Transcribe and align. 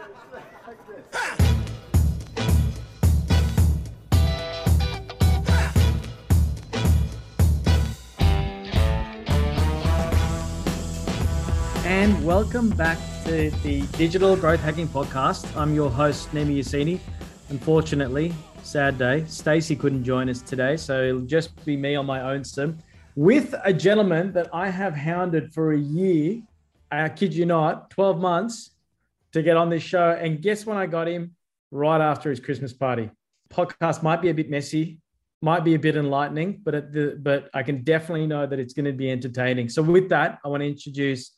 And 0.00 0.14
welcome 12.24 12.70
back 12.70 12.96
to 13.24 13.50
the 13.64 13.82
Digital 13.96 14.36
Growth 14.36 14.60
Hacking 14.60 14.86
Podcast. 14.86 15.56
I'm 15.56 15.74
your 15.74 15.90
host, 15.90 16.30
Nima 16.30 16.56
Yassini. 16.56 17.00
Unfortunately, 17.48 18.32
sad 18.62 18.98
day, 18.98 19.24
Stacy 19.26 19.74
couldn't 19.74 20.04
join 20.04 20.28
us 20.28 20.42
today, 20.42 20.76
so 20.76 21.02
it'll 21.02 21.22
just 21.22 21.64
be 21.64 21.76
me 21.76 21.96
on 21.96 22.06
my 22.06 22.20
own 22.20 22.44
sim 22.44 22.78
with 23.16 23.52
a 23.64 23.72
gentleman 23.72 24.30
that 24.32 24.48
I 24.52 24.70
have 24.70 24.94
hounded 24.94 25.52
for 25.52 25.72
a 25.72 25.78
year. 25.78 26.40
I 26.92 27.08
kid 27.08 27.34
you 27.34 27.46
not, 27.46 27.90
12 27.90 28.20
months 28.20 28.70
to 29.32 29.42
get 29.42 29.56
on 29.56 29.70
this 29.70 29.82
show. 29.82 30.10
And 30.10 30.40
guess 30.40 30.66
when 30.66 30.76
I 30.76 30.86
got 30.86 31.08
him? 31.08 31.34
Right 31.70 32.00
after 32.00 32.30
his 32.30 32.40
Christmas 32.40 32.72
party. 32.72 33.10
Podcast 33.50 34.02
might 34.02 34.22
be 34.22 34.30
a 34.30 34.34
bit 34.34 34.48
messy, 34.48 35.00
might 35.42 35.64
be 35.64 35.74
a 35.74 35.78
bit 35.78 35.96
enlightening, 35.96 36.60
but 36.64 36.92
the, 36.92 37.18
but 37.20 37.50
I 37.54 37.62
can 37.62 37.82
definitely 37.82 38.26
know 38.26 38.46
that 38.46 38.58
it's 38.58 38.72
going 38.72 38.86
to 38.86 38.92
be 38.92 39.10
entertaining. 39.10 39.68
So 39.68 39.82
with 39.82 40.08
that, 40.08 40.38
I 40.44 40.48
want 40.48 40.62
to 40.62 40.66
introduce 40.66 41.32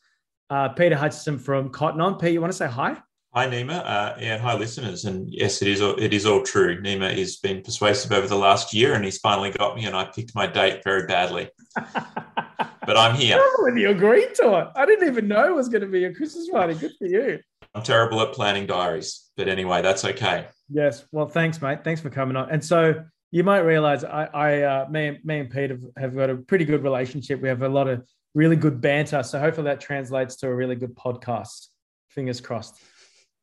uh, 0.49 0.69
Peter 0.69 0.95
Hutchison 0.95 1.37
from 1.37 1.69
Cotton 1.69 2.01
On. 2.01 2.17
Pete, 2.17 2.33
you 2.33 2.41
want 2.41 2.51
to 2.51 2.57
say 2.57 2.67
hi? 2.67 2.97
Hi, 3.33 3.47
Nima, 3.47 3.81
uh, 3.85 4.15
and 4.19 4.41
hi, 4.41 4.57
listeners. 4.57 5.05
And 5.05 5.29
yes, 5.29 5.61
it 5.61 5.69
is 5.69 5.81
all, 5.81 5.95
it 5.95 6.13
is 6.13 6.25
all 6.25 6.43
true. 6.43 6.81
Nima 6.81 7.17
has 7.17 7.37
been 7.37 7.61
persuasive 7.61 8.11
over 8.11 8.27
the 8.27 8.35
last 8.35 8.73
year, 8.73 8.93
and 8.93 9.05
he's 9.05 9.19
finally 9.19 9.51
got 9.51 9.77
me. 9.77 9.85
And 9.85 9.95
I 9.95 10.03
picked 10.03 10.35
my 10.35 10.47
date 10.47 10.81
very 10.83 11.07
badly, 11.07 11.49
but 11.75 12.97
I'm 12.97 13.15
here. 13.15 13.37
Oh, 13.39 13.59
when 13.63 13.77
you 13.77 13.89
agreed 13.89 14.35
to 14.35 14.59
it, 14.59 14.67
I 14.75 14.85
didn't 14.85 15.07
even 15.07 15.29
know 15.29 15.47
it 15.47 15.55
was 15.55 15.69
going 15.69 15.81
to 15.81 15.87
be 15.87 16.03
a 16.03 16.13
Christmas 16.13 16.49
party. 16.49 16.73
Good 16.73 16.91
for 16.99 17.07
you. 17.07 17.39
I'm 17.73 17.83
terrible 17.83 18.21
at 18.21 18.33
planning 18.33 18.65
diaries, 18.65 19.29
but 19.37 19.47
anyway, 19.47 19.81
that's 19.81 20.03
okay. 20.03 20.47
Yes. 20.69 21.05
Well, 21.11 21.27
thanks, 21.27 21.61
mate. 21.61 21.83
Thanks 21.83 22.01
for 22.01 22.09
coming 22.09 22.35
on. 22.35 22.49
And 22.49 22.63
so 22.63 23.03
you 23.31 23.43
might 23.43 23.59
realize 23.59 24.03
I, 24.03 24.25
I 24.25 24.61
uh, 24.61 24.87
me, 24.89 25.19
me 25.23 25.39
and 25.39 25.49
Pete 25.49 25.69
have, 25.69 25.81
have 25.97 26.15
got 26.15 26.29
a 26.29 26.35
pretty 26.35 26.65
good 26.65 26.83
relationship. 26.83 27.41
We 27.41 27.47
have 27.47 27.61
a 27.61 27.69
lot 27.69 27.87
of 27.87 28.05
really 28.35 28.57
good 28.57 28.81
banter. 28.81 29.23
So 29.23 29.39
hopefully 29.39 29.65
that 29.65 29.79
translates 29.79 30.35
to 30.37 30.47
a 30.47 30.53
really 30.53 30.75
good 30.75 30.95
podcast. 30.95 31.67
Fingers 32.09 32.41
crossed. 32.41 32.77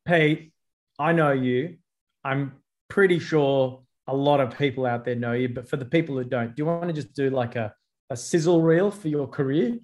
Pete, 0.07 0.53
I 0.99 1.13
know 1.13 1.33
you. 1.33 1.79
I'm 2.23 2.53
pretty 2.89 3.19
sure 3.19 3.83
a 4.07 4.15
lot 4.15 4.41
of 4.41 4.57
people 4.57 4.85
out 4.85 5.05
there 5.05 5.15
know 5.15 5.33
you, 5.33 5.49
but 5.49 5.69
for 5.69 5.77
the 5.77 5.85
people 5.85 6.17
who 6.17 6.25
don't, 6.25 6.55
do 6.55 6.63
you 6.63 6.67
want 6.67 6.89
to 6.89 6.93
just 6.93 7.15
do 7.15 7.31
like 7.31 7.57
a, 7.57 7.73
a 8.11 8.17
sizzle 8.17 8.61
reel 8.61 8.91
for 8.91 9.09
your 9.09 9.27
career? 9.27 9.79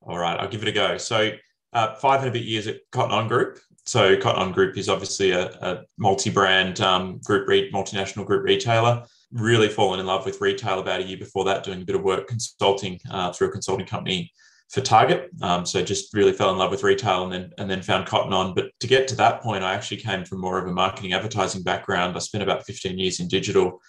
All 0.00 0.18
right, 0.18 0.38
I'll 0.38 0.48
give 0.48 0.62
it 0.62 0.68
a 0.68 0.72
go. 0.72 0.98
So, 0.98 1.32
uh, 1.72 1.94
five 1.96 2.20
and 2.20 2.28
a 2.28 2.32
bit 2.32 2.44
years 2.44 2.66
at 2.68 2.76
Cotton 2.92 3.12
On 3.12 3.26
Group. 3.26 3.58
So, 3.86 4.16
Cotton 4.16 4.42
On 4.42 4.52
Group 4.52 4.78
is 4.78 4.88
obviously 4.88 5.32
a, 5.32 5.46
a 5.46 5.82
multi-brand 5.98 6.80
um, 6.80 7.20
group, 7.22 7.46
re- 7.46 7.70
multinational 7.70 8.24
group 8.24 8.44
retailer. 8.44 9.04
Really 9.32 9.68
fallen 9.68 10.00
in 10.00 10.06
love 10.06 10.24
with 10.24 10.40
retail 10.40 10.78
about 10.78 11.00
a 11.00 11.04
year 11.04 11.18
before 11.18 11.44
that, 11.44 11.64
doing 11.64 11.82
a 11.82 11.84
bit 11.84 11.96
of 11.96 12.02
work 12.02 12.28
consulting 12.28 12.98
uh, 13.10 13.32
through 13.32 13.48
a 13.48 13.52
consulting 13.52 13.86
company 13.86 14.30
for 14.70 14.80
Target. 14.80 15.30
Um, 15.42 15.66
so 15.66 15.82
just 15.82 16.14
really 16.14 16.32
fell 16.32 16.50
in 16.50 16.58
love 16.58 16.70
with 16.70 16.82
retail 16.82 17.24
and 17.24 17.32
then 17.32 17.52
and 17.58 17.70
then 17.70 17.82
found 17.82 18.06
Cotton 18.06 18.32
On. 18.32 18.54
But 18.54 18.70
to 18.80 18.86
get 18.86 19.06
to 19.08 19.16
that 19.16 19.42
point, 19.42 19.64
I 19.64 19.74
actually 19.74 19.98
came 19.98 20.24
from 20.24 20.40
more 20.40 20.58
of 20.58 20.66
a 20.66 20.72
marketing 20.72 21.12
advertising 21.12 21.62
background. 21.62 22.16
I 22.16 22.20
spent 22.20 22.42
about 22.42 22.64
15 22.64 22.98
years 22.98 23.20
in 23.20 23.28
digital, 23.28 23.80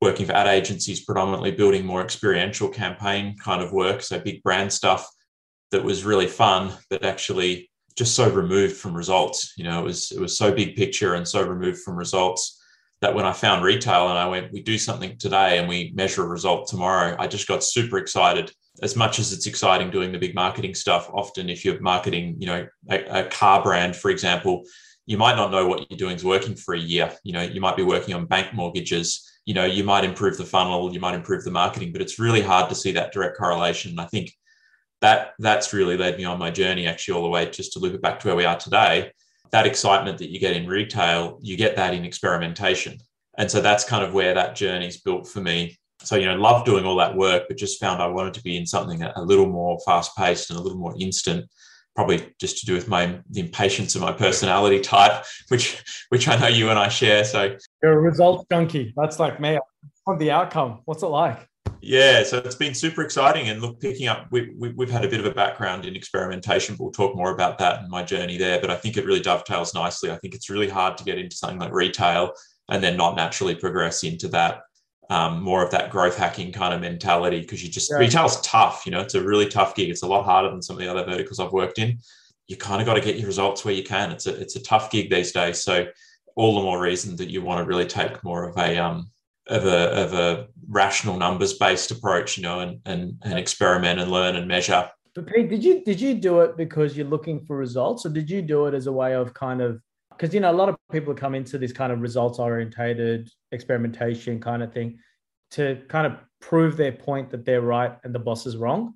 working 0.00 0.26
for 0.26 0.32
ad 0.32 0.48
agencies, 0.48 1.04
predominantly 1.04 1.52
building 1.52 1.84
more 1.84 2.02
experiential 2.02 2.68
campaign 2.68 3.36
kind 3.38 3.62
of 3.62 3.72
work. 3.72 4.02
So 4.02 4.18
big 4.18 4.42
brand 4.42 4.72
stuff 4.72 5.08
that 5.70 5.84
was 5.84 6.04
really 6.04 6.26
fun, 6.26 6.72
but 6.90 7.04
actually 7.04 7.70
just 7.96 8.14
so 8.14 8.30
removed 8.30 8.76
from 8.76 8.94
results. 8.94 9.54
You 9.56 9.64
know, 9.64 9.80
it 9.80 9.84
was 9.84 10.12
it 10.12 10.20
was 10.20 10.36
so 10.36 10.52
big 10.52 10.76
picture 10.76 11.14
and 11.14 11.26
so 11.26 11.42
removed 11.42 11.80
from 11.82 11.96
results 11.96 12.60
that 13.00 13.14
when 13.14 13.24
I 13.24 13.32
found 13.32 13.64
retail 13.64 14.08
and 14.08 14.18
I 14.18 14.28
went, 14.28 14.52
we 14.52 14.62
do 14.62 14.78
something 14.78 15.18
today 15.18 15.58
and 15.58 15.68
we 15.68 15.92
measure 15.94 16.22
a 16.22 16.28
result 16.28 16.68
tomorrow, 16.68 17.16
I 17.18 17.26
just 17.26 17.48
got 17.48 17.64
super 17.64 17.98
excited 17.98 18.52
as 18.80 18.96
much 18.96 19.18
as 19.18 19.32
it's 19.32 19.46
exciting 19.46 19.90
doing 19.90 20.12
the 20.12 20.18
big 20.18 20.34
marketing 20.34 20.74
stuff, 20.74 21.10
often 21.12 21.50
if 21.50 21.64
you're 21.64 21.80
marketing, 21.80 22.36
you 22.38 22.46
know, 22.46 22.66
a, 22.90 23.20
a, 23.20 23.24
car 23.24 23.62
brand, 23.62 23.94
for 23.94 24.10
example, 24.10 24.62
you 25.04 25.18
might 25.18 25.36
not 25.36 25.50
know 25.50 25.66
what 25.66 25.90
you're 25.90 25.98
doing 25.98 26.16
is 26.16 26.24
working 26.24 26.54
for 26.54 26.74
a 26.74 26.78
year. 26.78 27.12
You 27.22 27.32
know, 27.32 27.42
you 27.42 27.60
might 27.60 27.76
be 27.76 27.82
working 27.82 28.14
on 28.14 28.24
bank 28.26 28.54
mortgages. 28.54 29.28
You 29.44 29.54
know, 29.54 29.66
you 29.66 29.84
might 29.84 30.04
improve 30.04 30.38
the 30.38 30.44
funnel, 30.44 30.92
you 30.92 31.00
might 31.00 31.14
improve 31.14 31.44
the 31.44 31.50
marketing, 31.50 31.92
but 31.92 32.00
it's 32.00 32.18
really 32.18 32.40
hard 32.40 32.68
to 32.70 32.74
see 32.74 32.92
that 32.92 33.12
direct 33.12 33.36
correlation. 33.36 33.90
And 33.90 34.00
I 34.00 34.06
think 34.06 34.32
that 35.02 35.32
that's 35.38 35.72
really 35.72 35.96
led 35.96 36.16
me 36.16 36.24
on 36.24 36.38
my 36.38 36.50
journey, 36.50 36.86
actually, 36.86 37.14
all 37.14 37.24
the 37.24 37.28
way 37.28 37.50
just 37.50 37.72
to 37.74 37.78
loop 37.78 37.94
it 37.94 38.00
back 38.00 38.20
to 38.20 38.28
where 38.28 38.36
we 38.36 38.44
are 38.44 38.56
today. 38.56 39.12
That 39.50 39.66
excitement 39.66 40.18
that 40.18 40.30
you 40.30 40.40
get 40.40 40.56
in 40.56 40.66
retail, 40.66 41.38
you 41.42 41.56
get 41.56 41.76
that 41.76 41.92
in 41.92 42.04
experimentation. 42.04 42.98
And 43.36 43.50
so 43.50 43.60
that's 43.60 43.84
kind 43.84 44.04
of 44.04 44.14
where 44.14 44.32
that 44.34 44.54
journey's 44.54 45.00
built 45.00 45.28
for 45.28 45.40
me. 45.40 45.76
So 46.04 46.16
you 46.16 46.26
know 46.26 46.34
love 46.34 46.64
doing 46.64 46.84
all 46.84 46.96
that 46.96 47.14
work 47.14 47.44
but 47.46 47.56
just 47.56 47.78
found 47.78 48.02
i 48.02 48.08
wanted 48.08 48.34
to 48.34 48.42
be 48.42 48.56
in 48.56 48.66
something 48.66 49.04
a, 49.04 49.22
little 49.22 49.46
more 49.46 49.78
fast 49.86 50.16
paced 50.16 50.50
and 50.50 50.58
a 50.58 50.60
little 50.60 50.76
more 50.76 50.96
instant 50.98 51.48
probably 51.94 52.34
just 52.40 52.58
to 52.58 52.66
do 52.66 52.74
with 52.74 52.88
my 52.88 53.20
the 53.30 53.38
impatience 53.38 53.94
of 53.94 54.00
my 54.00 54.10
personality 54.10 54.80
type 54.80 55.24
which 55.48 55.80
which 56.08 56.26
i 56.26 56.34
know 56.34 56.48
you 56.48 56.70
and 56.70 56.78
i 56.78 56.88
share. 56.88 57.24
So 57.24 57.56
you're 57.84 57.92
a 57.92 58.00
results 58.00 58.44
junkie. 58.50 58.92
That's 58.96 59.20
like 59.20 59.38
me. 59.38 59.60
On 60.08 60.18
the 60.18 60.32
outcome. 60.32 60.80
What's 60.86 61.04
it 61.04 61.06
like 61.06 61.48
yeah 61.82 62.22
so 62.22 62.38
it's 62.38 62.54
been 62.54 62.74
super 62.74 63.02
exciting 63.02 63.48
and 63.48 63.60
look 63.60 63.80
picking 63.80 64.08
up 64.08 64.26
we, 64.30 64.54
we, 64.56 64.70
we've 64.70 64.90
had 64.90 65.04
a 65.04 65.08
bit 65.08 65.20
of 65.20 65.26
a 65.26 65.34
background 65.34 65.84
in 65.84 65.96
experimentation 65.96 66.74
but 66.74 66.84
we'll 66.84 66.92
talk 66.92 67.14
more 67.16 67.32
about 67.32 67.58
that 67.58 67.80
and 67.80 67.90
my 67.90 68.02
journey 68.02 68.38
there 68.38 68.60
but 68.60 68.70
i 68.70 68.76
think 68.76 68.96
it 68.96 69.04
really 69.04 69.20
dovetails 69.20 69.74
nicely 69.74 70.10
i 70.10 70.16
think 70.16 70.34
it's 70.34 70.48
really 70.48 70.68
hard 70.68 70.96
to 70.96 71.04
get 71.04 71.18
into 71.18 71.36
something 71.36 71.58
like 71.58 71.72
retail 71.72 72.32
and 72.68 72.82
then 72.82 72.96
not 72.96 73.16
naturally 73.16 73.54
progress 73.54 74.04
into 74.04 74.28
that 74.28 74.62
um, 75.10 75.42
more 75.42 75.62
of 75.62 75.70
that 75.72 75.90
growth 75.90 76.16
hacking 76.16 76.52
kind 76.52 76.72
of 76.72 76.80
mentality 76.80 77.40
because 77.40 77.62
you 77.62 77.68
just 77.68 77.90
yeah. 77.90 77.98
retail's 77.98 78.40
tough. 78.40 78.84
You 78.86 78.92
know, 78.92 79.00
it's 79.00 79.14
a 79.14 79.22
really 79.22 79.46
tough 79.46 79.74
gig. 79.74 79.90
It's 79.90 80.02
a 80.02 80.06
lot 80.06 80.24
harder 80.24 80.48
than 80.48 80.62
some 80.62 80.76
of 80.76 80.80
the 80.80 80.88
other 80.88 81.04
verticals 81.04 81.38
I've 81.38 81.52
worked 81.52 81.78
in. 81.78 81.98
You 82.48 82.56
kind 82.56 82.80
of 82.80 82.86
got 82.86 82.94
to 82.94 83.00
get 83.00 83.16
your 83.16 83.26
results 83.26 83.64
where 83.64 83.74
you 83.74 83.82
can. 83.82 84.10
It's 84.10 84.26
a 84.26 84.34
it's 84.40 84.56
a 84.56 84.62
tough 84.62 84.90
gig 84.90 85.10
these 85.10 85.32
days. 85.32 85.62
So 85.62 85.86
all 86.34 86.54
the 86.54 86.62
more 86.62 86.80
reason 86.80 87.16
that 87.16 87.28
you 87.28 87.42
want 87.42 87.58
to 87.58 87.68
really 87.68 87.86
take 87.86 88.24
more 88.24 88.48
of 88.48 88.56
a 88.56 88.78
um, 88.78 89.10
of 89.48 89.64
a 89.64 89.90
of 89.90 90.14
a 90.14 90.48
rational 90.68 91.16
numbers 91.16 91.54
based 91.54 91.90
approach. 91.90 92.36
You 92.36 92.42
know, 92.44 92.60
and 92.60 92.80
and 92.84 93.14
and 93.22 93.38
experiment 93.38 94.00
and 94.00 94.10
learn 94.10 94.36
and 94.36 94.48
measure. 94.48 94.88
But 95.14 95.26
Pete, 95.26 95.50
did 95.50 95.62
you 95.62 95.84
did 95.84 96.00
you 96.00 96.14
do 96.14 96.40
it 96.40 96.56
because 96.56 96.96
you're 96.96 97.06
looking 97.06 97.44
for 97.44 97.56
results, 97.56 98.06
or 98.06 98.08
did 98.08 98.30
you 98.30 98.42
do 98.42 98.66
it 98.66 98.74
as 98.74 98.86
a 98.86 98.92
way 98.92 99.14
of 99.14 99.34
kind 99.34 99.60
of 99.60 99.80
because 100.16 100.32
you 100.34 100.40
know 100.40 100.50
a 100.50 100.54
lot 100.54 100.68
of 100.68 100.76
people 100.90 101.14
come 101.14 101.34
into 101.34 101.58
this 101.58 101.72
kind 101.72 101.92
of 101.92 102.00
results 102.00 102.38
orientated 102.38 103.28
experimentation 103.50 104.40
kind 104.40 104.62
of 104.62 104.72
thing 104.72 104.98
to 105.50 105.80
kind 105.88 106.06
of 106.06 106.18
prove 106.40 106.76
their 106.76 106.92
point 106.92 107.30
that 107.30 107.44
they're 107.44 107.60
right 107.60 107.98
and 108.04 108.14
the 108.14 108.18
boss 108.18 108.46
is 108.46 108.56
wrong 108.56 108.94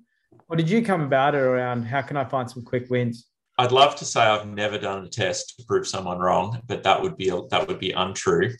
or 0.49 0.55
did 0.55 0.69
you 0.69 0.81
come 0.81 1.01
about 1.01 1.35
it 1.35 1.39
around 1.39 1.83
how 1.83 2.01
can 2.01 2.17
i 2.17 2.23
find 2.23 2.49
some 2.49 2.63
quick 2.63 2.89
wins 2.89 3.27
i'd 3.57 3.71
love 3.71 3.95
to 3.95 4.05
say 4.05 4.21
i've 4.21 4.47
never 4.47 4.77
done 4.77 5.03
a 5.03 5.09
test 5.09 5.55
to 5.57 5.65
prove 5.65 5.87
someone 5.87 6.19
wrong 6.19 6.61
but 6.67 6.83
that 6.83 7.01
would 7.01 7.17
be 7.17 7.29
that 7.49 7.67
would 7.67 7.79
be 7.79 7.91
untrue 7.91 8.53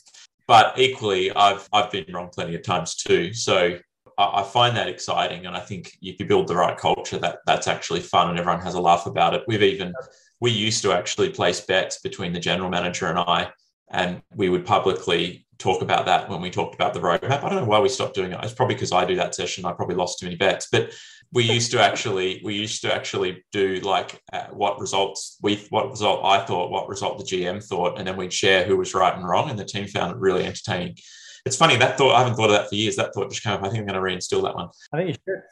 but 0.48 0.76
equally 0.78 1.30
i've 1.32 1.68
i've 1.72 1.90
been 1.92 2.04
wrong 2.12 2.28
plenty 2.32 2.56
of 2.56 2.62
times 2.62 2.96
too 2.96 3.32
so 3.32 3.78
I 4.20 4.42
find 4.42 4.76
that 4.76 4.88
exciting, 4.88 5.46
and 5.46 5.56
I 5.56 5.60
think 5.60 5.96
if 6.02 6.18
you 6.18 6.26
build 6.26 6.48
the 6.48 6.56
right 6.56 6.76
culture, 6.76 7.18
that 7.18 7.38
that's 7.46 7.68
actually 7.68 8.00
fun, 8.00 8.28
and 8.28 8.36
everyone 8.36 8.60
has 8.62 8.74
a 8.74 8.80
laugh 8.80 9.06
about 9.06 9.32
it. 9.32 9.44
We've 9.46 9.62
even 9.62 9.94
we 10.40 10.50
used 10.50 10.82
to 10.82 10.92
actually 10.92 11.30
place 11.30 11.60
bets 11.60 12.00
between 12.00 12.32
the 12.32 12.40
general 12.40 12.68
manager 12.68 13.06
and 13.06 13.18
I, 13.20 13.50
and 13.92 14.20
we 14.34 14.48
would 14.48 14.66
publicly 14.66 15.46
talk 15.58 15.82
about 15.82 16.06
that 16.06 16.28
when 16.28 16.40
we 16.40 16.50
talked 16.50 16.74
about 16.74 16.94
the 16.94 17.00
roadmap. 17.00 17.44
I 17.44 17.48
don't 17.48 17.60
know 17.62 17.64
why 17.64 17.78
we 17.78 17.88
stopped 17.88 18.14
doing 18.14 18.32
it. 18.32 18.38
It's 18.42 18.52
probably 18.52 18.74
because 18.74 18.90
I 18.90 19.04
do 19.04 19.14
that 19.16 19.36
session. 19.36 19.64
I 19.64 19.72
probably 19.72 19.96
lost 19.96 20.18
too 20.18 20.26
many 20.26 20.36
bets, 20.36 20.68
but 20.70 20.92
we 21.32 21.44
used 21.44 21.70
to 21.72 21.80
actually 21.80 22.40
we 22.44 22.54
used 22.54 22.82
to 22.82 22.94
actually 22.94 23.44
do 23.52 23.80
like 23.80 24.22
uh, 24.32 24.46
what 24.46 24.80
results 24.80 25.36
we 25.42 25.66
what 25.70 25.90
result 25.90 26.24
I 26.24 26.44
thought, 26.44 26.70
what 26.70 26.88
result 26.88 27.18
the 27.18 27.24
GM 27.24 27.62
thought, 27.62 27.98
and 27.98 28.06
then 28.06 28.16
we'd 28.16 28.32
share 28.32 28.64
who 28.64 28.76
was 28.76 28.94
right 28.94 29.14
and 29.14 29.26
wrong. 29.26 29.50
And 29.50 29.58
the 29.58 29.64
team 29.64 29.86
found 29.86 30.12
it 30.12 30.18
really 30.18 30.44
entertaining. 30.44 30.96
It's 31.44 31.56
funny 31.56 31.76
that 31.76 31.98
thought 31.98 32.14
I 32.14 32.20
haven't 32.20 32.36
thought 32.36 32.50
of 32.50 32.56
that 32.56 32.68
for 32.68 32.74
years. 32.74 32.96
That 32.96 33.12
thought 33.14 33.30
just 33.30 33.42
came 33.42 33.52
up. 33.52 33.62
I 33.62 33.68
think 33.68 33.80
I'm 33.80 33.86
going 33.86 33.94
to 33.94 34.16
reinstill 34.16 34.42
that 34.42 34.54
one. 34.54 34.68
I 34.92 34.96
think 34.98 35.08
you 35.08 35.14
should 35.14 35.42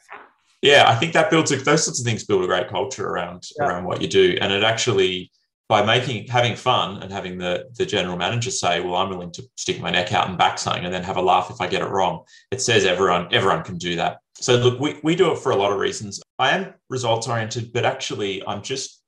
yeah, 0.61 0.85
I 0.87 0.95
think 0.95 1.13
that 1.13 1.29
builds 1.29 1.51
a, 1.51 1.57
those 1.57 1.83
sorts 1.85 1.99
of 1.99 2.05
things 2.05 2.25
build 2.25 2.43
a 2.43 2.47
great 2.47 2.67
culture 2.67 3.07
around 3.07 3.43
yeah. 3.59 3.67
around 3.67 3.85
what 3.85 4.01
you 4.01 4.07
do, 4.07 4.37
and 4.41 4.51
it 4.51 4.63
actually 4.63 5.31
by 5.69 5.85
making 5.85 6.27
having 6.27 6.55
fun 6.55 7.03
and 7.03 7.11
having 7.11 7.37
the 7.37 7.65
the 7.77 7.85
general 7.85 8.17
manager 8.17 8.49
say, 8.49 8.79
"Well, 8.79 8.95
I'm 8.95 9.09
willing 9.09 9.31
to 9.33 9.43
stick 9.55 9.79
my 9.79 9.91
neck 9.91 10.13
out 10.13 10.27
and 10.27 10.37
back 10.37 10.57
something, 10.57 10.85
and 10.85 10.93
then 10.93 11.03
have 11.03 11.17
a 11.17 11.21
laugh 11.21 11.51
if 11.51 11.61
I 11.61 11.67
get 11.67 11.83
it 11.83 11.89
wrong." 11.89 12.23
It 12.51 12.61
says 12.61 12.85
everyone 12.85 13.27
everyone 13.31 13.63
can 13.63 13.77
do 13.77 13.97
that. 13.97 14.17
So 14.39 14.55
look, 14.55 14.79
we 14.79 14.99
we 15.03 15.15
do 15.15 15.31
it 15.31 15.39
for 15.39 15.51
a 15.51 15.55
lot 15.55 15.71
of 15.71 15.79
reasons. 15.79 16.21
I 16.39 16.51
am 16.51 16.73
results 16.89 17.27
oriented, 17.27 17.73
but 17.73 17.85
actually, 17.85 18.45
I'm 18.45 18.61
just 18.61 19.01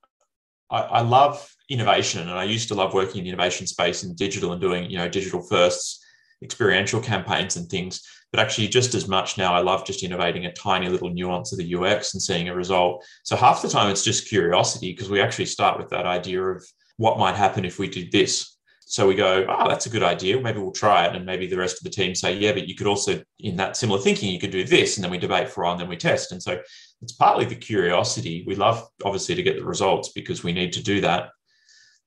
I, 0.70 0.82
I 0.82 1.02
love 1.02 1.48
innovation, 1.70 2.22
and 2.22 2.32
I 2.32 2.44
used 2.44 2.68
to 2.70 2.76
love 2.76 2.94
working 2.94 3.20
in 3.20 3.24
the 3.24 3.30
innovation 3.30 3.68
space 3.68 4.04
and 4.04 4.16
digital 4.16 4.52
and 4.52 4.62
doing 4.62 4.90
you 4.90 4.98
know 4.98 5.08
digital 5.08 5.42
firsts, 5.42 6.04
experiential 6.44 7.02
campaigns 7.02 7.56
and 7.56 7.70
things 7.70 8.02
but 8.32 8.40
actually 8.40 8.68
just 8.68 8.94
as 8.94 9.08
much 9.08 9.40
now 9.40 9.56
i 9.56 9.60
love 9.60 9.84
just 9.84 10.04
innovating 10.04 10.46
a 10.46 10.54
tiny 10.54 10.88
little 10.88 11.10
nuance 11.10 11.52
of 11.52 11.58
the 11.58 11.74
ux 11.74 12.14
and 12.14 12.22
seeing 12.22 12.48
a 12.48 12.54
result 12.54 13.04
so 13.24 13.36
half 13.36 13.64
the 13.64 13.68
time 13.68 13.90
it's 13.90 14.04
just 14.04 14.30
curiosity 14.30 14.92
because 14.92 15.10
we 15.10 15.20
actually 15.20 15.48
start 15.48 15.80
with 15.80 15.90
that 15.90 16.06
idea 16.06 16.40
of 16.40 16.64
what 17.00 17.18
might 17.18 17.36
happen 17.36 17.64
if 17.64 17.80
we 17.80 17.88
did 17.88 18.12
this? 18.12 18.58
So 18.92 19.08
we 19.08 19.14
go, 19.14 19.46
oh, 19.48 19.70
that's 19.70 19.86
a 19.86 19.90
good 19.90 20.02
idea. 20.02 20.42
Maybe 20.42 20.58
we'll 20.58 20.72
try 20.72 21.06
it. 21.06 21.16
And 21.16 21.24
maybe 21.24 21.46
the 21.46 21.60
rest 21.60 21.78
of 21.78 21.84
the 21.84 21.92
team 21.92 22.16
say, 22.16 22.36
yeah, 22.36 22.54
but 22.54 22.68
you 22.68 22.74
could 22.74 22.88
also, 22.88 23.22
in 23.38 23.56
that 23.58 23.78
similar 23.78 24.00
thinking, 24.00 24.32
you 24.32 24.40
could 24.40 24.50
do 24.50 24.64
this. 24.64 24.98
And 24.98 25.04
then 25.04 25.12
we 25.12 25.20
debate 25.20 25.48
for 25.48 25.62
a 25.62 25.66
while 25.66 25.74
and 25.74 25.82
then 25.82 25.90
we 25.90 25.96
test. 25.96 26.32
And 26.32 26.42
so 26.42 26.60
it's 27.04 27.12
partly 27.12 27.46
the 27.46 27.54
curiosity. 27.54 28.44
We 28.48 28.56
love, 28.56 28.84
obviously, 29.06 29.36
to 29.36 29.44
get 29.44 29.58
the 29.58 29.64
results 29.64 30.10
because 30.10 30.44
we 30.44 30.54
need 30.54 30.74
to 30.74 30.82
do 30.82 31.02
that. 31.02 31.30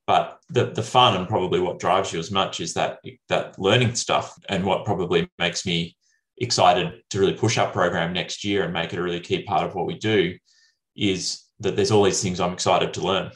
But 0.08 0.38
the, 0.48 0.72
the 0.72 0.82
fun 0.82 1.14
and 1.14 1.28
probably 1.28 1.60
what 1.60 1.78
drives 1.78 2.12
you 2.12 2.18
as 2.18 2.32
much 2.32 2.58
is 2.58 2.74
that 2.74 2.98
that 3.28 3.56
learning 3.60 3.94
stuff 3.94 4.36
and 4.48 4.64
what 4.64 4.84
probably 4.84 5.30
makes 5.38 5.64
me 5.64 5.96
excited 6.38 7.00
to 7.10 7.20
really 7.20 7.34
push 7.34 7.58
our 7.58 7.70
program 7.70 8.12
next 8.12 8.42
year 8.42 8.64
and 8.64 8.72
make 8.72 8.92
it 8.92 8.98
a 8.98 9.02
really 9.02 9.20
key 9.20 9.44
part 9.44 9.64
of 9.64 9.76
what 9.76 9.86
we 9.86 9.96
do 9.96 10.36
is 10.96 11.44
that 11.60 11.76
there's 11.76 11.92
all 11.92 12.02
these 12.02 12.20
things 12.20 12.40
I'm 12.40 12.52
excited 12.52 12.92
to 12.94 13.02
learn. 13.02 13.30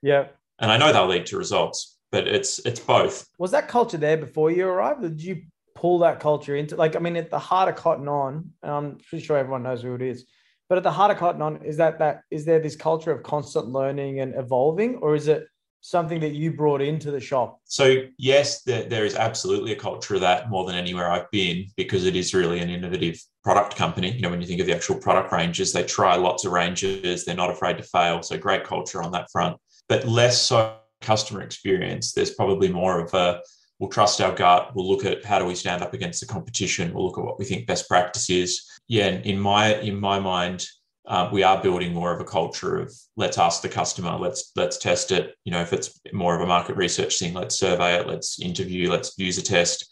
Yeah. 0.00 0.28
And 0.58 0.72
I 0.72 0.78
know 0.78 0.94
they'll 0.94 1.06
lead 1.06 1.26
to 1.26 1.36
results, 1.36 1.95
but 2.10 2.26
it's 2.26 2.58
it's 2.60 2.80
both. 2.80 3.26
Was 3.38 3.50
that 3.50 3.68
culture 3.68 3.98
there 3.98 4.16
before 4.16 4.50
you 4.50 4.66
arrived? 4.66 5.04
Or 5.04 5.08
did 5.08 5.22
you 5.22 5.42
pull 5.74 5.98
that 6.00 6.20
culture 6.20 6.56
into 6.56 6.76
like 6.76 6.96
I 6.96 6.98
mean 6.98 7.16
at 7.16 7.30
the 7.30 7.38
heart 7.38 7.68
of 7.68 7.76
Cotton 7.76 8.08
On, 8.08 8.50
and 8.62 8.72
I'm 8.72 8.98
pretty 9.08 9.24
sure 9.24 9.36
everyone 9.36 9.62
knows 9.62 9.82
who 9.82 9.94
it 9.94 10.02
is. 10.02 10.24
But 10.68 10.78
at 10.78 10.84
the 10.84 10.90
heart 10.90 11.12
of 11.12 11.18
Cotton 11.18 11.42
On, 11.42 11.62
is 11.64 11.76
that 11.76 11.98
that 12.00 12.22
is 12.30 12.44
there 12.44 12.58
this 12.58 12.76
culture 12.76 13.12
of 13.12 13.22
constant 13.22 13.68
learning 13.68 14.20
and 14.20 14.34
evolving, 14.34 14.96
or 14.96 15.14
is 15.14 15.28
it 15.28 15.46
something 15.80 16.18
that 16.18 16.32
you 16.32 16.52
brought 16.52 16.82
into 16.82 17.12
the 17.12 17.20
shop? 17.20 17.60
So 17.64 18.02
yes, 18.18 18.62
there, 18.62 18.84
there 18.84 19.04
is 19.04 19.14
absolutely 19.14 19.72
a 19.72 19.76
culture 19.76 20.16
of 20.16 20.20
that 20.22 20.50
more 20.50 20.64
than 20.64 20.74
anywhere 20.74 21.08
I've 21.08 21.30
been 21.30 21.66
because 21.76 22.04
it 22.04 22.16
is 22.16 22.34
really 22.34 22.58
an 22.58 22.70
innovative 22.70 23.22
product 23.44 23.76
company. 23.76 24.10
You 24.10 24.22
know, 24.22 24.30
when 24.30 24.40
you 24.40 24.48
think 24.48 24.60
of 24.60 24.66
the 24.66 24.74
actual 24.74 24.96
product 24.96 25.32
ranges, 25.32 25.72
they 25.72 25.84
try 25.84 26.16
lots 26.16 26.44
of 26.44 26.50
ranges. 26.50 27.24
They're 27.24 27.36
not 27.36 27.50
afraid 27.50 27.76
to 27.76 27.84
fail. 27.84 28.22
So 28.22 28.36
great 28.36 28.64
culture 28.64 29.00
on 29.00 29.12
that 29.12 29.30
front, 29.30 29.58
but 29.88 30.08
less 30.08 30.42
so 30.42 30.76
customer 31.00 31.42
experience. 31.42 32.12
There's 32.12 32.34
probably 32.34 32.68
more 32.68 33.00
of 33.00 33.14
a 33.14 33.40
we'll 33.78 33.90
trust 33.90 34.20
our 34.20 34.34
gut. 34.34 34.72
We'll 34.74 34.88
look 34.88 35.04
at 35.04 35.24
how 35.24 35.38
do 35.38 35.44
we 35.44 35.54
stand 35.54 35.82
up 35.82 35.94
against 35.94 36.20
the 36.20 36.26
competition. 36.26 36.92
We'll 36.92 37.04
look 37.04 37.18
at 37.18 37.24
what 37.24 37.38
we 37.38 37.44
think 37.44 37.66
best 37.66 37.88
practice 37.88 38.30
is. 38.30 38.64
Yeah, 38.88 39.08
in 39.08 39.38
my 39.38 39.76
in 39.76 39.98
my 39.98 40.18
mind, 40.18 40.66
uh, 41.06 41.28
we 41.32 41.42
are 41.42 41.62
building 41.62 41.92
more 41.92 42.12
of 42.12 42.20
a 42.20 42.24
culture 42.24 42.78
of 42.78 42.92
let's 43.16 43.38
ask 43.38 43.62
the 43.62 43.68
customer, 43.68 44.16
let's 44.16 44.52
let's 44.56 44.78
test 44.78 45.12
it. 45.12 45.34
You 45.44 45.52
know, 45.52 45.60
if 45.60 45.72
it's 45.72 45.98
more 46.12 46.34
of 46.34 46.40
a 46.40 46.46
market 46.46 46.76
research 46.76 47.18
thing, 47.18 47.34
let's 47.34 47.58
survey 47.58 47.94
it, 47.94 48.06
let's 48.06 48.40
interview, 48.40 48.90
let's 48.90 49.16
use 49.18 49.38
a 49.38 49.42
test, 49.42 49.88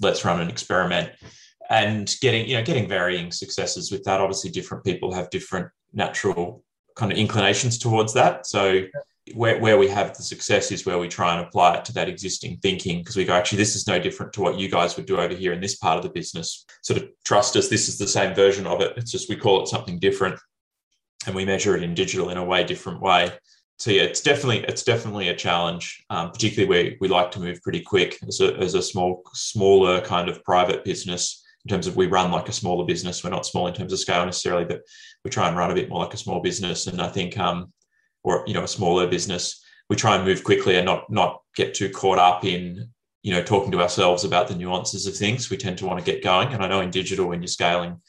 let's 0.00 0.24
run 0.24 0.40
an 0.40 0.48
experiment, 0.48 1.10
and 1.70 2.14
getting 2.20 2.46
you 2.46 2.56
know 2.56 2.64
getting 2.64 2.88
varying 2.88 3.32
successes 3.32 3.90
with 3.90 4.04
that. 4.04 4.20
Obviously, 4.20 4.50
different 4.50 4.84
people 4.84 5.12
have 5.12 5.30
different 5.30 5.68
natural 5.92 6.62
kind 6.96 7.10
of 7.10 7.18
inclinations 7.18 7.78
towards 7.78 8.12
that. 8.14 8.46
So 8.46 8.82
where, 9.32 9.58
where 9.58 9.78
we 9.78 9.88
have 9.88 10.14
the 10.16 10.22
success 10.22 10.70
is 10.70 10.84
where 10.84 10.98
we 10.98 11.08
try 11.08 11.34
and 11.34 11.46
apply 11.46 11.76
it 11.76 11.84
to 11.86 11.94
that 11.94 12.08
existing 12.08 12.58
thinking 12.58 12.98
because 12.98 13.16
we 13.16 13.24
go 13.24 13.32
actually 13.32 13.58
this 13.58 13.74
is 13.74 13.86
no 13.86 13.98
different 13.98 14.32
to 14.34 14.42
what 14.42 14.58
you 14.58 14.68
guys 14.68 14.96
would 14.96 15.06
do 15.06 15.18
over 15.18 15.34
here 15.34 15.52
in 15.52 15.60
this 15.60 15.76
part 15.76 15.96
of 15.96 16.02
the 16.02 16.10
business. 16.10 16.66
Sort 16.82 17.00
of 17.00 17.08
trust 17.24 17.56
us 17.56 17.68
this 17.68 17.88
is 17.88 17.96
the 17.96 18.06
same 18.06 18.34
version 18.34 18.66
of 18.66 18.82
it. 18.82 18.92
It's 18.96 19.10
just 19.10 19.30
we 19.30 19.36
call 19.36 19.62
it 19.62 19.68
something 19.68 19.98
different 19.98 20.38
and 21.26 21.34
we 21.34 21.46
measure 21.46 21.74
it 21.74 21.82
in 21.82 21.94
digital 21.94 22.28
in 22.28 22.36
a 22.36 22.44
way 22.44 22.64
different 22.64 23.00
way. 23.00 23.32
So 23.78 23.90
yeah 23.90 24.02
it's 24.02 24.20
definitely 24.20 24.58
it's 24.64 24.82
definitely 24.82 25.30
a 25.30 25.36
challenge 25.36 26.04
um, 26.10 26.30
particularly 26.30 26.68
where 26.68 26.96
we 27.00 27.08
like 27.08 27.30
to 27.32 27.40
move 27.40 27.62
pretty 27.62 27.80
quick 27.80 28.18
as 28.28 28.40
a, 28.40 28.54
as 28.58 28.74
a 28.74 28.82
small 28.82 29.22
smaller 29.32 30.02
kind 30.02 30.28
of 30.28 30.44
private 30.44 30.84
business 30.84 31.42
in 31.64 31.70
terms 31.70 31.86
of 31.86 31.96
we 31.96 32.08
run 32.08 32.30
like 32.30 32.50
a 32.50 32.52
smaller 32.52 32.84
business. 32.84 33.24
We're 33.24 33.30
not 33.30 33.46
small 33.46 33.68
in 33.68 33.74
terms 33.74 33.94
of 33.94 34.00
scale 34.00 34.26
necessarily 34.26 34.66
but 34.66 34.82
we 35.24 35.30
try 35.30 35.48
and 35.48 35.56
run 35.56 35.70
a 35.70 35.74
bit 35.74 35.88
more 35.88 36.00
like 36.04 36.12
a 36.12 36.18
small 36.18 36.40
business. 36.40 36.88
And 36.88 37.00
i 37.00 37.08
think 37.08 37.38
um, 37.38 37.72
or 38.24 38.42
you 38.46 38.54
know 38.54 38.64
a 38.64 38.68
smaller 38.68 39.06
business 39.06 39.64
we 39.88 39.96
try 39.96 40.16
and 40.16 40.24
move 40.24 40.44
quickly 40.44 40.76
and 40.76 40.86
not 40.86 41.10
not 41.10 41.42
get 41.54 41.74
too 41.74 41.90
caught 41.90 42.18
up 42.18 42.44
in 42.44 42.88
you 43.22 43.32
know 43.32 43.42
talking 43.42 43.70
to 43.72 43.80
ourselves 43.80 44.24
about 44.24 44.48
the 44.48 44.54
nuances 44.54 45.06
of 45.06 45.16
things. 45.16 45.50
We 45.50 45.56
tend 45.56 45.78
to 45.78 45.86
want 45.86 45.98
to 45.98 46.04
get 46.04 46.22
going. 46.22 46.52
And 46.52 46.62
i 46.62 46.68
know 46.68 46.80
in 46.80 46.90
digital 46.90 47.26
when 47.26 47.40
you're 47.40 47.48
scaling 47.48 48.00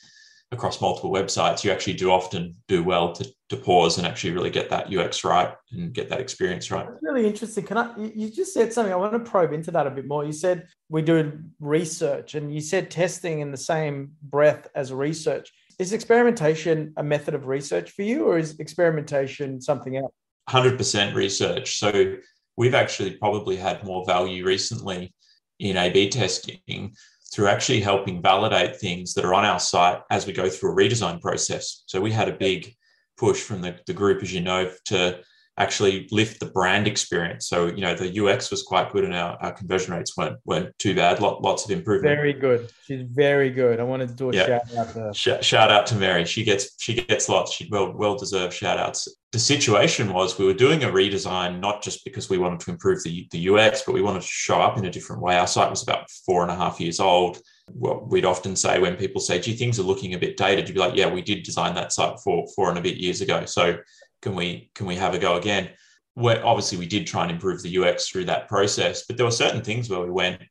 across 0.51 0.79
multiple 0.79 1.11
websites 1.11 1.63
you 1.63 1.71
actually 1.71 1.95
do 1.95 2.11
often 2.11 2.53
do 2.67 2.83
well 2.83 3.11
to, 3.11 3.27
to 3.49 3.57
pause 3.57 3.97
and 3.97 4.05
actually 4.05 4.31
really 4.31 4.51
get 4.51 4.69
that 4.69 4.95
ux 4.95 5.23
right 5.23 5.53
and 5.71 5.91
get 5.91 6.07
that 6.07 6.21
experience 6.21 6.69
right. 6.69 6.85
That's 6.85 7.01
really 7.01 7.25
interesting. 7.25 7.65
Can 7.65 7.77
i 7.77 7.97
you 7.97 8.29
just 8.29 8.53
said 8.53 8.71
something 8.71 8.93
i 8.93 8.95
want 8.95 9.13
to 9.13 9.19
probe 9.19 9.53
into 9.53 9.71
that 9.71 9.87
a 9.87 9.91
bit 9.91 10.07
more. 10.07 10.23
You 10.23 10.33
said 10.33 10.67
we 10.89 11.01
do 11.01 11.39
research 11.59 12.35
and 12.35 12.53
you 12.53 12.61
said 12.61 12.91
testing 12.91 13.39
in 13.39 13.51
the 13.51 13.57
same 13.57 14.11
breath 14.21 14.67
as 14.75 14.93
research 14.93 15.51
is 15.79 15.93
experimentation 15.93 16.93
a 16.97 17.03
method 17.03 17.33
of 17.33 17.47
research 17.47 17.91
for 17.91 18.01
you 18.01 18.25
or 18.25 18.37
is 18.37 18.59
experimentation 18.59 19.61
something 19.61 19.97
else? 19.97 20.13
100% 20.49 21.15
research. 21.15 21.77
So 21.77 22.15
we've 22.57 22.75
actually 22.75 23.11
probably 23.11 23.55
had 23.55 23.83
more 23.83 24.05
value 24.05 24.45
recently 24.45 25.13
in 25.59 25.77
a 25.77 25.89
b 25.89 26.09
testing 26.09 26.93
through 27.33 27.47
actually 27.47 27.81
helping 27.81 28.21
validate 28.21 28.77
things 28.77 29.13
that 29.13 29.25
are 29.25 29.33
on 29.33 29.45
our 29.45 29.59
site 29.59 29.99
as 30.09 30.25
we 30.25 30.33
go 30.33 30.49
through 30.49 30.71
a 30.71 30.75
redesign 30.75 31.19
process. 31.21 31.83
So 31.87 31.99
we 31.99 32.11
had 32.11 32.29
a 32.29 32.37
big 32.37 32.73
push 33.17 33.41
from 33.41 33.61
the, 33.61 33.77
the 33.87 33.93
group 33.93 34.21
as 34.21 34.33
you 34.33 34.41
know 34.41 34.71
to 34.85 35.19
actually 35.57 36.07
lift 36.11 36.39
the 36.39 36.47
brand 36.47 36.85
experience. 36.87 37.47
So, 37.47 37.67
you 37.67 37.81
know, 37.81 37.95
the 37.95 38.25
UX 38.25 38.51
was 38.51 38.61
quite 38.63 38.91
good 38.91 39.05
and 39.05 39.13
our, 39.13 39.37
our 39.41 39.53
conversion 39.53 39.93
rates 39.93 40.17
weren't, 40.17 40.37
weren't 40.43 40.77
too 40.79 40.93
bad. 40.93 41.21
lots 41.21 41.63
of 41.63 41.71
improvement. 41.71 42.15
Very 42.15 42.33
good. 42.33 42.69
She's 42.83 43.03
very 43.03 43.49
good. 43.49 43.79
I 43.79 43.83
wanted 43.83 44.09
to 44.09 44.15
do 44.15 44.31
a 44.31 44.33
shout 44.33 44.75
out 44.75 44.93
to 44.93 45.41
shout 45.41 45.71
out 45.71 45.85
to 45.87 45.95
Mary. 45.95 46.25
She 46.25 46.43
gets, 46.43 46.75
she 46.79 46.93
gets 46.93 47.29
lots. 47.29 47.53
She 47.53 47.69
well, 47.71 47.93
well 47.93 48.17
deserved 48.17 48.53
shout 48.53 48.77
outs. 48.77 49.07
The 49.31 49.39
situation 49.39 50.13
was 50.13 50.37
we 50.37 50.45
were 50.45 50.53
doing 50.53 50.83
a 50.83 50.87
redesign, 50.87 51.59
not 51.59 51.81
just 51.81 52.05
because 52.05 52.29
we 52.29 52.37
wanted 52.37 52.61
to 52.61 52.71
improve 52.71 53.03
the, 53.03 53.27
the 53.31 53.49
UX, 53.49 53.83
but 53.85 53.93
we 53.93 54.01
wanted 54.01 54.21
to 54.21 54.27
show 54.27 54.61
up 54.61 54.77
in 54.77 54.85
a 54.85 54.91
different 54.91 55.21
way. 55.21 55.37
Our 55.37 55.47
site 55.47 55.69
was 55.69 55.83
about 55.83 56.09
four 56.25 56.43
and 56.43 56.51
a 56.51 56.55
half 56.55 56.79
years 56.79 56.99
old. 56.99 57.39
Well, 57.73 58.05
we'd 58.09 58.25
often 58.25 58.55
say 58.55 58.79
when 58.79 58.95
people 58.95 59.19
say, 59.19 59.39
gee, 59.39 59.55
things 59.55 59.79
are 59.79 59.83
looking 59.83 60.13
a 60.13 60.19
bit 60.19 60.37
dated, 60.37 60.67
you'd 60.67 60.75
be 60.75 60.79
like, 60.79 60.95
yeah, 60.95 61.11
we 61.11 61.21
did 61.21 61.43
design 61.43 61.75
that 61.75 61.91
site 61.91 62.19
for 62.23 62.45
four 62.55 62.69
and 62.69 62.77
a 62.77 62.81
bit 62.81 62.97
years 62.97 63.21
ago. 63.21 63.45
So 63.45 63.77
can 64.25 64.33
we 64.33 64.71
can 64.73 64.87
we 64.87 64.95
have 64.95 65.13
a 65.13 65.19
go 65.19 65.37
again? 65.37 65.69
Where 66.15 66.43
obviously 66.43 66.79
we 66.79 66.87
did 66.87 67.05
try 67.05 67.21
and 67.21 67.31
improve 67.31 67.61
the 67.61 67.77
UX 67.77 68.09
through 68.09 68.25
that 68.25 68.49
process, 68.49 69.05
but 69.05 69.17
there 69.17 69.25
were 69.25 69.43
certain 69.43 69.61
things 69.61 69.87
where 69.87 70.01
we 70.01 70.09
went 70.09 70.41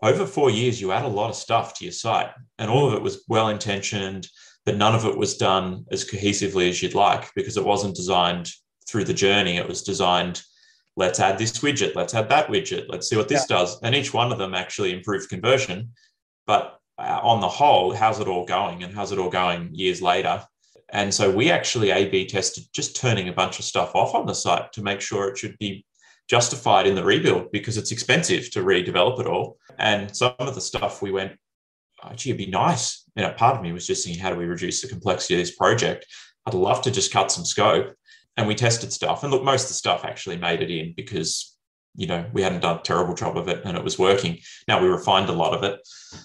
over 0.00 0.24
four 0.24 0.48
years. 0.48 0.80
You 0.80 0.92
add 0.92 1.04
a 1.04 1.08
lot 1.08 1.30
of 1.30 1.34
stuff 1.34 1.74
to 1.74 1.84
your 1.84 1.92
site, 1.92 2.30
and 2.60 2.70
all 2.70 2.86
of 2.86 2.94
it 2.94 3.02
was 3.02 3.24
well 3.28 3.48
intentioned, 3.48 4.28
but 4.64 4.76
none 4.76 4.94
of 4.94 5.04
it 5.04 5.18
was 5.18 5.36
done 5.36 5.86
as 5.90 6.08
cohesively 6.08 6.68
as 6.68 6.80
you'd 6.80 6.94
like 6.94 7.34
because 7.34 7.56
it 7.56 7.64
wasn't 7.64 7.96
designed 7.96 8.48
through 8.88 9.04
the 9.04 9.20
journey. 9.26 9.56
It 9.56 9.66
was 9.66 9.82
designed. 9.82 10.42
Let's 10.94 11.18
add 11.18 11.36
this 11.36 11.58
widget. 11.58 11.96
Let's 11.96 12.14
add 12.14 12.28
that 12.28 12.46
widget. 12.46 12.86
Let's 12.88 13.08
see 13.08 13.16
what 13.16 13.28
this 13.28 13.44
yeah. 13.50 13.56
does. 13.56 13.82
And 13.82 13.92
each 13.92 14.14
one 14.14 14.30
of 14.30 14.38
them 14.38 14.54
actually 14.54 14.92
improved 14.92 15.28
conversion, 15.28 15.90
but 16.46 16.78
uh, 16.96 17.20
on 17.22 17.40
the 17.40 17.48
whole, 17.48 17.92
how's 17.92 18.20
it 18.20 18.28
all 18.28 18.44
going? 18.44 18.84
And 18.84 18.94
how's 18.94 19.10
it 19.10 19.18
all 19.18 19.30
going 19.30 19.74
years 19.74 20.00
later? 20.00 20.46
And 20.90 21.12
so 21.12 21.30
we 21.30 21.50
actually 21.50 21.90
A 21.90 22.08
B 22.08 22.26
tested 22.26 22.64
just 22.72 22.96
turning 22.96 23.28
a 23.28 23.32
bunch 23.32 23.58
of 23.58 23.64
stuff 23.64 23.94
off 23.94 24.14
on 24.14 24.26
the 24.26 24.34
site 24.34 24.72
to 24.72 24.82
make 24.82 25.00
sure 25.00 25.28
it 25.28 25.38
should 25.38 25.58
be 25.58 25.84
justified 26.28 26.86
in 26.86 26.94
the 26.94 27.04
rebuild 27.04 27.50
because 27.52 27.76
it's 27.76 27.92
expensive 27.92 28.50
to 28.50 28.60
redevelop 28.60 29.20
it 29.20 29.26
all. 29.26 29.58
And 29.78 30.14
some 30.16 30.34
of 30.38 30.54
the 30.54 30.60
stuff 30.60 31.02
we 31.02 31.10
went, 31.10 31.32
oh, 32.02 32.12
gee, 32.14 32.30
it'd 32.30 32.38
be 32.38 32.46
nice. 32.46 33.04
You 33.16 33.22
know, 33.22 33.32
part 33.32 33.56
of 33.56 33.62
me 33.62 33.72
was 33.72 33.86
just 33.86 34.04
thinking, 34.04 34.22
how 34.22 34.30
do 34.30 34.36
we 34.36 34.46
reduce 34.46 34.82
the 34.82 34.88
complexity 34.88 35.34
of 35.34 35.40
this 35.40 35.56
project? 35.56 36.06
I'd 36.46 36.54
love 36.54 36.82
to 36.82 36.90
just 36.90 37.12
cut 37.12 37.32
some 37.32 37.44
scope. 37.44 37.94
And 38.36 38.46
we 38.46 38.54
tested 38.54 38.92
stuff. 38.92 39.22
And 39.22 39.32
look, 39.32 39.42
most 39.42 39.62
of 39.64 39.68
the 39.68 39.74
stuff 39.74 40.04
actually 40.04 40.36
made 40.36 40.60
it 40.60 40.70
in 40.70 40.92
because, 40.94 41.56
you 41.94 42.06
know, 42.06 42.26
we 42.34 42.42
hadn't 42.42 42.60
done 42.60 42.78
a 42.78 42.82
terrible 42.82 43.14
job 43.14 43.38
of 43.38 43.48
it 43.48 43.62
and 43.64 43.76
it 43.76 43.82
was 43.82 43.98
working. 43.98 44.38
Now 44.68 44.80
we 44.80 44.88
refined 44.88 45.30
a 45.30 45.32
lot 45.32 45.54
of 45.54 45.64
it. 45.64 45.80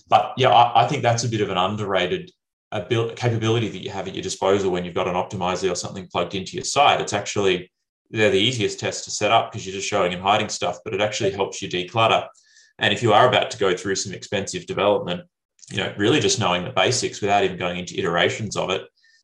But 0.10 0.34
yeah, 0.36 0.50
I, 0.50 0.84
I 0.84 0.88
think 0.88 1.04
that's 1.04 1.24
a 1.24 1.30
bit 1.30 1.42
of 1.42 1.50
an 1.50 1.58
underrated 1.58 2.30
a 2.72 3.14
capability 3.16 3.68
that 3.70 3.84
you 3.84 3.90
have 3.90 4.08
at 4.08 4.16
your 4.16 4.24
disposal 4.24 4.72
when 4.72 4.86
you've 4.86 4.96
got 4.96 5.08
an 5.08 5.16
optimizer 5.16 5.72
or 5.72 5.76
something 5.76 6.08
plugged 6.08 6.36
into 6.36 6.56
your 6.56 6.64
site. 6.64 7.02
It's 7.02 7.14
actually 7.14 7.72
they're 8.12 8.32
the 8.32 8.38
easiest 8.38 8.80
tests 8.80 9.06
to 9.06 9.12
set 9.12 9.32
up 9.32 9.52
because 9.52 9.66
you're 9.66 9.76
just 9.76 9.88
showing 9.88 10.14
and 10.14 10.22
hiding 10.22 10.50
stuff, 10.50 10.80
but 10.84 10.94
it 10.94 11.02
actually 11.02 11.32
helps 11.32 11.62
you 11.62 11.70
declutter. 11.70 12.28
And 12.80 12.94
if 12.94 13.02
you 13.02 13.14
are 13.14 13.28
about 13.28 13.52
to 13.52 13.58
go 13.58 13.76
through 13.76 13.96
some 13.96 14.14
expensive 14.14 14.66
development, 14.66 15.22
you 15.70 15.78
know, 15.78 15.94
really 15.98 16.20
just 16.20 16.40
knowing 16.40 16.64
the 16.64 16.72
basics 16.72 17.22
without 17.22 17.44
even 17.44 17.58
going 17.58 17.78
into 17.78 17.98
iterations 17.98 18.58
of 18.58 18.70
it, 18.70 18.84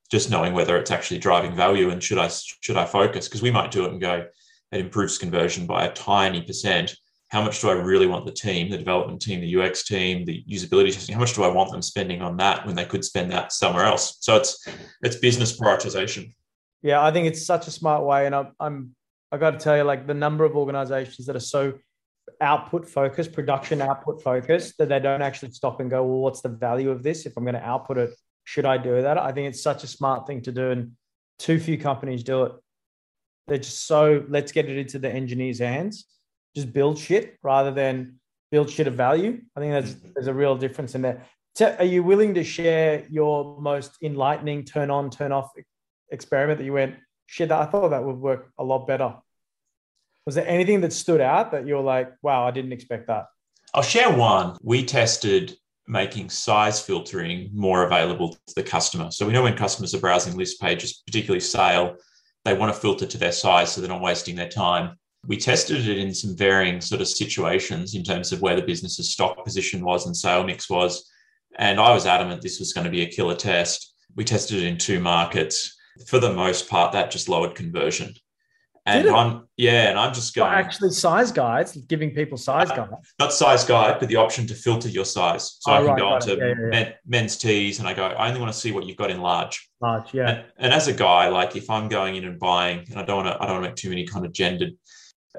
just 0.10 0.30
knowing 0.30 0.54
whether 0.54 0.77
it's 0.77 0.92
actually 0.92 1.20
driving 1.20 1.56
value 1.56 1.89
and 1.89 2.01
should 2.01 2.18
I 2.18 2.30
should 2.62 2.77
I 2.77 2.86
focus? 2.86 3.27
Because 3.27 3.42
we 3.42 3.51
might 3.51 3.72
do 3.72 3.86
it 3.86 3.92
and 3.92 4.00
go, 4.00 4.25
it 4.72 4.80
improves 4.80 5.18
conversion 5.18 5.66
by 5.66 5.86
a 5.86 5.94
tiny 5.94 6.42
percent 6.42 6.96
how 7.29 7.41
much 7.41 7.60
do 7.62 7.69
I 7.69 7.74
really 7.74 8.07
want 8.07 8.25
the 8.25 8.31
team, 8.31 8.69
the 8.69 8.77
development 8.77 9.22
team, 9.22 9.41
the 9.41 9.62
UX 9.62 9.84
team, 9.84 10.24
the 10.25 10.43
usability 10.50 10.93
testing, 10.93 11.13
how 11.13 11.19
much 11.19 11.34
do 11.34 11.43
I 11.43 11.50
want 11.50 11.72
them 11.72 11.81
spending 11.81 12.22
on 12.22 12.38
that 12.38 12.65
when 12.65 12.75
they 12.75 12.86
could 12.86 13.03
spend 13.03 13.31
that 13.31 13.51
somewhere 13.51 13.86
else? 13.86 14.17
So 14.22 14.38
it's 14.38 14.65
it's 15.01 15.17
business 15.17 15.60
prioritization. 15.60 16.34
Yeah, 16.81 17.03
I 17.03 17.12
think 17.12 17.27
it's 17.27 17.46
such 17.46 17.67
a 17.67 17.72
smart 17.72 18.05
way. 18.05 18.25
And 18.27 18.36
I'm, 18.36 18.51
I'm 18.60 18.96
I 19.31 19.38
got 19.38 19.51
to 19.51 19.57
tell 19.57 19.75
you, 19.75 19.84
like 19.84 20.07
the 20.07 20.13
number 20.13 20.46
of 20.46 20.55
organizations 20.55 21.27
that 21.27 21.36
are 21.36 21.41
so 21.41 21.74
output 22.39 22.88
focused, 22.88 23.34
production 23.34 23.81
output 23.81 24.22
focused, 24.22 24.77
that 24.77 24.88
they 24.88 25.00
don't 25.00 25.22
actually 25.22 25.51
stop 25.51 25.79
and 25.79 25.89
go, 25.89 26.03
well, 26.03 26.19
what's 26.19 26.41
the 26.41 26.50
value 26.50 26.91
of 26.91 27.03
this? 27.03 27.25
If 27.25 27.36
I'm 27.36 27.43
going 27.43 27.55
to 27.55 27.65
output 27.65 27.98
it, 27.98 28.12
should 28.46 28.65
I 28.65 28.77
do 28.77 29.01
that? 29.01 29.17
I 29.17 29.34
think 29.34 29.50
it's 29.50 29.62
such 29.62 29.84
a 29.84 29.88
smart 29.88 30.27
thing 30.27 30.41
to 30.43 30.51
do. 30.51 30.72
And 30.72 30.91
too 31.39 31.60
few 31.60 31.77
companies 31.77 32.24
do 32.24 32.43
it. 32.43 32.51
they're 33.48 33.57
just 33.57 33.86
so 33.86 34.25
let's 34.29 34.51
get 34.51 34.69
it 34.69 34.77
into 34.77 34.98
the 34.98 35.12
engineers' 35.12 35.60
hands, 35.60 36.05
just 36.56 36.74
build 36.74 36.98
shit 36.98 37.38
rather 37.44 37.72
than 37.72 38.20
build 38.51 38.70
shit 38.70 38.88
of 38.88 38.96
value. 38.96 39.42
I 39.56 39.60
think 39.60 39.74
that's 39.74 39.92
mm-hmm. 39.92 40.10
there's 40.16 40.27
a 40.27 40.34
real 40.34 40.56
difference 40.56 40.96
in 40.96 41.01
there. 41.01 41.25
Are 41.80 41.86
you 41.86 42.04
willing 42.04 42.36
to 42.36 42.44
share 42.44 43.06
your 43.10 43.60
most 43.60 43.98
enlightening 44.04 44.63
turn 44.63 44.92
on, 44.92 45.10
turn 45.10 45.32
off 45.32 45.51
experiment 46.12 46.60
that 46.60 46.66
you 46.66 46.74
went, 46.74 46.96
shit, 47.25 47.51
I 47.51 47.66
thought 47.66 47.89
that 47.89 48.04
would 48.04 48.18
work 48.18 48.51
a 48.60 48.63
lot 48.63 48.86
better? 48.86 49.16
Was 50.25 50.36
there 50.36 50.48
anything 50.48 50.82
that 50.82 50.94
stood 50.94 51.22
out 51.22 51.51
that 51.51 51.66
you're 51.66 51.82
like, 51.82 52.12
wow, 52.22 52.48
I 52.48 52.51
didn't 52.51 52.74
expect 52.74 53.08
that? 53.08 53.25
I'll 53.74 53.82
share 53.82 54.16
one. 54.16 54.58
We 54.62 54.84
tested 54.86 55.58
making 55.88 56.30
size 56.30 56.82
filtering 56.82 57.50
more 57.54 57.84
available 57.84 58.38
to 58.48 58.56
the 58.56 58.63
customer. 58.63 59.10
So 59.10 59.25
we 59.25 59.34
know 59.34 59.44
when 59.44 59.56
customers 59.56 59.96
are 59.96 60.00
browsing 60.00 60.36
list 60.36 60.60
pages, 60.60 61.01
particularly 61.06 61.39
sale, 61.39 61.96
they 62.44 62.54
want 62.54 62.74
to 62.74 62.80
filter 62.80 63.06
to 63.06 63.18
their 63.18 63.32
size 63.32 63.72
so 63.72 63.82
they're 63.82 63.89
not 63.89 64.01
wasting 64.01 64.36
their 64.36 64.50
time. 64.50 64.98
We 65.27 65.38
tested 65.38 65.88
it 65.88 65.98
in 65.98 66.13
some 66.13 66.36
varying 66.36 66.81
sort 66.81 67.01
of 67.01 67.07
situations 67.07 67.93
in 67.93 68.03
terms 68.03 68.31
of 68.31 68.41
where 68.41 68.55
the 68.55 68.62
business's 68.62 69.10
stock 69.10 69.43
position 69.43 69.84
was 69.84 70.05
and 70.05 70.15
sale 70.15 70.43
mix 70.43 70.69
was. 70.69 71.10
And 71.60 71.79
I 71.79 71.93
was 71.93 72.05
adamant 72.05 72.41
this 72.41 72.60
was 72.60 72.74
going 72.74 72.86
to 72.86 72.91
be 72.91 73.01
a 73.01 73.10
killer 73.10 73.36
test. 73.36 73.93
We 74.15 74.24
tested 74.24 74.63
it 74.63 74.67
in 74.67 74.77
two 74.77 75.00
markets. 75.00 75.75
For 76.07 76.19
the 76.19 76.34
most 76.34 76.69
part, 76.69 76.93
that 76.93 77.12
just 77.12 77.27
lowered 77.27 77.55
conversion. 77.55 78.13
And 78.88 79.10
I'm 79.10 79.50
yeah, 79.57 79.89
and 79.89 80.00
I'm 80.00 80.13
just 80.13 80.34
going 80.34 80.50
well, 80.50 80.57
actually 80.57 80.91
size 80.91 81.29
guides, 81.29 81.75
giving 81.75 82.12
people 82.12 82.38
size 82.38 82.72
uh, 82.72 82.75
guides. 82.75 83.13
Not 83.19 83.34
size 83.34 83.65
guide, 83.65 84.00
but 84.00 84.07
the 84.07 84.15
option 84.15 84.48
to 84.48 84.55
filter 84.55 84.88
your 84.88 85.03
size. 85.03 85.57
So 85.60 85.72
oh, 85.72 85.75
I 85.75 85.77
can 85.79 85.88
right, 85.88 86.00
go 86.00 86.07
onto 86.07 86.38
yeah, 86.38 86.48
yeah, 86.48 86.53
men, 86.69 86.93
men's 87.05 87.36
tees 87.36 87.79
and 87.79 87.88
I 87.88 87.93
go, 87.93 88.05
I 88.05 88.29
only 88.29 88.39
want 88.39 88.53
to 88.53 88.57
see 88.57 88.72
what 88.72 88.86
you've 88.86 88.96
got 88.96 89.12
in 89.12 89.19
large. 89.19 89.69
Large, 89.81 90.13
yeah. 90.13 90.29
And, 90.29 90.46
and, 90.57 90.74
as 90.74 90.88
a 90.88 90.93
guy, 90.93 91.27
like 91.27 91.57
if 91.57 91.69
I'm 91.69 91.89
going 91.89 92.15
in 92.15 92.24
and 92.24 92.39
buying, 92.39 92.86
and 92.89 92.98
I 92.98 93.03
don't 93.03 93.25
want 93.25 93.36
to, 93.36 93.43
I 93.43 93.46
don't 93.46 93.55
want 93.55 93.65
to 93.65 93.69
make 93.72 93.75
too 93.75 93.89
many 93.89 94.05
kind 94.05 94.25
of 94.25 94.31
gendered 94.31 94.72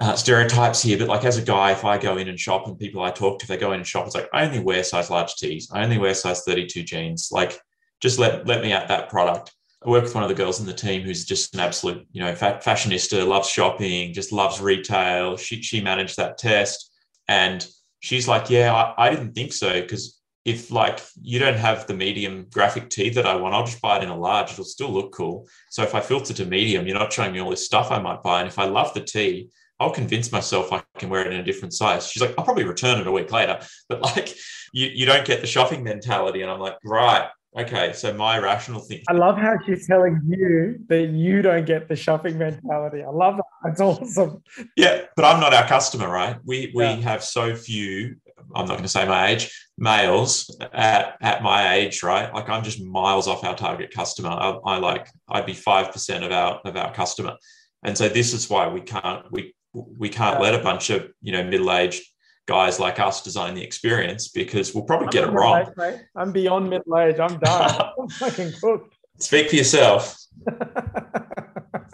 uh, 0.00 0.14
stereotypes 0.14 0.82
here, 0.82 0.98
but 0.98 1.08
like 1.08 1.24
as 1.24 1.38
a 1.38 1.42
guy, 1.42 1.72
if 1.72 1.84
I 1.84 1.98
go 1.98 2.16
in 2.16 2.28
and 2.28 2.38
shop 2.38 2.66
and 2.66 2.78
people 2.78 3.02
I 3.02 3.10
talk 3.10 3.38
to, 3.38 3.44
if 3.44 3.48
they 3.48 3.56
go 3.56 3.72
in 3.72 3.78
and 3.78 3.86
shop, 3.86 4.06
it's 4.06 4.14
like 4.14 4.28
I 4.32 4.44
only 4.44 4.60
wear 4.60 4.84
size 4.84 5.10
large 5.10 5.34
tees. 5.36 5.68
I 5.72 5.82
only 5.82 5.98
wear 5.98 6.14
size 6.14 6.42
32 6.42 6.82
jeans. 6.84 7.30
Like 7.32 7.60
just 8.00 8.18
let 8.18 8.46
let 8.46 8.62
me 8.62 8.72
at 8.72 8.88
that 8.88 9.08
product. 9.08 9.52
I 9.84 9.90
work 9.90 10.02
with 10.02 10.14
one 10.14 10.24
of 10.24 10.28
the 10.28 10.34
girls 10.34 10.60
in 10.60 10.66
the 10.66 10.72
team 10.72 11.02
who's 11.02 11.24
just 11.24 11.54
an 11.54 11.60
absolute, 11.60 12.06
you 12.10 12.20
know, 12.20 12.32
fashionista, 12.32 13.26
loves 13.26 13.48
shopping, 13.48 14.12
just 14.12 14.32
loves 14.32 14.60
retail. 14.60 15.36
She 15.36 15.62
she 15.62 15.80
managed 15.80 16.16
that 16.16 16.38
test, 16.38 16.92
and 17.28 17.66
she's 18.00 18.28
like, 18.28 18.50
yeah, 18.50 18.74
I, 18.74 19.06
I 19.06 19.10
didn't 19.10 19.32
think 19.32 19.52
so 19.52 19.80
because 19.80 20.20
if 20.44 20.70
like 20.70 21.00
you 21.20 21.38
don't 21.38 21.56
have 21.56 21.86
the 21.86 21.94
medium 21.94 22.46
graphic 22.50 22.88
tee 22.88 23.10
that 23.10 23.26
I 23.26 23.36
want, 23.36 23.54
I'll 23.54 23.66
just 23.66 23.82
buy 23.82 23.98
it 23.98 24.02
in 24.02 24.08
a 24.08 24.18
large. 24.18 24.52
It'll 24.52 24.64
still 24.64 24.90
look 24.90 25.12
cool. 25.12 25.46
So 25.70 25.82
if 25.82 25.94
I 25.94 26.00
filter 26.00 26.34
to 26.34 26.44
medium, 26.44 26.86
you're 26.86 26.98
not 26.98 27.12
showing 27.12 27.32
me 27.32 27.40
all 27.40 27.50
this 27.50 27.66
stuff 27.66 27.90
I 27.90 28.00
might 28.00 28.22
buy, 28.22 28.40
and 28.40 28.48
if 28.48 28.58
I 28.58 28.64
love 28.64 28.94
the 28.94 29.00
tee, 29.00 29.50
I'll 29.80 29.92
convince 29.92 30.32
myself 30.32 30.72
I 30.72 30.82
can 30.98 31.08
wear 31.08 31.20
it 31.20 31.32
in 31.32 31.40
a 31.40 31.44
different 31.44 31.72
size. 31.72 32.08
She's 32.08 32.20
like, 32.20 32.34
I'll 32.36 32.44
probably 32.44 32.64
return 32.64 33.00
it 33.00 33.06
a 33.06 33.12
week 33.12 33.30
later, 33.30 33.60
but 33.88 34.02
like 34.02 34.34
you, 34.72 34.88
you 34.88 35.06
don't 35.06 35.26
get 35.26 35.40
the 35.40 35.46
shopping 35.46 35.84
mentality. 35.84 36.42
And 36.42 36.50
I'm 36.50 36.60
like, 36.60 36.76
right, 36.84 37.28
Okay, 37.56 37.94
so 37.94 38.12
my 38.12 38.38
rational 38.38 38.80
thing. 38.80 39.02
I 39.08 39.14
love 39.14 39.38
how 39.38 39.56
she's 39.64 39.86
telling 39.86 40.20
you 40.28 40.78
that 40.88 41.08
you 41.08 41.40
don't 41.40 41.64
get 41.64 41.88
the 41.88 41.96
shopping 41.96 42.36
mentality. 42.36 43.02
I 43.02 43.08
love 43.10 43.36
that. 43.36 43.44
That's 43.64 43.80
awesome. 43.80 44.42
Yeah, 44.76 45.02
but 45.16 45.24
I'm 45.24 45.40
not 45.40 45.54
our 45.54 45.66
customer, 45.66 46.08
right? 46.08 46.36
We 46.44 46.70
we 46.74 46.84
yeah. 46.84 46.96
have 46.96 47.24
so 47.24 47.56
few. 47.56 48.16
I'm 48.54 48.66
not 48.66 48.74
going 48.74 48.82
to 48.82 48.88
say 48.88 49.06
my 49.06 49.28
age. 49.30 49.50
Males 49.78 50.54
at, 50.72 51.16
at 51.20 51.42
my 51.42 51.74
age, 51.74 52.02
right? 52.02 52.32
Like 52.32 52.48
I'm 52.48 52.62
just 52.62 52.82
miles 52.82 53.26
off 53.26 53.44
our 53.44 53.56
target 53.56 53.92
customer. 53.92 54.30
I, 54.30 54.50
I 54.64 54.78
like 54.78 55.08
I'd 55.28 55.46
be 55.46 55.54
five 55.54 55.90
percent 55.90 56.24
of 56.24 56.30
our 56.30 56.60
of 56.64 56.76
our 56.76 56.92
customer, 56.92 57.36
and 57.82 57.96
so 57.96 58.08
this 58.08 58.34
is 58.34 58.48
why 58.50 58.68
we 58.68 58.82
can't 58.82 59.30
we 59.32 59.54
we 59.72 60.08
can't 60.08 60.40
let 60.40 60.54
a 60.54 60.62
bunch 60.62 60.90
of 60.90 61.10
you 61.20 61.32
know 61.32 61.44
middle 61.44 61.72
aged 61.72 62.02
guys 62.46 62.80
like 62.80 62.98
us 62.98 63.22
design 63.22 63.54
the 63.54 63.62
experience 63.62 64.28
because 64.28 64.74
we'll 64.74 64.84
probably 64.84 65.06
I'm 65.06 65.10
get 65.10 65.24
it 65.24 65.32
wrong. 65.32 65.70
Age, 65.80 66.00
I'm 66.16 66.32
beyond 66.32 66.70
middle 66.70 66.98
age. 66.98 67.20
I'm 67.20 67.38
done. 67.38 67.90
I'm 68.00 68.08
fucking 68.08 68.52
cooked. 68.60 68.96
Speak 69.18 69.50
for 69.50 69.56
yourself. 69.56 70.16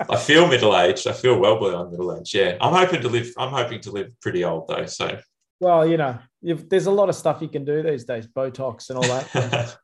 I 0.09 0.17
feel 0.17 0.47
middle 0.47 0.77
aged. 0.77 1.07
I 1.07 1.13
feel 1.13 1.39
well 1.39 1.59
beyond 1.59 1.91
middle 1.91 2.17
age. 2.17 2.35
Yeah, 2.35 2.57
I'm 2.61 2.73
hoping 2.73 3.03
to 3.03 3.09
live. 3.09 3.33
I'm 3.37 3.51
hoping 3.51 3.81
to 3.81 3.91
live 3.91 4.13
pretty 4.21 4.45
old 4.45 4.69
though. 4.69 4.87
So, 4.87 5.19
well, 5.61 5.87
you 5.87 5.97
know, 5.97 6.19
there's 6.43 6.87
a 6.87 6.91
lot 6.91 7.09
of 7.09 7.15
stuff 7.15 7.43
you 7.43 7.49
can 7.49 7.65
do 7.65 7.83
these 7.83 8.05
days, 8.05 8.27
Botox 8.27 8.91
and 8.91 8.99
all 8.99 9.05
that. 9.05 9.77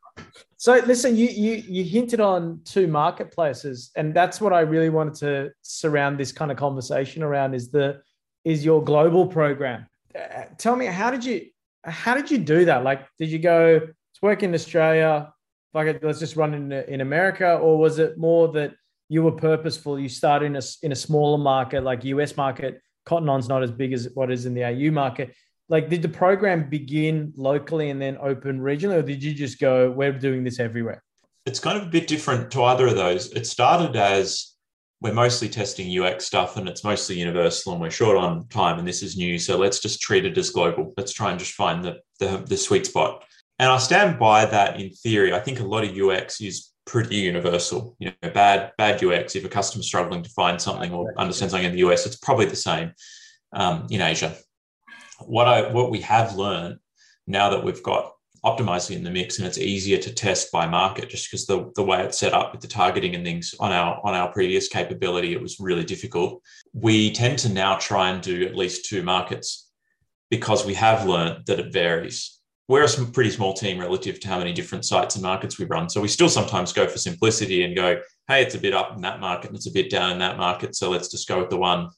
so, 0.57 0.75
listen, 0.85 1.15
you 1.15 1.27
you 1.27 1.63
you 1.67 1.83
hinted 1.83 2.19
on 2.19 2.61
two 2.65 2.87
marketplaces, 2.87 3.91
and 3.95 4.13
that's 4.13 4.39
what 4.39 4.53
I 4.53 4.61
really 4.61 4.89
wanted 4.89 5.15
to 5.15 5.51
surround 5.61 6.19
this 6.19 6.31
kind 6.31 6.51
of 6.51 6.57
conversation 6.57 7.23
around. 7.23 7.53
Is 7.53 7.71
the 7.71 8.01
is 8.43 8.65
your 8.65 8.83
global 8.83 9.27
program 9.27 9.85
uh, 10.15 10.45
tell 10.57 10.75
me 10.75 10.85
how 10.85 11.11
did 11.11 11.23
you 11.23 11.47
how 11.83 12.13
did 12.13 12.29
you 12.29 12.37
do 12.37 12.65
that? 12.65 12.83
Like, 12.83 13.07
did 13.17 13.29
you 13.29 13.39
go 13.39 13.79
to 13.79 14.19
work 14.21 14.43
in 14.43 14.53
Australia? 14.53 15.33
Like, 15.73 16.03
let's 16.03 16.19
just 16.19 16.35
run 16.35 16.53
in 16.53 16.71
in 16.71 17.01
America, 17.01 17.55
or 17.55 17.77
was 17.77 17.99
it 17.99 18.17
more 18.17 18.49
that 18.49 18.73
you 19.09 19.23
were 19.23 19.31
purposeful? 19.31 19.99
You 19.99 20.09
started 20.09 20.47
in 20.47 20.55
a 20.55 20.61
in 20.83 20.91
a 20.91 20.95
smaller 20.95 21.37
market, 21.37 21.83
like 21.83 22.03
US 22.03 22.37
market. 22.37 22.81
Cotton 23.05 23.29
On's 23.29 23.49
not 23.49 23.63
as 23.63 23.71
big 23.71 23.93
as 23.93 24.09
what 24.13 24.31
is 24.31 24.45
in 24.45 24.53
the 24.53 24.63
AU 24.63 24.91
market. 24.91 25.33
Like, 25.71 25.89
did 25.89 26.01
the 26.01 26.09
program 26.09 26.69
begin 26.69 27.31
locally 27.37 27.91
and 27.91 28.01
then 28.01 28.17
open 28.21 28.59
regionally, 28.59 28.95
or 28.95 29.01
did 29.01 29.23
you 29.23 29.33
just 29.33 29.57
go, 29.57 29.89
we're 29.89 30.11
doing 30.11 30.43
this 30.43 30.59
everywhere? 30.59 31.01
It's 31.45 31.59
kind 31.59 31.77
of 31.77 31.87
a 31.87 31.89
bit 31.89 32.07
different 32.07 32.51
to 32.51 32.63
either 32.63 32.87
of 32.87 32.95
those. 32.95 33.31
It 33.31 33.47
started 33.47 33.95
as 33.95 34.53
we're 34.99 35.13
mostly 35.13 35.47
testing 35.47 35.97
UX 35.97 36.25
stuff 36.25 36.57
and 36.57 36.67
it's 36.67 36.83
mostly 36.83 37.17
universal 37.17 37.71
and 37.71 37.81
we're 37.81 37.89
short 37.89 38.17
on 38.17 38.47
time 38.49 38.79
and 38.79 38.87
this 38.87 39.01
is 39.01 39.15
new. 39.15 39.39
So 39.39 39.57
let's 39.57 39.79
just 39.79 40.01
treat 40.01 40.25
it 40.25 40.37
as 40.37 40.49
global. 40.49 40.93
Let's 40.97 41.13
try 41.13 41.31
and 41.31 41.39
just 41.39 41.53
find 41.53 41.85
the, 41.85 41.99
the, 42.19 42.43
the 42.45 42.57
sweet 42.57 42.85
spot. 42.85 43.23
And 43.57 43.71
I 43.71 43.77
stand 43.77 44.19
by 44.19 44.45
that 44.45 44.77
in 44.77 44.91
theory. 44.91 45.33
I 45.33 45.39
think 45.39 45.61
a 45.61 45.63
lot 45.63 45.85
of 45.85 45.97
UX 45.97 46.41
is 46.41 46.71
pretty 46.85 47.15
universal. 47.15 47.95
You 47.97 48.11
know, 48.21 48.29
bad 48.31 48.73
bad 48.77 49.01
UX. 49.01 49.37
If 49.37 49.45
a 49.45 49.49
customer's 49.49 49.87
struggling 49.87 50.21
to 50.21 50.29
find 50.31 50.61
something 50.61 50.91
or 50.91 51.13
understand 51.17 51.51
something 51.51 51.67
in 51.67 51.73
the 51.73 51.89
US, 51.89 52.05
it's 52.05 52.17
probably 52.17 52.45
the 52.45 52.55
same 52.57 52.91
um, 53.53 53.87
in 53.89 54.01
Asia. 54.01 54.35
What 55.25 55.47
I 55.47 55.71
what 55.71 55.91
we 55.91 56.01
have 56.01 56.35
learned 56.35 56.79
now 57.27 57.49
that 57.49 57.63
we've 57.63 57.83
got 57.83 58.11
Optimizely 58.43 58.95
in 58.95 59.03
the 59.03 59.11
mix 59.11 59.37
and 59.37 59.45
it's 59.45 59.59
easier 59.59 59.99
to 59.99 60.11
test 60.11 60.51
by 60.51 60.65
market 60.65 61.09
just 61.09 61.29
because 61.29 61.45
the, 61.45 61.71
the 61.75 61.83
way 61.83 62.03
it's 62.03 62.17
set 62.17 62.33
up 62.33 62.51
with 62.51 62.59
the 62.59 62.67
targeting 62.67 63.13
and 63.13 63.23
things 63.23 63.53
on 63.59 63.71
our 63.71 64.01
on 64.03 64.15
our 64.15 64.31
previous 64.31 64.67
capability 64.67 65.33
it 65.33 65.41
was 65.41 65.59
really 65.59 65.83
difficult. 65.83 66.41
We 66.73 67.11
tend 67.11 67.37
to 67.39 67.49
now 67.49 67.77
try 67.77 68.09
and 68.09 68.19
do 68.19 68.43
at 68.47 68.55
least 68.55 68.89
two 68.89 69.03
markets 69.03 69.69
because 70.31 70.65
we 70.65 70.73
have 70.73 71.05
learned 71.05 71.45
that 71.45 71.59
it 71.59 71.71
varies. 71.71 72.39
We're 72.67 72.83
a 72.83 73.05
pretty 73.13 73.29
small 73.29 73.53
team 73.53 73.77
relative 73.77 74.19
to 74.21 74.27
how 74.27 74.39
many 74.39 74.53
different 74.53 74.85
sites 74.85 75.15
and 75.15 75.21
markets 75.21 75.59
we 75.59 75.65
run. 75.65 75.87
So 75.87 76.01
we 76.01 76.07
still 76.07 76.29
sometimes 76.29 76.73
go 76.73 76.87
for 76.87 76.97
simplicity 76.97 77.63
and 77.63 77.75
go 77.75 78.01
hey 78.27 78.41
it's 78.41 78.55
a 78.55 78.59
bit 78.59 78.73
up 78.73 78.95
in 78.95 79.01
that 79.01 79.19
market 79.19 79.49
and 79.49 79.55
it's 79.55 79.67
a 79.67 79.71
bit 79.71 79.91
down 79.91 80.13
in 80.13 80.17
that 80.17 80.37
market 80.37 80.75
so 80.75 80.89
let's 80.89 81.09
just 81.09 81.27
go 81.27 81.37
with 81.39 81.49
the 81.51 81.57
one 81.57 81.89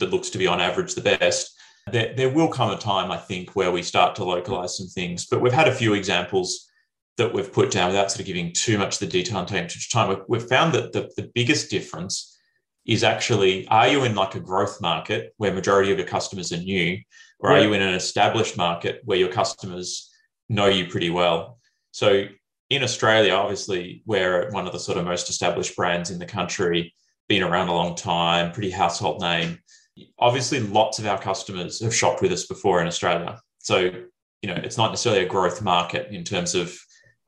that 0.00 0.10
looks 0.10 0.30
to 0.30 0.38
be 0.38 0.46
on 0.48 0.60
average 0.60 0.94
the 0.94 1.00
best 1.00 1.56
there, 1.90 2.14
there 2.14 2.30
will 2.30 2.48
come 2.48 2.70
a 2.70 2.78
time, 2.78 3.10
I 3.10 3.16
think, 3.16 3.56
where 3.56 3.72
we 3.72 3.82
start 3.82 4.14
to 4.16 4.24
localize 4.24 4.76
some 4.76 4.86
things. 4.86 5.26
But 5.26 5.40
we've 5.40 5.52
had 5.52 5.68
a 5.68 5.74
few 5.74 5.94
examples 5.94 6.68
that 7.16 7.32
we've 7.32 7.52
put 7.52 7.70
down 7.70 7.88
without 7.88 8.10
sort 8.10 8.20
of 8.20 8.26
giving 8.26 8.52
too 8.52 8.78
much 8.78 8.98
the 8.98 9.06
detail 9.06 9.38
and 9.38 9.48
too 9.48 9.56
much 9.56 9.90
time. 9.90 10.08
We've, 10.08 10.24
we've 10.28 10.48
found 10.48 10.74
that 10.74 10.92
the, 10.92 11.10
the 11.16 11.30
biggest 11.34 11.70
difference 11.70 12.38
is 12.86 13.04
actually 13.04 13.66
are 13.68 13.88
you 13.88 14.02
in 14.04 14.14
like 14.14 14.34
a 14.34 14.40
growth 14.40 14.80
market 14.80 15.32
where 15.36 15.52
majority 15.52 15.92
of 15.92 15.98
your 15.98 16.06
customers 16.06 16.52
are 16.52 16.56
new, 16.56 16.98
or 17.38 17.50
are 17.50 17.60
you 17.60 17.72
in 17.72 17.82
an 17.82 17.94
established 17.94 18.56
market 18.56 19.00
where 19.04 19.18
your 19.18 19.30
customers 19.30 20.10
know 20.48 20.66
you 20.66 20.86
pretty 20.86 21.10
well? 21.10 21.58
So 21.90 22.24
in 22.70 22.82
Australia, 22.82 23.34
obviously, 23.34 24.02
we're 24.06 24.50
one 24.50 24.66
of 24.66 24.72
the 24.72 24.78
sort 24.78 24.98
of 24.98 25.04
most 25.04 25.28
established 25.28 25.76
brands 25.76 26.10
in 26.10 26.18
the 26.18 26.26
country, 26.26 26.94
been 27.28 27.42
around 27.42 27.68
a 27.68 27.74
long 27.74 27.94
time, 27.94 28.52
pretty 28.52 28.70
household 28.70 29.20
name 29.20 29.58
obviously 30.18 30.60
lots 30.60 30.98
of 30.98 31.06
our 31.06 31.20
customers 31.20 31.82
have 31.82 31.94
shopped 31.94 32.22
with 32.22 32.32
us 32.32 32.46
before 32.46 32.80
in 32.80 32.86
Australia. 32.86 33.40
So, 33.58 33.78
you 34.42 34.48
know, 34.48 34.54
it's 34.54 34.78
not 34.78 34.90
necessarily 34.90 35.24
a 35.24 35.28
growth 35.28 35.62
market 35.62 36.12
in 36.12 36.24
terms 36.24 36.54
of 36.54 36.76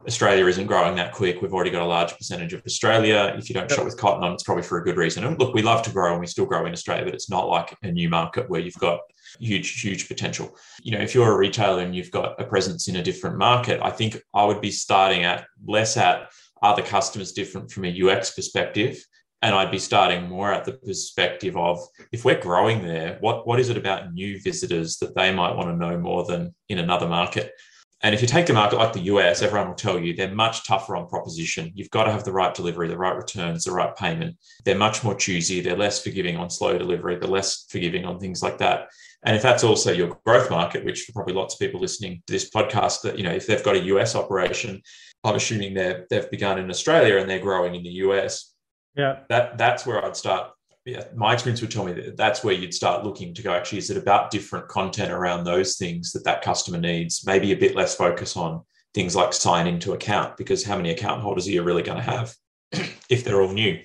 Australia 0.07 0.47
isn't 0.47 0.67
growing 0.67 0.97
that 0.97 1.13
quick. 1.13 1.41
We've 1.41 1.55
already 1.55 1.71
got 1.71 1.83
a 1.83 1.87
large 1.87 2.15
percentage 2.17 2.53
of 2.53 2.63
Australia. 2.67 3.35
If 3.39 3.49
you 3.49 3.55
don't 3.55 3.71
shop 3.71 3.85
with 3.85 3.97
Cotton 3.97 4.23
On, 4.23 4.33
it's 4.33 4.43
probably 4.43 4.63
for 4.63 4.79
a 4.79 4.85
good 4.85 4.99
reason. 4.99 5.25
And 5.25 5.39
look, 5.39 5.55
we 5.55 5.63
love 5.63 5.83
to 5.83 5.91
grow 5.91 6.13
and 6.13 6.21
we 6.21 6.27
still 6.27 6.45
grow 6.45 6.67
in 6.67 6.73
Australia, 6.73 7.05
but 7.05 7.15
it's 7.15 7.31
not 7.31 7.49
like 7.49 7.75
a 7.83 7.91
new 7.91 8.11
market 8.11 8.51
where 8.51 8.61
you've 8.61 8.75
got 8.75 9.01
huge, 9.41 9.81
huge 9.81 10.07
potential. 10.07 10.55
You 10.83 10.93
know, 10.93 11.03
if 11.03 11.15
you're 11.15 11.33
a 11.33 11.37
retailer 11.37 11.83
and 11.83 11.97
you've 11.97 12.11
got 12.11 12.39
a 12.41 12.45
presence 12.45 12.89
in 12.89 12.97
a 12.97 13.03
different 13.03 13.39
market, 13.39 13.81
I 13.83 13.91
think 13.91 14.21
I 14.35 14.45
would 14.45 14.61
be 14.61 14.71
starting 14.71 15.25
at 15.25 15.47
less 15.67 15.97
at 15.97 16.31
are 16.63 16.77
the 16.77 16.83
customers 16.83 17.33
different 17.33 17.71
from 17.71 17.85
a 17.85 18.03
UX 18.03 18.31
perspective 18.31 19.05
and 19.45 19.55
I'd 19.55 19.71
be 19.71 19.79
starting 19.79 20.27
more 20.27 20.51
at 20.51 20.65
the 20.65 20.73
perspective 20.73 21.55
of 21.55 21.79
if 22.13 22.25
we're 22.25 22.41
growing 22.41 22.83
there, 22.83 23.19
what 23.21 23.47
what 23.47 23.61
is 23.61 23.69
it 23.69 23.77
about 23.77 24.15
new 24.15 24.41
visitors 24.41 24.97
that 24.99 25.15
they 25.15 25.35
might 25.35 25.55
want 25.55 25.69
to 25.69 25.77
know 25.77 25.99
more 25.99 26.25
than 26.25 26.55
in 26.71 26.79
another 26.79 27.07
market? 27.07 27.53
And 28.01 28.15
if 28.15 28.23
you 28.23 28.27
take 28.27 28.49
a 28.49 28.55
market 28.55 28.79
like 28.79 28.95
the 28.95 29.13
US, 29.13 29.43
everyone 29.43 29.69
will 29.69 29.75
tell 29.75 29.99
you 29.99 30.15
they're 30.15 30.35
much 30.35 30.67
tougher 30.67 30.97
on 30.97 31.09
proposition. 31.09 31.73
You've 31.75 31.91
got 31.91 32.05
to 32.05 32.13
have 32.13 32.25
the 32.25 32.33
right 32.33 32.55
delivery, 32.55 32.89
the 32.89 32.97
right 32.97 33.17
returns, 33.17 33.65
the 33.65 33.73
right 33.73 33.95
payment. 33.95 34.37
They're 34.65 34.79
much 34.79 35.05
more 35.05 35.15
choosy. 35.15 35.61
They're 35.61 35.77
less 35.77 36.03
forgiving 36.03 36.39
on 36.39 36.49
slow 36.49 36.79
delivery. 36.79 37.17
They're 37.17 37.29
less 37.29 37.67
forgiving 37.69 38.07
on 38.07 38.19
things 38.19 38.43
like 38.43 38.57
that. 38.59 38.89
And 39.27 39.37
if 39.37 39.43
that's 39.43 39.65
also 39.65 39.93
your 39.93 40.19
growth 40.25 40.51
market, 40.51 40.87
which 40.87 41.03
for 41.03 41.13
probably 41.13 41.35
lots 41.35 41.55
of 41.55 41.61
people 41.61 41.81
listening 41.81 42.23
to 42.27 42.33
this 42.33 42.49
podcast, 42.49 43.03
that 43.03 43.19
you 43.19 43.25
know, 43.25 43.33
if 43.33 43.47
they've 43.47 43.63
got 43.63 43.77
a 43.77 43.85
US 43.95 44.15
operation, 44.15 44.81
I'm 45.23 45.37
assuming 45.37 45.75
they're 45.75 46.07
they've 46.09 46.31
begun 46.31 46.59
in 46.59 46.71
Australia 46.71 47.19
and 47.19 47.29
they're 47.29 47.39
growing 47.39 47.75
in 47.75 47.83
the 47.83 47.91
US. 48.07 48.54
Yeah, 48.97 49.21
that 49.29 49.59
that's 49.59 49.87
where 49.87 50.05
I'd 50.05 50.17
start 50.17 50.53
yeah, 50.85 51.05
my 51.15 51.33
experience 51.33 51.63
would 51.63 51.71
tell 51.71 51.85
me 51.85 51.93
that 51.95 52.17
that's 52.17 52.45
where 52.45 52.55
you'd 52.55 52.75
start 52.75 53.05
looking 53.05 53.33
to 53.35 53.43
go. 53.43 53.55
Actually, 53.55 53.79
is 53.79 53.91
it 53.91 53.97
about 53.97 54.31
different 54.31 54.69
content 54.69 55.11
around 55.11 55.45
those 55.45 55.77
things 55.77 56.13
that 56.13 56.25
that 56.25 56.43
customer 56.43 56.79
needs? 56.79 57.25
Maybe 57.27 57.53
a 57.53 57.57
bit 57.57 57.75
less 57.75 57.97
focus 57.97 58.37
on 58.37 58.63
things 58.93 59.17
like 59.17 59.33
sign 59.33 59.67
into 59.67 59.95
account, 59.95 60.37
because 60.37 60.65
how 60.65 60.77
many 60.77 60.91
account 60.91 61.23
holders 61.23 61.49
are 61.49 61.53
you 61.53 61.63
really 61.63 61.83
going 61.83 61.97
to 61.97 62.03
have 62.03 62.35
if 63.09 63.25
they're 63.25 63.41
all 63.41 63.53
new? 63.53 63.81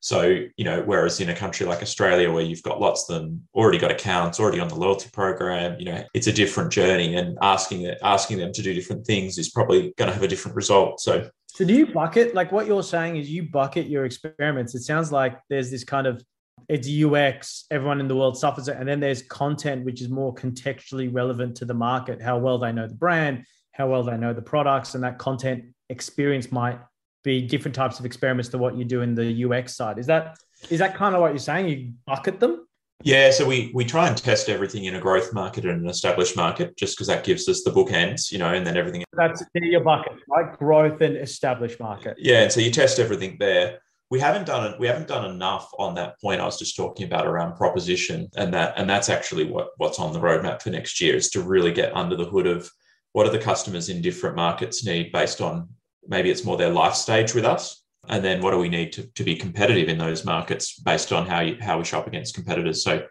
So, 0.00 0.46
you 0.56 0.64
know, 0.64 0.82
whereas 0.82 1.20
in 1.20 1.28
a 1.28 1.36
country 1.36 1.64
like 1.64 1.80
Australia, 1.80 2.32
where 2.32 2.42
you've 2.42 2.62
got 2.62 2.80
lots 2.80 3.08
of 3.08 3.20
them 3.20 3.46
already 3.54 3.78
got 3.78 3.92
accounts, 3.92 4.40
already 4.40 4.58
on 4.58 4.66
the 4.66 4.74
loyalty 4.74 5.10
program, 5.12 5.78
you 5.78 5.84
know, 5.84 6.02
it's 6.12 6.26
a 6.26 6.32
different 6.32 6.72
journey, 6.72 7.14
and 7.14 7.36
asking 7.42 7.86
asking 8.02 8.38
them 8.38 8.52
to 8.54 8.62
do 8.62 8.72
different 8.72 9.06
things 9.06 9.36
is 9.36 9.50
probably 9.50 9.92
going 9.98 10.08
to 10.08 10.14
have 10.14 10.24
a 10.24 10.28
different 10.28 10.56
result. 10.56 11.00
So, 11.00 11.28
so 11.54 11.66
do 11.66 11.74
you 11.74 11.86
bucket 11.86 12.34
like 12.34 12.50
what 12.50 12.66
you're 12.66 12.82
saying 12.82 13.16
is 13.16 13.30
you 13.30 13.42
bucket 13.42 13.86
your 13.86 14.06
experiments? 14.06 14.74
It 14.74 14.84
sounds 14.84 15.12
like 15.12 15.38
there's 15.50 15.70
this 15.70 15.84
kind 15.84 16.06
of 16.06 16.24
it's 16.66 16.88
UX, 16.88 17.66
everyone 17.70 18.00
in 18.00 18.08
the 18.08 18.16
world 18.16 18.38
suffers 18.38 18.68
it, 18.68 18.76
and 18.78 18.88
then 18.88 19.00
there's 19.00 19.20
content 19.22 19.84
which 19.84 20.00
is 20.00 20.08
more 20.08 20.34
contextually 20.34 21.12
relevant 21.12 21.56
to 21.56 21.66
the 21.66 21.74
market, 21.74 22.22
how 22.22 22.38
well 22.38 22.56
they 22.56 22.72
know 22.72 22.86
the 22.88 22.94
brand, 22.94 23.44
how 23.72 23.86
well 23.86 24.02
they 24.02 24.16
know 24.16 24.32
the 24.32 24.40
products, 24.40 24.94
and 24.94 25.04
that 25.04 25.18
content 25.18 25.64
experience 25.90 26.50
might 26.50 26.78
be 27.22 27.42
different 27.42 27.74
types 27.74 28.00
of 28.00 28.06
experiments 28.06 28.48
to 28.48 28.56
what 28.56 28.74
you 28.74 28.86
do 28.86 29.02
in 29.02 29.14
the 29.14 29.44
UX 29.44 29.76
side. 29.76 29.98
Is 29.98 30.06
that 30.06 30.38
is 30.70 30.78
that 30.78 30.94
kind 30.94 31.14
of 31.14 31.20
what 31.20 31.32
you're 31.32 31.38
saying? 31.38 31.68
You 31.68 31.92
bucket 32.06 32.40
them? 32.40 32.66
Yeah, 33.04 33.30
so 33.30 33.46
we 33.46 33.70
we 33.74 33.84
try 33.84 34.08
and 34.08 34.16
test 34.16 34.48
everything 34.48 34.84
in 34.84 34.94
a 34.94 35.00
growth 35.00 35.32
market 35.32 35.64
and 35.64 35.82
an 35.82 35.88
established 35.88 36.36
market, 36.36 36.76
just 36.76 36.96
because 36.96 37.08
that 37.08 37.24
gives 37.24 37.48
us 37.48 37.62
the 37.62 37.70
bookends, 37.70 38.30
you 38.30 38.38
know, 38.38 38.52
and 38.52 38.66
then 38.66 38.76
everything. 38.76 39.04
That's 39.14 39.42
your 39.54 39.82
bucket, 39.82 40.18
right? 40.28 40.56
Growth 40.58 41.00
and 41.00 41.16
established 41.16 41.80
market. 41.80 42.16
Yeah, 42.18 42.42
and 42.42 42.52
so 42.52 42.60
you 42.60 42.70
test 42.70 42.98
everything 42.98 43.36
there. 43.38 43.80
We 44.10 44.20
haven't 44.20 44.46
done 44.46 44.72
it. 44.72 44.78
We 44.78 44.86
haven't 44.86 45.08
done 45.08 45.30
enough 45.30 45.70
on 45.78 45.94
that 45.94 46.20
point. 46.20 46.40
I 46.40 46.44
was 46.44 46.58
just 46.58 46.76
talking 46.76 47.06
about 47.06 47.26
around 47.26 47.56
proposition, 47.56 48.28
and 48.36 48.52
that 48.54 48.74
and 48.76 48.88
that's 48.88 49.08
actually 49.08 49.44
what 49.44 49.68
what's 49.78 49.98
on 49.98 50.12
the 50.12 50.20
roadmap 50.20 50.62
for 50.62 50.70
next 50.70 51.00
year 51.00 51.16
is 51.16 51.30
to 51.30 51.42
really 51.42 51.72
get 51.72 51.96
under 51.96 52.16
the 52.16 52.26
hood 52.26 52.46
of 52.46 52.70
what 53.12 53.24
do 53.24 53.30
the 53.30 53.38
customers 53.38 53.88
in 53.88 54.00
different 54.00 54.36
markets 54.36 54.84
need 54.84 55.12
based 55.12 55.40
on 55.40 55.68
maybe 56.06 56.30
it's 56.30 56.44
more 56.44 56.56
their 56.56 56.70
life 56.70 56.94
stage 56.94 57.34
with 57.34 57.44
us 57.44 57.81
and 58.08 58.24
then 58.24 58.42
what 58.42 58.50
do 58.50 58.58
we 58.58 58.68
need 58.68 58.92
to, 58.92 59.06
to 59.14 59.24
be 59.24 59.36
competitive 59.36 59.88
in 59.88 59.98
those 59.98 60.24
markets 60.24 60.78
based 60.80 61.12
on 61.12 61.26
how 61.26 61.40
you, 61.40 61.56
how 61.60 61.78
we 61.78 61.84
shop 61.84 62.06
against 62.06 62.34
competitors? 62.34 62.82
So 62.82 63.02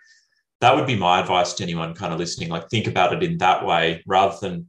that 0.61 0.75
would 0.75 0.87
be 0.87 0.95
my 0.95 1.19
advice 1.19 1.53
to 1.53 1.63
anyone 1.63 1.93
kind 1.93 2.13
of 2.13 2.19
listening 2.19 2.49
like 2.49 2.69
think 2.69 2.87
about 2.87 3.13
it 3.13 3.23
in 3.23 3.37
that 3.39 3.65
way 3.65 4.03
rather 4.05 4.37
than 4.41 4.67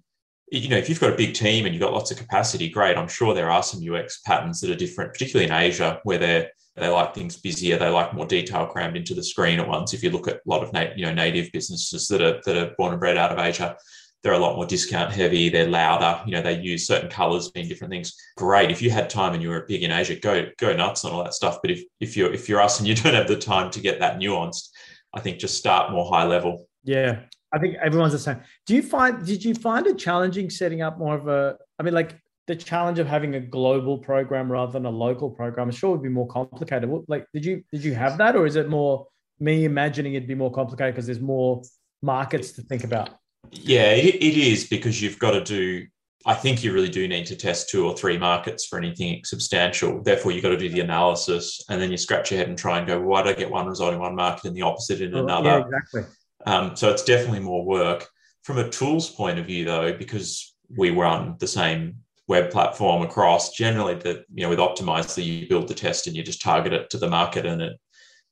you 0.51 0.69
know 0.69 0.77
if 0.77 0.89
you've 0.89 1.01
got 1.01 1.13
a 1.13 1.17
big 1.17 1.35
team 1.35 1.65
and 1.65 1.75
you've 1.75 1.83
got 1.83 1.93
lots 1.93 2.11
of 2.11 2.17
capacity 2.17 2.69
great. 2.69 2.97
I'm 2.97 3.09
sure 3.09 3.35
there 3.35 3.51
are 3.51 3.63
some 3.63 3.81
ux 3.95 4.21
patterns 4.25 4.61
that 4.61 4.71
are 4.71 4.77
different 4.77 5.13
particularly 5.13 5.47
in 5.47 5.55
asia 5.55 6.01
where 6.05 6.19
they're 6.19 6.51
they 6.77 6.89
like 6.89 7.15
things 7.15 7.37
busier 7.37 7.77
they 7.77 7.91
like 7.91 8.15
more 8.15 8.27
detail 8.27 8.67
crammed 8.67 8.97
into 8.97 9.15
the 9.15 9.23
screen 9.23 9.61
at 9.61 9.69
once. 9.69 9.93
If 9.93 10.03
you 10.03 10.09
look 10.09 10.29
at 10.29 10.37
a 10.37 10.41
lot 10.47 10.63
of 10.63 10.99
you 10.99 11.05
know 11.05 11.13
native 11.13 11.53
businesses 11.53 12.09
that 12.09 12.23
are 12.23 12.41
that 12.47 12.57
are 12.57 12.75
born 12.79 12.93
and 12.93 13.01
bred 13.01 13.19
out 13.19 13.31
of 13.31 13.39
asia 13.39 13.77
they're 14.23 14.33
a 14.33 14.39
lot 14.39 14.55
more 14.57 14.67
discount 14.67 15.13
heavy. 15.13 15.49
They're 15.49 15.67
louder. 15.67 16.23
You 16.25 16.33
know, 16.33 16.43
they 16.43 16.61
use 16.61 16.87
certain 16.87 17.11
colors 17.11 17.53
mean 17.55 17.69
different 17.69 17.91
things. 17.91 18.15
Great. 18.37 18.71
If 18.71 18.81
you 18.81 18.91
had 18.91 19.11
time 19.11 19.35
and 19.35 19.43
you 19.43 19.49
were 19.49 19.67
big 19.67 19.83
in 19.83 19.91
Asia, 19.91 20.15
go 20.17 20.47
go 20.59 20.75
nuts 20.75 21.05
on 21.05 21.13
all 21.13 21.25
that 21.25 21.35
stuff. 21.35 21.59
But 21.61 21.73
if 21.73 21.83
if 22.01 22.17
you're 22.17 22.33
if 22.33 22.49
you're 22.49 22.61
us 22.61 22.79
and 22.79 22.89
you 22.89 22.95
don't 23.03 23.15
have 23.15 23.29
the 23.29 23.37
time 23.37 23.71
to 23.73 23.81
get 23.81 23.99
that 24.01 24.19
nuanced, 24.19 24.69
I 25.13 25.21
think 25.21 25.39
just 25.39 25.59
start 25.59 25.93
more 25.93 26.09
high 26.09 26.25
level. 26.25 26.69
Yeah. 26.85 27.21
I 27.55 27.59
think 27.59 27.77
everyone's 27.83 28.13
the 28.13 28.19
same. 28.19 28.41
Do 28.67 28.75
you 28.75 28.83
find 28.83 29.27
did 29.27 29.45
you 29.45 29.55
find 29.55 29.87
it 29.87 29.99
challenging 29.99 30.49
setting 30.51 30.83
up 30.83 30.99
more 30.99 31.15
of 31.17 31.29
a 31.29 31.59
I 31.79 31.83
mean 31.83 31.95
like 31.95 32.19
the 32.47 32.57
challenge 32.57 32.99
of 32.99 33.07
having 33.07 33.35
a 33.35 33.41
global 33.41 33.99
program 33.99 34.51
rather 34.51 34.73
than 34.73 34.87
a 34.87 34.91
local 34.91 35.31
program 35.31 35.69
I'm 35.69 35.73
sure 35.73 35.91
would 35.91 36.03
be 36.03 36.09
more 36.09 36.29
complicated. 36.29 36.89
What, 36.89 37.09
Like 37.09 37.27
did 37.35 37.45
you 37.45 37.63
did 37.73 37.85
you 37.85 37.95
have 37.95 38.19
that 38.19 38.37
or 38.37 38.47
is 38.47 38.57
it 38.57 38.69
more 38.69 39.09
me 39.41 39.65
imagining 39.65 40.15
it'd 40.15 40.29
be 40.29 40.35
more 40.35 40.53
complicated 40.53 40.95
because 40.95 41.07
there's 41.07 41.21
more 41.21 41.63
markets 42.03 42.53
to 42.53 42.63
think 42.63 42.85
about? 42.85 43.11
Yeah, 43.53 43.93
it, 43.93 44.15
it 44.15 44.37
is 44.37 44.67
because 44.67 45.01
you've 45.01 45.19
got 45.19 45.33
to 45.33 45.45
do. 45.45 45.87
I 46.25 46.35
think 46.35 46.63
you 46.63 46.73
really 46.73 46.89
do 46.89 47.07
need 47.07 47.27
to 47.27 47.37
test 47.37 47.69
two 47.69 47.85
or 47.85 47.97
three 47.97 48.17
markets 48.17 48.67
for 48.67 48.79
anything 48.79 49.23
substantial. 49.25 50.03
Therefore, 50.03 50.33
you've 50.33 50.43
got 50.43 50.51
to 50.51 50.57
do 50.57 50.69
the 50.69 50.81
analysis, 50.81 51.65
and 51.69 51.81
then 51.81 51.91
you 51.91 51.97
scratch 51.97 52.31
your 52.31 52.39
head 52.39 52.49
and 52.49 52.57
try 52.57 52.79
and 52.79 52.87
go, 52.87 53.01
why 53.01 53.23
did 53.23 53.37
I 53.37 53.39
get 53.39 53.51
one 53.51 53.67
result 53.67 53.93
in 53.93 54.01
one 54.01 54.15
market 54.15 54.45
and 54.47 54.57
the 54.57 54.63
opposite 54.63 55.01
in 55.01 55.15
another? 55.15 55.49
Yeah, 55.49 55.65
exactly. 55.65 56.03
Um, 56.47 56.77
so 56.77 56.91
it's 56.91 57.05
definitely 57.05 57.41
more 57.41 57.65
work. 57.65 58.09
From 58.45 58.59
a 58.59 58.69
tools 58.69 59.11
point 59.11 59.39
of 59.39 59.47
view, 59.47 59.65
though, 59.65 59.93
because 59.93 60.55
we 60.77 60.91
run 60.91 61.37
the 61.39 61.47
same 61.47 61.97
web 62.29 62.51
platform 62.51 63.03
across, 63.03 63.53
generally 63.53 63.95
that 63.95 64.25
you 64.33 64.43
know 64.43 64.49
with 64.49 64.59
Optimizely, 64.59 65.25
you 65.25 65.49
build 65.49 65.69
the 65.69 65.75
test 65.75 66.07
and 66.07 66.17
you 66.17 66.23
just 66.23 66.41
target 66.41 66.73
it 66.73 66.91
to 66.91 66.99
the 66.99 67.09
market, 67.09 67.47
and 67.47 67.61
it 67.61 67.79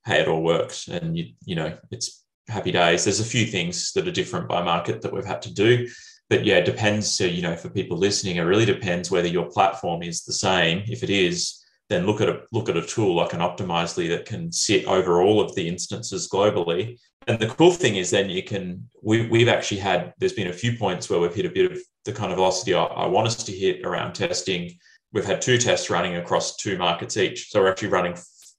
hey, 0.07 0.21
it 0.21 0.29
all 0.29 0.43
works, 0.43 0.89
and 0.89 1.17
you 1.17 1.33
you 1.45 1.55
know 1.55 1.77
it's 1.91 2.20
happy 2.51 2.73
days. 2.73 3.05
There's 3.05 3.21
a 3.21 3.25
few 3.25 3.47
things 3.47 3.93
that 3.93 4.07
are 4.07 4.13
different 4.13 4.49
by 4.49 4.63
market 4.63 5.01
that 5.03 5.13
we've 5.13 5.25
had 5.25 5.43
to 5.43 5.55
do. 5.55 5.89
But 6.29 6.45
yeah, 6.45 6.57
it 6.57 6.65
depends. 6.65 7.11
So, 7.11 7.25
you 7.25 7.43
know, 7.43 7.57
for 7.57 7.71
people 7.71 7.97
listening, 7.97 8.37
it 8.37 8.43
really 8.43 8.65
depends 8.65 9.11
whether 9.11 9.29
your 9.29 9.51
platform 9.51 10.03
is 10.03 10.23
the 10.23 10.33
same. 10.33 10.85
If 10.87 11.03
it 11.03 11.11
is, 11.11 11.65
then 11.89 12.07
look 12.07 12.21
at 12.21 12.29
a 12.29 12.43
look 12.53 12.69
at 12.69 12.77
a 12.77 12.87
tool 12.87 13.17
like 13.17 13.33
an 13.33 13.41
Optimizely 13.41 14.09
that 14.11 14.27
can 14.27 14.53
sit 14.53 14.85
over 14.87 15.21
all 15.21 15.41
of 15.41 15.55
the 15.55 15.67
instances 15.67 16.29
globally. 16.33 16.99
And 17.27 17.39
the 17.39 17.49
cool 17.49 17.73
thing 17.73 17.97
is 17.97 18.11
then 18.11 18.31
you 18.31 18.45
can 18.45 18.89
we 19.03 19.27
we've 19.27 19.49
actually 19.49 19.81
had 19.81 20.15
there's 20.19 20.33
been 20.33 20.47
a 20.47 20.53
few 20.53 20.79
points 20.79 21.11
where 21.11 21.19
we've 21.19 21.35
hit 21.35 21.47
a 21.47 21.51
bit 21.51 21.73
of 21.73 21.79
the 22.05 22.13
kind 22.13 22.31
of 22.31 22.39
velocity 22.39 22.75
I, 22.75 22.85
I 22.85 23.07
want 23.07 23.27
us 23.27 23.43
to 23.43 23.53
hit 23.53 23.85
around 23.85 24.15
testing. 24.15 24.71
We've 25.13 25.25
had 25.25 25.43
two 25.43 25.59
tests 25.59 25.91
running 25.91 26.15
across 26.15 26.57
two 26.57 26.79
markets 26.79 27.17
each. 27.17 27.51
So 27.51 27.61
we're 27.61 27.71
actually 27.71 27.89
running 27.89 28.17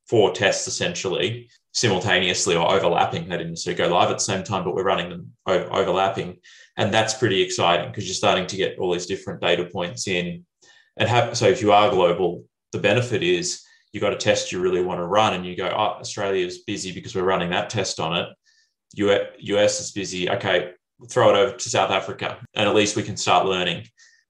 four 0.07 0.33
tests 0.33 0.67
essentially 0.67 1.49
simultaneously 1.73 2.55
or 2.55 2.71
overlapping. 2.71 3.29
They 3.29 3.37
didn't 3.37 3.51
necessarily 3.51 3.77
go 3.77 3.95
live 3.95 4.09
at 4.09 4.17
the 4.17 4.23
same 4.23 4.43
time, 4.43 4.63
but 4.63 4.75
we're 4.75 4.83
running 4.83 5.09
them 5.09 5.33
overlapping. 5.47 6.39
And 6.77 6.93
that's 6.93 7.13
pretty 7.13 7.41
exciting 7.41 7.89
because 7.89 8.05
you're 8.05 8.13
starting 8.13 8.47
to 8.47 8.57
get 8.57 8.77
all 8.77 8.91
these 8.91 9.05
different 9.05 9.41
data 9.41 9.65
points 9.65 10.07
in. 10.07 10.45
And 10.97 11.07
have 11.07 11.37
so 11.37 11.47
if 11.47 11.61
you 11.61 11.71
are 11.71 11.89
global, 11.89 12.45
the 12.71 12.79
benefit 12.79 13.23
is 13.23 13.63
you 13.93 13.99
got 13.99 14.13
a 14.13 14.17
test 14.17 14.51
you 14.51 14.61
really 14.61 14.83
want 14.83 14.99
to 14.99 15.05
run 15.05 15.33
and 15.33 15.45
you 15.45 15.55
go, 15.55 15.67
oh, 15.67 15.99
Australia 15.99 16.45
is 16.45 16.59
busy 16.59 16.91
because 16.91 17.15
we're 17.15 17.23
running 17.23 17.49
that 17.51 17.69
test 17.69 17.99
on 17.99 18.17
it. 18.17 18.29
US 18.95 19.79
is 19.79 19.91
busy. 19.91 20.29
Okay, 20.29 20.71
throw 21.09 21.29
it 21.29 21.37
over 21.37 21.57
to 21.57 21.69
South 21.69 21.91
Africa. 21.91 22.37
And 22.53 22.67
at 22.67 22.75
least 22.75 22.95
we 22.95 23.03
can 23.03 23.17
start 23.17 23.45
learning. 23.45 23.87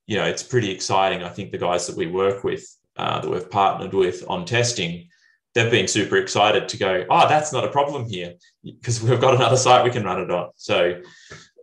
You 0.07 0.17
know, 0.17 0.25
it's 0.25 0.43
pretty 0.43 0.71
exciting. 0.71 1.23
I 1.23 1.29
think 1.29 1.51
the 1.51 1.57
guys 1.57 1.87
that 1.87 1.95
we 1.97 2.07
work 2.07 2.43
with, 2.43 2.65
uh, 2.97 3.21
that 3.21 3.29
we've 3.29 3.49
partnered 3.49 3.93
with 3.93 4.23
on 4.27 4.45
testing, 4.45 5.07
they've 5.53 5.71
been 5.71 5.87
super 5.87 6.17
excited 6.17 6.69
to 6.69 6.77
go, 6.77 7.05
oh, 7.09 7.27
that's 7.27 7.51
not 7.51 7.63
a 7.65 7.69
problem 7.69 8.09
here 8.09 8.35
because 8.63 9.01
we've 9.01 9.19
got 9.19 9.35
another 9.35 9.57
site 9.57 9.83
we 9.83 9.91
can 9.91 10.03
run 10.03 10.21
it 10.21 10.31
on. 10.31 10.49
So, 10.55 11.01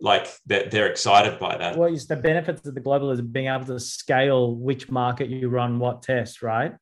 like, 0.01 0.27
they're, 0.45 0.69
they're 0.69 0.87
excited 0.87 1.39
by 1.39 1.57
that. 1.57 1.77
Well, 1.77 1.93
the 1.93 2.15
benefits 2.15 2.65
of 2.67 2.75
the 2.75 2.81
global 2.81 3.11
is 3.11 3.21
being 3.21 3.47
able 3.47 3.65
to 3.65 3.79
scale 3.79 4.55
which 4.55 4.89
market 4.89 5.29
you 5.29 5.49
run 5.49 5.79
what 5.79 6.03
test, 6.03 6.41
right? 6.41 6.73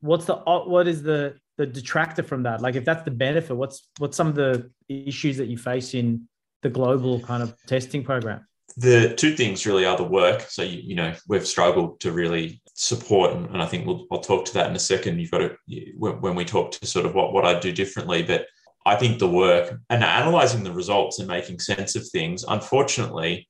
What's 0.00 0.24
the 0.24 0.36
what 0.36 0.88
is 0.88 1.02
the 1.02 1.36
the 1.58 1.66
detractor 1.66 2.22
from 2.22 2.44
that? 2.44 2.60
Like, 2.60 2.74
if 2.74 2.84
that's 2.84 3.04
the 3.04 3.10
benefit, 3.10 3.54
what's 3.54 3.88
what's 3.98 4.16
some 4.16 4.28
of 4.28 4.34
the 4.34 4.70
issues 4.88 5.36
that 5.36 5.46
you 5.46 5.56
face 5.56 5.94
in 5.94 6.28
the 6.62 6.70
global 6.70 7.20
kind 7.20 7.42
of 7.42 7.54
testing 7.66 8.02
program? 8.02 8.46
The 8.76 9.14
two 9.14 9.36
things 9.36 9.66
really 9.66 9.84
are 9.84 9.96
the 9.96 10.04
work. 10.04 10.42
So, 10.42 10.62
you, 10.62 10.80
you 10.82 10.94
know, 10.94 11.14
we've 11.28 11.46
struggled 11.46 12.00
to 12.00 12.12
really 12.12 12.60
support, 12.74 13.32
and, 13.32 13.46
and 13.50 13.62
I 13.62 13.66
think 13.66 13.86
we'll, 13.86 14.06
I'll 14.10 14.20
talk 14.20 14.44
to 14.46 14.54
that 14.54 14.68
in 14.68 14.76
a 14.76 14.80
second. 14.80 15.20
You've 15.20 15.30
got 15.30 15.38
to, 15.38 15.56
when, 15.96 16.20
when 16.20 16.34
we 16.34 16.44
talk 16.44 16.72
to 16.72 16.86
sort 16.86 17.06
of 17.06 17.14
what, 17.14 17.32
what 17.32 17.44
I 17.44 17.58
do 17.58 17.72
differently, 17.72 18.22
but 18.22 18.46
I 18.84 18.96
think 18.96 19.18
the 19.18 19.28
work 19.28 19.78
and 19.90 20.02
analyzing 20.02 20.64
the 20.64 20.72
results 20.72 21.18
and 21.18 21.28
making 21.28 21.60
sense 21.60 21.94
of 21.94 22.08
things, 22.08 22.44
unfortunately, 22.48 23.48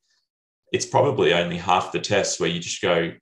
it's 0.73 0.87
probably 0.87 1.33
only 1.35 1.57
half 1.57 1.93
the 1.93 2.01
tests 2.01 2.41
where 2.41 2.49
you 2.49 2.61
just 2.61 2.83
go, 2.83 3.13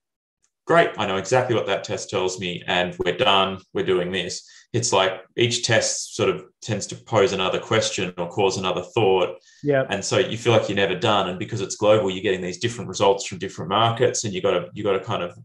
great, 0.67 0.91
I 0.99 1.07
know 1.07 1.17
exactly 1.17 1.55
what 1.55 1.67
that 1.67 1.85
test 1.85 2.11
tells 2.11 2.39
me, 2.39 2.63
and 2.67 2.97
we're 2.99 3.17
done, 3.17 3.59
we're 3.75 3.85
doing 3.85 4.13
this. 4.13 4.49
It's 4.73 4.93
like 4.93 5.23
each 5.37 5.65
test 5.65 6.15
sort 6.15 6.29
of 6.29 6.45
tends 6.63 6.87
to 6.89 6.97
pose 6.97 7.33
another 7.33 7.59
question 7.59 8.15
or 8.17 8.29
cause 8.29 8.57
another 8.57 8.83
thought. 8.83 9.37
Yeah. 9.65 9.85
And 9.91 10.05
so 10.05 10.19
you 10.19 10.39
feel 10.39 10.53
like 10.53 10.69
you're 10.69 10.77
never 10.77 10.95
done. 10.95 11.29
And 11.29 11.41
because 11.41 11.61
it's 11.61 11.75
global, 11.75 12.09
you're 12.09 12.23
getting 12.23 12.41
these 12.41 12.59
different 12.59 12.89
results 12.89 13.27
from 13.27 13.39
different 13.39 13.69
markets, 13.69 14.25
and 14.25 14.33
you 14.33 14.41
got 14.41 14.53
to 14.53 14.69
you 14.73 14.85
got 14.85 14.93
to 14.93 15.01
kind 15.01 15.25
of 15.25 15.37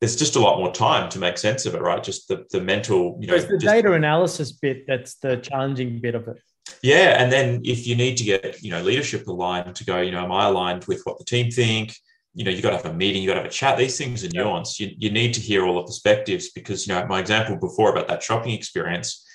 there's 0.00 0.14
just 0.14 0.36
a 0.36 0.40
lot 0.40 0.58
more 0.58 0.72
time 0.72 1.08
to 1.10 1.18
make 1.18 1.38
sense 1.38 1.66
of 1.66 1.74
it, 1.74 1.82
right? 1.82 2.02
Just 2.02 2.28
the 2.28 2.46
the 2.50 2.60
mental, 2.60 3.18
you 3.20 3.26
know, 3.26 3.34
it's 3.34 3.46
the 3.46 3.58
just, 3.58 3.66
data 3.66 3.92
analysis 3.92 4.52
bit 4.52 4.86
that's 4.86 5.16
the 5.16 5.38
challenging 5.38 6.00
bit 6.00 6.14
of 6.14 6.28
it. 6.28 6.40
Yeah, 6.82 7.20
and 7.20 7.32
then 7.32 7.62
if 7.64 7.86
you 7.86 7.96
need 7.96 8.16
to 8.18 8.24
get 8.24 8.62
you 8.62 8.70
know 8.70 8.82
leadership 8.82 9.26
aligned 9.26 9.74
to 9.74 9.84
go, 9.84 10.00
you 10.00 10.12
know, 10.12 10.22
am 10.22 10.32
I 10.32 10.46
aligned 10.46 10.84
with 10.84 11.02
what 11.04 11.18
the 11.18 11.24
team 11.24 11.50
think? 11.50 11.96
You 12.38 12.44
know, 12.44 12.52
you 12.52 12.62
got 12.62 12.70
to 12.70 12.76
have 12.76 12.86
a 12.86 12.94
meeting, 12.94 13.20
you've 13.20 13.30
got 13.30 13.34
to 13.34 13.40
have 13.40 13.50
a 13.50 13.52
chat. 13.52 13.76
These 13.76 13.98
things 13.98 14.24
are 14.24 14.28
nuanced. 14.28 14.78
You, 14.78 14.92
you 14.96 15.10
need 15.10 15.34
to 15.34 15.40
hear 15.40 15.66
all 15.66 15.74
the 15.74 15.82
perspectives 15.82 16.50
because, 16.50 16.86
you 16.86 16.94
know, 16.94 17.04
my 17.06 17.18
example 17.18 17.56
before 17.56 17.90
about 17.90 18.06
that 18.06 18.22
shopping 18.22 18.52
experience, 18.52 19.26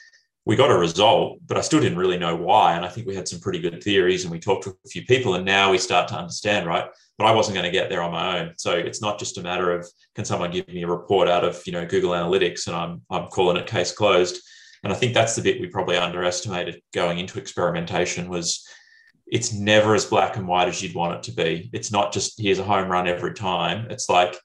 we 0.46 0.56
got 0.56 0.72
a 0.72 0.78
result, 0.78 1.40
but 1.46 1.58
I 1.58 1.62
still 1.62 1.82
didn't 1.82 1.98
really 1.98 2.18
know 2.18 2.34
why. 2.34 2.76
And 2.76 2.86
I 2.86 2.88
think 2.88 3.06
we 3.06 3.14
had 3.14 3.28
some 3.28 3.42
pretty 3.42 3.60
good 3.60 3.84
theories 3.84 4.24
and 4.24 4.32
we 4.32 4.40
talked 4.40 4.64
to 4.64 4.70
a 4.86 4.88
few 4.88 5.04
people 5.04 5.36
and 5.36 5.44
now 5.44 5.72
we 5.72 5.80
start 5.80 6.08
to 6.10 6.16
understand, 6.16 6.66
right? 6.66 6.86
But 7.18 7.28
I 7.28 7.34
wasn't 7.34 7.56
going 7.56 7.66
to 7.66 7.78
get 7.78 7.90
there 7.90 8.02
on 8.02 8.14
my 8.14 8.40
own. 8.40 8.54
So 8.56 8.72
it's 8.72 9.02
not 9.02 9.20
just 9.20 9.38
a 9.38 9.42
matter 9.42 9.78
of 9.78 9.86
can 10.16 10.24
someone 10.24 10.52
give 10.52 10.70
me 10.70 10.84
a 10.84 10.88
report 10.88 11.28
out 11.28 11.44
of, 11.44 11.62
you 11.66 11.74
know, 11.74 11.86
Google 11.86 12.12
Analytics 12.12 12.68
and 12.68 12.76
I'm 12.76 13.02
I'm 13.10 13.28
calling 13.28 13.58
it 13.58 13.68
case 13.68 13.92
closed. 13.92 14.42
And 14.82 14.94
I 14.94 14.96
think 14.96 15.14
that's 15.14 15.36
the 15.36 15.42
bit 15.42 15.60
we 15.60 15.68
probably 15.68 15.98
underestimated 15.98 16.82
going 16.94 17.20
into 17.20 17.38
experimentation 17.38 18.30
was 18.30 18.66
it's 19.34 19.52
never 19.52 19.96
as 19.96 20.06
black 20.06 20.38
and 20.38 20.48
white 20.48 20.68
as 20.68 20.80
you'd 20.80 20.94
want 20.94 21.16
it 21.16 21.24
to 21.24 21.32
be. 21.32 21.68
It's 21.74 21.92
not 21.92 22.14
just 22.14 22.40
here's 22.40 22.60
a 22.60 22.64
home 22.64 22.88
run 22.88 23.08
every 23.08 23.34
time. 23.34 23.88
It's 23.90 24.08
like 24.08 24.38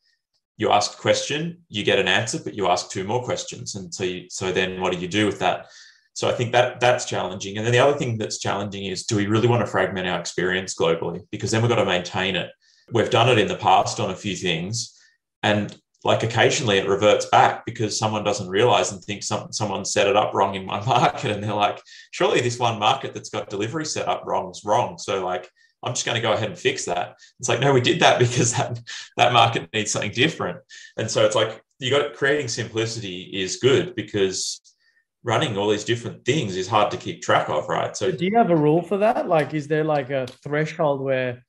you 0.57 0.71
ask 0.71 0.95
a 0.95 1.03
question, 1.03 1.59
you 1.69 1.85
get 1.85 1.99
an 1.99 2.09
answer, 2.09 2.41
but 2.43 2.55
you 2.55 2.69
ask 2.69 2.91
two 2.91 3.05
more 3.05 3.23
questions. 3.23 3.75
And 3.75 3.93
so 3.95 4.05
you, 4.05 4.31
so 4.31 4.51
then 4.51 4.81
what 4.81 4.95
do 4.95 4.99
you 4.99 5.07
do 5.07 5.27
with 5.27 5.41
that? 5.41 5.67
So 6.15 6.27
I 6.27 6.33
think 6.33 6.53
that 6.53 6.81
that's 6.81 7.05
challenging. 7.05 7.59
And 7.59 7.67
then 7.67 7.73
the 7.73 7.79
other 7.81 7.99
thing 7.99 8.17
that's 8.17 8.39
challenging 8.39 8.87
is 8.87 9.05
do 9.05 9.17
we 9.17 9.27
really 9.27 9.47
want 9.47 9.61
to 9.61 9.71
fragment 9.71 10.09
our 10.09 10.19
experience 10.19 10.75
globally? 10.75 11.21
Because 11.31 11.51
then 11.51 11.61
we've 11.61 11.69
got 11.69 11.77
to 11.77 11.85
maintain 11.85 12.35
it. 12.35 12.51
We've 12.91 13.11
done 13.11 13.29
it 13.29 13.39
in 13.39 13.47
the 13.47 13.57
past 13.57 14.01
on 14.01 14.11
a 14.11 14.17
few 14.17 14.35
things. 14.35 14.99
And 15.43 15.77
like 16.05 16.23
occasionally 16.23 16.79
it 16.79 16.89
reverts 16.89 17.27
back 17.27 17.67
because 17.67 17.99
someone 17.99 18.25
doesn't 18.25 18.49
realize 18.49 18.93
and 18.93 19.03
thinks 19.03 19.27
some, 19.27 19.53
someone 19.53 19.85
set 19.85 20.07
it 20.07 20.17
up 20.17 20.33
wrong 20.33 20.55
in 20.55 20.67
one 20.67 20.85
market. 20.87 21.31
And 21.31 21.43
they're 21.43 21.55
like, 21.55 21.81
surely 22.13 22.41
this 22.41 22.59
one 22.59 22.79
market 22.79 23.15
that's 23.15 23.31
got 23.31 23.51
delivery 23.51 23.85
set 23.85 24.09
up 24.09 24.23
wrong 24.25 24.51
is 24.51 24.63
wrong. 24.65 24.99
So 24.99 25.25
like 25.25 25.51
I'm 25.83 25.95
just 25.95 26.05
going 26.05 26.17
to 26.17 26.23
go 26.23 26.33
ahead 26.33 26.49
and 26.49 26.59
fix 26.59 26.85
that. 26.87 27.17
It's 27.39 27.49
like, 27.49 27.61
no, 27.61 27.73
we 27.73 27.81
did 27.81 28.01
that 28.01 28.19
because 28.19 28.53
that, 28.55 28.81
that 29.17 29.33
market 29.33 29.69
needs 29.73 29.91
something 29.91 30.13
different. 30.13 30.59
And 30.97 31.11
so 31.11 31.25
it's 31.25 31.37
like 31.37 31.63
you 31.79 31.91
got 31.91 32.15
creating 32.15 32.49
simplicity 32.49 33.23
is 33.23 33.57
good 33.57 33.95
because 33.95 34.61
running 35.25 35.57
all 35.57 35.69
these 35.69 35.85
different 35.85 36.25
things 36.25 36.57
is 36.57 36.69
hard 36.69 36.91
to 36.91 36.97
keep 36.97 37.23
track 37.23 37.49
of, 37.49 37.69
right? 37.69 37.97
So 37.97 38.11
do 38.11 38.25
you 38.25 38.37
have 38.37 38.51
a 38.51 38.57
rule 38.57 38.83
for 38.83 38.99
that? 38.99 39.29
Like, 39.29 39.55
is 39.55 39.69
there 39.69 39.85
like 39.85 40.11
a 40.11 40.27
threshold 40.27 41.01
where, 41.01 41.45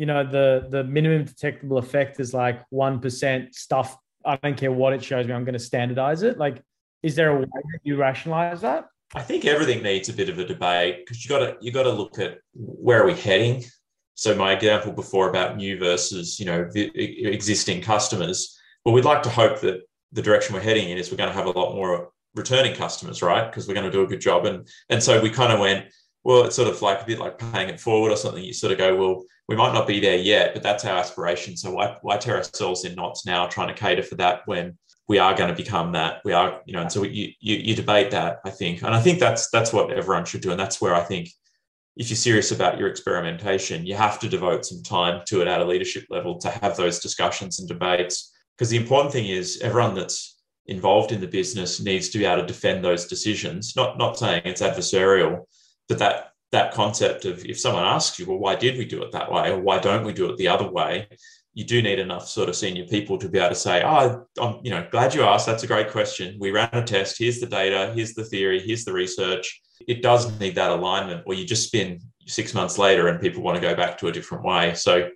you 0.00 0.06
know, 0.06 0.24
the 0.24 0.66
the 0.70 0.82
minimum 0.82 1.26
detectable 1.26 1.76
effect 1.76 2.20
is 2.20 2.32
like 2.32 2.62
one 2.70 3.00
percent 3.00 3.54
stuff. 3.54 3.98
I 4.24 4.36
don't 4.36 4.56
care 4.56 4.72
what 4.72 4.94
it 4.94 5.04
shows 5.04 5.26
me. 5.26 5.34
I'm 5.34 5.44
going 5.44 5.52
to 5.52 5.58
standardize 5.58 6.22
it. 6.22 6.38
Like, 6.38 6.62
is 7.02 7.16
there 7.16 7.28
a 7.28 7.36
way 7.36 7.44
that 7.44 7.80
you 7.82 7.96
rationalize 7.96 8.62
that? 8.62 8.86
I 9.14 9.20
think 9.20 9.44
everything 9.44 9.82
needs 9.82 10.08
a 10.08 10.14
bit 10.14 10.30
of 10.30 10.38
a 10.38 10.46
debate 10.46 11.00
because 11.00 11.22
you 11.22 11.28
got 11.28 11.40
to 11.40 11.56
you 11.60 11.70
got 11.70 11.82
to 11.82 11.92
look 11.92 12.18
at 12.18 12.38
where 12.54 13.02
are 13.02 13.06
we 13.06 13.12
heading. 13.12 13.62
So 14.14 14.34
my 14.34 14.54
example 14.54 14.92
before 14.92 15.28
about 15.28 15.58
new 15.58 15.78
versus 15.78 16.40
you 16.40 16.46
know 16.46 16.66
the 16.72 16.90
existing 16.96 17.82
customers. 17.82 18.58
Well, 18.86 18.94
we'd 18.94 19.04
like 19.04 19.22
to 19.24 19.28
hope 19.28 19.60
that 19.60 19.82
the 20.12 20.22
direction 20.22 20.54
we're 20.54 20.62
heading 20.62 20.88
in 20.88 20.96
is 20.96 21.10
we're 21.10 21.18
going 21.18 21.28
to 21.28 21.36
have 21.36 21.44
a 21.44 21.50
lot 21.50 21.74
more 21.74 22.08
returning 22.34 22.74
customers, 22.74 23.20
right? 23.20 23.50
Because 23.50 23.68
we're 23.68 23.74
going 23.74 23.84
to 23.84 23.92
do 23.92 24.02
a 24.02 24.06
good 24.06 24.22
job. 24.22 24.46
And 24.46 24.66
and 24.88 25.02
so 25.02 25.20
we 25.20 25.28
kind 25.28 25.52
of 25.52 25.60
went, 25.60 25.92
well, 26.24 26.44
it's 26.44 26.56
sort 26.56 26.68
of 26.68 26.80
like 26.82 27.02
a 27.02 27.06
bit 27.06 27.18
like 27.18 27.38
paying 27.38 27.68
it 27.68 27.80
forward 27.80 28.12
or 28.12 28.16
something. 28.16 28.44
You 28.44 28.52
sort 28.52 28.72
of 28.72 28.78
go, 28.78 28.96
well, 28.96 29.24
we 29.48 29.56
might 29.56 29.72
not 29.72 29.86
be 29.86 30.00
there 30.00 30.16
yet, 30.16 30.54
but 30.54 30.62
that's 30.62 30.84
our 30.84 30.96
aspiration. 30.96 31.56
So 31.56 31.72
why 31.72 31.96
why 32.02 32.18
tear 32.18 32.36
ourselves 32.36 32.84
in 32.84 32.94
knots 32.94 33.26
now, 33.26 33.46
trying 33.46 33.68
to 33.68 33.74
cater 33.74 34.02
for 34.02 34.16
that 34.16 34.42
when 34.46 34.78
we 35.08 35.18
are 35.18 35.34
going 35.34 35.50
to 35.50 35.56
become 35.56 35.92
that? 35.92 36.20
We 36.24 36.32
are, 36.32 36.60
you 36.66 36.72
know. 36.72 36.82
And 36.82 36.92
so 36.92 37.02
you 37.04 37.32
you, 37.40 37.56
you 37.56 37.74
debate 37.74 38.10
that, 38.12 38.38
I 38.44 38.50
think, 38.50 38.82
and 38.82 38.94
I 38.94 39.00
think 39.00 39.18
that's 39.18 39.50
that's 39.50 39.72
what 39.72 39.90
everyone 39.90 40.24
should 40.24 40.42
do, 40.42 40.50
and 40.50 40.60
that's 40.60 40.80
where 40.80 40.94
I 40.94 41.00
think. 41.00 41.30
If 41.96 42.08
you're 42.08 42.16
serious 42.16 42.52
about 42.52 42.78
your 42.78 42.88
experimentation, 42.88 43.84
you 43.84 43.94
have 43.96 44.20
to 44.20 44.28
devote 44.28 44.64
some 44.64 44.82
time 44.82 45.22
to 45.26 45.42
it 45.42 45.48
at 45.48 45.60
a 45.60 45.64
leadership 45.64 46.04
level 46.08 46.38
to 46.38 46.48
have 46.48 46.76
those 46.76 47.00
discussions 47.00 47.58
and 47.58 47.68
debates. 47.68 48.32
Because 48.56 48.70
the 48.70 48.78
important 48.78 49.12
thing 49.12 49.26
is 49.26 49.60
everyone 49.60 49.96
that's 49.96 50.40
involved 50.66 51.10
in 51.10 51.20
the 51.20 51.26
business 51.26 51.80
needs 51.80 52.08
to 52.10 52.18
be 52.18 52.24
able 52.24 52.42
to 52.42 52.46
defend 52.46 52.84
those 52.84 53.06
decisions. 53.06 53.74
Not 53.74 53.98
not 53.98 54.16
saying 54.16 54.42
it's 54.44 54.62
adversarial, 54.62 55.44
but 55.90 55.98
that 55.98 56.32
that 56.52 56.72
concept 56.72 57.24
of 57.24 57.44
if 57.44 57.60
someone 57.60 57.84
asks 57.84 58.18
you, 58.18 58.26
well, 58.26 58.38
why 58.38 58.54
did 58.54 58.78
we 58.78 58.84
do 58.84 59.02
it 59.02 59.12
that 59.12 59.30
way, 59.30 59.50
or 59.50 59.60
why 59.60 59.78
don't 59.78 60.04
we 60.04 60.12
do 60.12 60.30
it 60.30 60.36
the 60.36 60.48
other 60.48 60.70
way? 60.70 61.08
You 61.52 61.64
do 61.64 61.82
need 61.82 61.98
enough 61.98 62.28
sort 62.28 62.48
of 62.48 62.54
senior 62.54 62.86
people 62.86 63.18
to 63.18 63.28
be 63.28 63.38
able 63.38 63.50
to 63.50 63.54
say, 63.56 63.82
oh, 63.84 64.24
I'm 64.40 64.60
you 64.62 64.70
know 64.70 64.86
glad 64.90 65.14
you 65.14 65.24
asked. 65.24 65.46
That's 65.46 65.64
a 65.64 65.66
great 65.66 65.90
question. 65.90 66.36
We 66.38 66.52
ran 66.52 66.70
a 66.72 66.84
test. 66.84 67.18
Here's 67.18 67.40
the 67.40 67.46
data. 67.46 67.92
Here's 67.94 68.14
the 68.14 68.24
theory. 68.24 68.60
Here's 68.60 68.84
the 68.84 68.92
research. 68.92 69.60
It 69.88 70.00
does 70.00 70.38
need 70.38 70.54
that 70.54 70.70
alignment, 70.70 71.24
or 71.26 71.34
you 71.34 71.44
just 71.44 71.66
spin 71.66 72.00
six 72.26 72.54
months 72.54 72.78
later 72.78 73.08
and 73.08 73.20
people 73.20 73.42
want 73.42 73.56
to 73.56 73.60
go 73.60 73.74
back 73.74 73.98
to 73.98 74.06
a 74.06 74.12
different 74.12 74.44
way. 74.44 74.74
So 74.74 75.08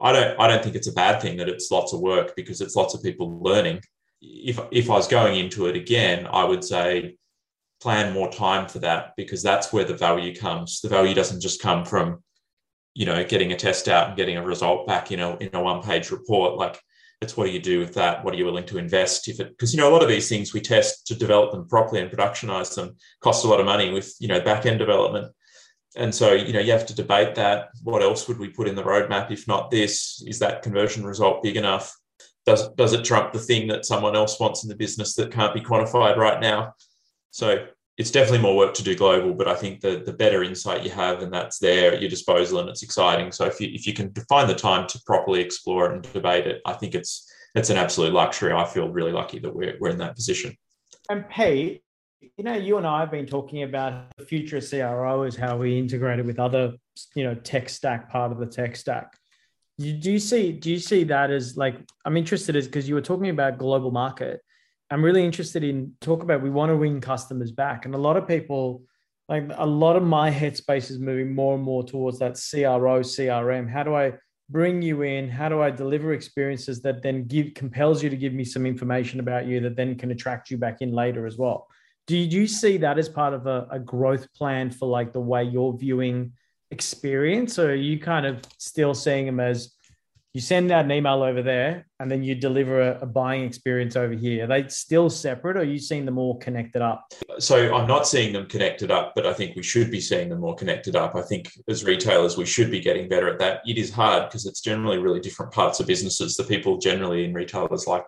I 0.00 0.12
don't 0.12 0.38
I 0.38 0.48
don't 0.48 0.62
think 0.62 0.76
it's 0.76 0.88
a 0.88 0.92
bad 0.92 1.22
thing 1.22 1.38
that 1.38 1.48
it's 1.48 1.70
lots 1.70 1.94
of 1.94 2.00
work 2.00 2.36
because 2.36 2.60
it's 2.60 2.76
lots 2.76 2.94
of 2.94 3.02
people 3.02 3.40
learning 3.42 3.80
if 4.20 4.60
if 4.70 4.90
I 4.90 4.94
was 4.94 5.08
going 5.08 5.38
into 5.38 5.66
it 5.66 5.76
again, 5.76 6.28
I 6.30 6.44
would 6.44 6.62
say 6.62 7.16
plan 7.80 8.12
more 8.12 8.30
time 8.30 8.68
for 8.68 8.78
that 8.80 9.12
because 9.16 9.42
that's 9.42 9.72
where 9.72 9.84
the 9.84 9.96
value 9.96 10.34
comes. 10.34 10.80
The 10.80 10.88
value 10.88 11.14
doesn't 11.14 11.40
just 11.40 11.62
come 11.62 11.84
from, 11.84 12.22
you 12.94 13.06
know, 13.06 13.24
getting 13.24 13.52
a 13.52 13.56
test 13.56 13.88
out 13.88 14.08
and 14.08 14.16
getting 14.16 14.36
a 14.36 14.44
result 14.44 14.86
back 14.86 15.12
in 15.12 15.20
a 15.20 15.36
in 15.36 15.50
a 15.54 15.62
one 15.62 15.82
page 15.82 16.10
report. 16.10 16.56
Like 16.56 16.80
it's 17.20 17.36
what 17.36 17.46
do 17.46 17.52
you 17.52 17.60
do 17.60 17.80
with 17.80 17.94
that? 17.94 18.24
What 18.24 18.34
are 18.34 18.36
you 18.36 18.44
willing 18.44 18.66
to 18.66 18.78
invest? 18.78 19.28
If 19.28 19.40
it 19.40 19.50
because 19.50 19.74
you 19.74 19.80
know 19.80 19.90
a 19.90 19.92
lot 19.92 20.02
of 20.02 20.08
these 20.08 20.28
things 20.28 20.52
we 20.52 20.60
test 20.60 21.06
to 21.08 21.14
develop 21.14 21.52
them 21.52 21.68
properly 21.68 22.00
and 22.00 22.10
productionize 22.10 22.74
them 22.74 22.96
cost 23.20 23.44
a 23.44 23.48
lot 23.48 23.60
of 23.60 23.66
money 23.66 23.90
with 23.90 24.14
you 24.20 24.28
know 24.28 24.40
back 24.40 24.66
end 24.66 24.78
development. 24.78 25.32
And 25.96 26.14
so, 26.14 26.34
you 26.34 26.52
know, 26.52 26.60
you 26.60 26.70
have 26.70 26.86
to 26.86 26.94
debate 26.94 27.34
that. 27.34 27.70
What 27.82 28.00
else 28.00 28.28
would 28.28 28.38
we 28.38 28.48
put 28.48 28.68
in 28.68 28.76
the 28.76 28.82
roadmap 28.84 29.32
if 29.32 29.48
not 29.48 29.72
this? 29.72 30.22
Is 30.24 30.38
that 30.38 30.62
conversion 30.62 31.04
result 31.04 31.42
big 31.42 31.56
enough? 31.56 31.92
does 32.46 32.68
does 32.70 32.92
it 32.92 33.04
trump 33.04 33.32
the 33.32 33.38
thing 33.38 33.68
that 33.68 33.84
someone 33.84 34.16
else 34.16 34.40
wants 34.40 34.62
in 34.62 34.68
the 34.68 34.76
business 34.76 35.14
that 35.14 35.32
can't 35.32 35.54
be 35.54 35.60
quantified 35.60 36.16
right 36.16 36.40
now? 36.40 36.74
So 37.30 37.66
it's 37.98 38.10
definitely 38.10 38.40
more 38.40 38.56
work 38.56 38.74
to 38.74 38.82
do 38.82 38.94
global, 38.94 39.34
but 39.34 39.48
I 39.48 39.54
think 39.54 39.80
the 39.80 40.02
the 40.04 40.12
better 40.12 40.42
insight 40.42 40.84
you 40.84 40.90
have 40.90 41.22
and 41.22 41.32
that's 41.32 41.58
there 41.58 41.92
at 41.92 42.00
your 42.00 42.10
disposal 42.10 42.60
and 42.60 42.68
it's 42.68 42.82
exciting. 42.82 43.30
So 43.32 43.44
if 43.44 43.60
you 43.60 43.68
if 43.72 43.86
you 43.86 43.92
can 43.92 44.12
find 44.28 44.48
the 44.48 44.54
time 44.54 44.86
to 44.88 45.00
properly 45.06 45.40
explore 45.40 45.90
it 45.90 45.94
and 45.94 46.12
debate 46.12 46.46
it, 46.46 46.62
I 46.64 46.72
think 46.72 46.94
it's 46.94 47.30
it's 47.54 47.70
an 47.70 47.76
absolute 47.76 48.12
luxury. 48.12 48.52
I 48.52 48.64
feel 48.64 48.88
really 48.88 49.12
lucky 49.12 49.38
that 49.40 49.54
we're 49.54 49.76
we're 49.80 49.90
in 49.90 49.98
that 49.98 50.16
position. 50.16 50.56
And 51.08 51.28
Pete, 51.28 51.82
you 52.20 52.44
know, 52.44 52.54
you 52.54 52.78
and 52.78 52.86
I 52.86 53.00
have 53.00 53.10
been 53.10 53.26
talking 53.26 53.64
about 53.64 54.04
the 54.16 54.24
future 54.24 54.58
of 54.58 54.68
CRO 54.68 55.24
is 55.24 55.36
how 55.36 55.56
we 55.56 55.78
integrate 55.78 56.20
it 56.20 56.24
with 56.24 56.38
other, 56.38 56.74
you 57.14 57.24
know, 57.24 57.34
tech 57.34 57.68
stack 57.68 58.10
part 58.10 58.32
of 58.32 58.38
the 58.38 58.46
tech 58.46 58.76
stack 58.76 59.16
do 59.80 60.12
you 60.12 60.18
see 60.18 60.52
do 60.52 60.70
you 60.70 60.78
see 60.78 61.04
that 61.04 61.30
as 61.30 61.56
like 61.56 61.76
i'm 62.04 62.16
interested 62.16 62.54
is 62.54 62.66
because 62.66 62.86
you 62.88 62.94
were 62.94 63.00
talking 63.00 63.30
about 63.30 63.56
global 63.56 63.90
market 63.90 64.42
i'm 64.90 65.04
really 65.04 65.24
interested 65.24 65.64
in 65.64 65.92
talk 66.00 66.22
about 66.22 66.42
we 66.42 66.50
want 66.50 66.70
to 66.70 66.76
win 66.76 67.00
customers 67.00 67.52
back. 67.52 67.84
And 67.84 67.94
a 67.94 67.98
lot 67.98 68.16
of 68.16 68.26
people 68.26 68.82
like 69.28 69.44
a 69.56 69.66
lot 69.66 69.96
of 69.96 70.02
my 70.02 70.30
headspace 70.30 70.90
is 70.90 70.98
moving 70.98 71.34
more 71.34 71.54
and 71.54 71.62
more 71.62 71.84
towards 71.84 72.18
that 72.18 72.32
cro 72.34 73.00
crm 73.00 73.70
how 73.70 73.82
do 73.82 73.94
i 73.94 74.12
bring 74.50 74.82
you 74.82 75.02
in? 75.02 75.28
How 75.28 75.48
do 75.48 75.62
i 75.62 75.70
deliver 75.70 76.12
experiences 76.12 76.82
that 76.82 77.02
then 77.02 77.24
give 77.24 77.54
compels 77.54 78.02
you 78.02 78.10
to 78.10 78.16
give 78.16 78.32
me 78.32 78.44
some 78.44 78.66
information 78.66 79.20
about 79.20 79.46
you 79.46 79.60
that 79.60 79.76
then 79.76 79.96
can 79.96 80.10
attract 80.10 80.50
you 80.50 80.58
back 80.58 80.82
in 80.82 80.92
later 80.92 81.26
as 81.26 81.38
well? 81.38 81.68
Do 82.06 82.16
you 82.16 82.46
see 82.46 82.76
that 82.78 82.98
as 82.98 83.08
part 83.08 83.34
of 83.34 83.46
a, 83.46 83.68
a 83.70 83.78
growth 83.78 84.32
plan 84.34 84.70
for 84.70 84.88
like 84.88 85.12
the 85.12 85.20
way 85.20 85.44
you're 85.44 85.76
viewing 85.78 86.32
experience? 86.72 87.58
Or 87.58 87.70
are 87.70 87.74
you 87.74 88.00
kind 88.00 88.26
of 88.26 88.42
still 88.58 88.94
seeing 88.94 89.26
them 89.26 89.38
as 89.38 89.72
you 90.32 90.40
send 90.40 90.70
out 90.70 90.84
an 90.84 90.92
email 90.92 91.22
over 91.24 91.42
there 91.42 91.86
and 91.98 92.10
then 92.10 92.22
you 92.22 92.36
deliver 92.36 92.80
a, 92.80 93.00
a, 93.00 93.06
buying 93.06 93.44
experience 93.44 93.96
over 93.96 94.14
here. 94.14 94.44
Are 94.44 94.46
they 94.46 94.68
still 94.68 95.10
separate 95.10 95.56
or 95.56 95.60
are 95.60 95.64
you 95.64 95.78
seeing 95.78 96.04
them 96.04 96.18
all 96.18 96.36
connected 96.36 96.82
up? 96.82 97.04
So 97.38 97.74
i'm 97.74 97.88
not 97.88 98.06
seeing 98.06 98.32
them 98.32 98.46
connected 98.46 98.90
up 98.90 99.12
but 99.14 99.26
i 99.26 99.32
think 99.32 99.56
we 99.56 99.62
should 99.62 99.90
be 99.90 100.00
seeing 100.00 100.28
them 100.28 100.40
more 100.40 100.54
connected 100.54 100.94
up. 100.94 101.16
I 101.16 101.22
think 101.22 101.50
as 101.68 101.84
retailers 101.84 102.36
we 102.36 102.46
should 102.46 102.70
be 102.70 102.80
getting 102.80 103.08
better 103.08 103.28
at 103.28 103.38
that. 103.40 103.62
It 103.66 103.76
is 103.76 103.92
hard 103.92 104.28
because 104.28 104.46
it's 104.46 104.60
generally 104.60 104.98
really 104.98 105.20
different 105.20 105.52
parts 105.52 105.80
of 105.80 105.86
businesses. 105.86 106.36
The 106.36 106.44
people 106.44 106.78
generally 106.78 107.24
in 107.24 107.34
retailers 107.34 107.86
like 107.86 108.04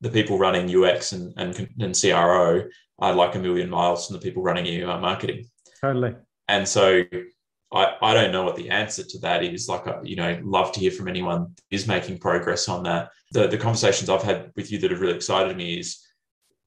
the 0.00 0.10
people 0.10 0.38
running 0.38 0.74
ux 0.74 1.12
and, 1.12 1.32
and, 1.36 1.68
and 1.78 1.94
cro 2.00 2.64
are 2.98 3.14
like 3.14 3.34
a 3.34 3.38
million 3.38 3.68
miles 3.68 4.06
from 4.06 4.14
the 4.14 4.22
people 4.22 4.42
running 4.42 4.66
email 4.66 4.98
marketing. 4.98 5.44
Totally. 5.80 6.14
And 6.48 6.66
so 6.66 7.02
I, 7.72 7.96
I 8.02 8.14
don't 8.14 8.32
know 8.32 8.42
what 8.42 8.56
the 8.56 8.70
answer 8.70 9.02
to 9.02 9.18
that 9.20 9.42
is. 9.42 9.68
Like, 9.68 9.86
I, 9.86 10.00
you 10.02 10.16
know, 10.16 10.38
love 10.42 10.72
to 10.72 10.80
hear 10.80 10.90
from 10.90 11.08
anyone 11.08 11.54
is 11.70 11.86
making 11.86 12.18
progress 12.18 12.68
on 12.68 12.82
that. 12.84 13.10
The, 13.32 13.46
the 13.48 13.58
conversations 13.58 14.10
I've 14.10 14.22
had 14.22 14.52
with 14.56 14.70
you 14.70 14.78
that 14.80 14.90
have 14.90 15.00
really 15.00 15.14
excited 15.14 15.56
me 15.56 15.78
is 15.78 16.04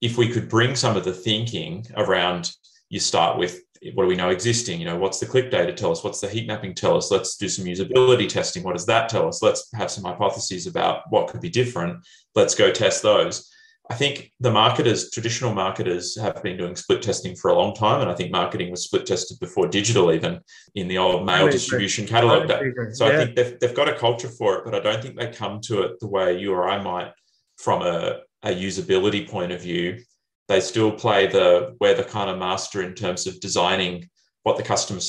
if 0.00 0.18
we 0.18 0.30
could 0.30 0.48
bring 0.48 0.74
some 0.74 0.96
of 0.96 1.04
the 1.04 1.12
thinking 1.12 1.86
around 1.96 2.50
you 2.88 3.00
start 3.00 3.38
with 3.38 3.60
what 3.94 4.04
do 4.04 4.08
we 4.08 4.16
know 4.16 4.30
existing? 4.30 4.80
You 4.80 4.86
know, 4.86 4.96
what's 4.96 5.20
the 5.20 5.26
click 5.26 5.50
data 5.50 5.72
tell 5.72 5.92
us? 5.92 6.02
What's 6.02 6.20
the 6.20 6.28
heat 6.28 6.46
mapping 6.46 6.74
tell 6.74 6.96
us? 6.96 7.10
Let's 7.10 7.36
do 7.36 7.48
some 7.48 7.66
usability 7.66 8.28
testing. 8.28 8.62
What 8.62 8.74
does 8.74 8.86
that 8.86 9.08
tell 9.08 9.28
us? 9.28 9.42
Let's 9.42 9.68
have 9.74 9.90
some 9.90 10.04
hypotheses 10.04 10.66
about 10.66 11.02
what 11.10 11.28
could 11.28 11.40
be 11.40 11.50
different. 11.50 12.04
Let's 12.34 12.54
go 12.54 12.70
test 12.70 13.02
those. 13.02 13.50
I 13.88 13.94
think 13.94 14.32
the 14.40 14.50
marketers, 14.50 15.10
traditional 15.10 15.54
marketers, 15.54 16.18
have 16.18 16.42
been 16.42 16.56
doing 16.56 16.74
split 16.74 17.02
testing 17.02 17.36
for 17.36 17.50
a 17.50 17.54
long 17.54 17.72
time, 17.74 18.00
and 18.00 18.10
I 18.10 18.14
think 18.14 18.32
marketing 18.32 18.70
was 18.70 18.84
split 18.84 19.06
tested 19.06 19.38
before 19.38 19.68
digital, 19.68 20.12
even 20.12 20.40
in 20.74 20.88
the 20.88 20.98
old 20.98 21.24
mail 21.24 21.48
distribution 21.48 22.04
catalog. 22.04 22.50
So 22.94 23.06
yeah. 23.06 23.12
I 23.12 23.16
think 23.16 23.36
they've, 23.36 23.60
they've 23.60 23.74
got 23.74 23.88
a 23.88 23.94
culture 23.94 24.28
for 24.28 24.56
it, 24.56 24.64
but 24.64 24.74
I 24.74 24.80
don't 24.80 25.00
think 25.00 25.16
they 25.16 25.28
come 25.28 25.60
to 25.62 25.82
it 25.82 26.00
the 26.00 26.08
way 26.08 26.36
you 26.36 26.52
or 26.52 26.68
I 26.68 26.82
might 26.82 27.12
from 27.58 27.82
a, 27.82 28.20
a 28.42 28.50
usability 28.50 29.28
point 29.28 29.52
of 29.52 29.62
view. 29.62 30.00
They 30.48 30.60
still 30.60 30.92
play 30.92 31.28
the 31.28 31.76
we're 31.80 31.94
the 31.94 32.04
kind 32.04 32.30
of 32.30 32.38
master 32.38 32.82
in 32.82 32.94
terms 32.94 33.26
of 33.26 33.40
designing 33.40 34.08
what 34.42 34.56
the 34.56 34.62
customer 34.62 35.00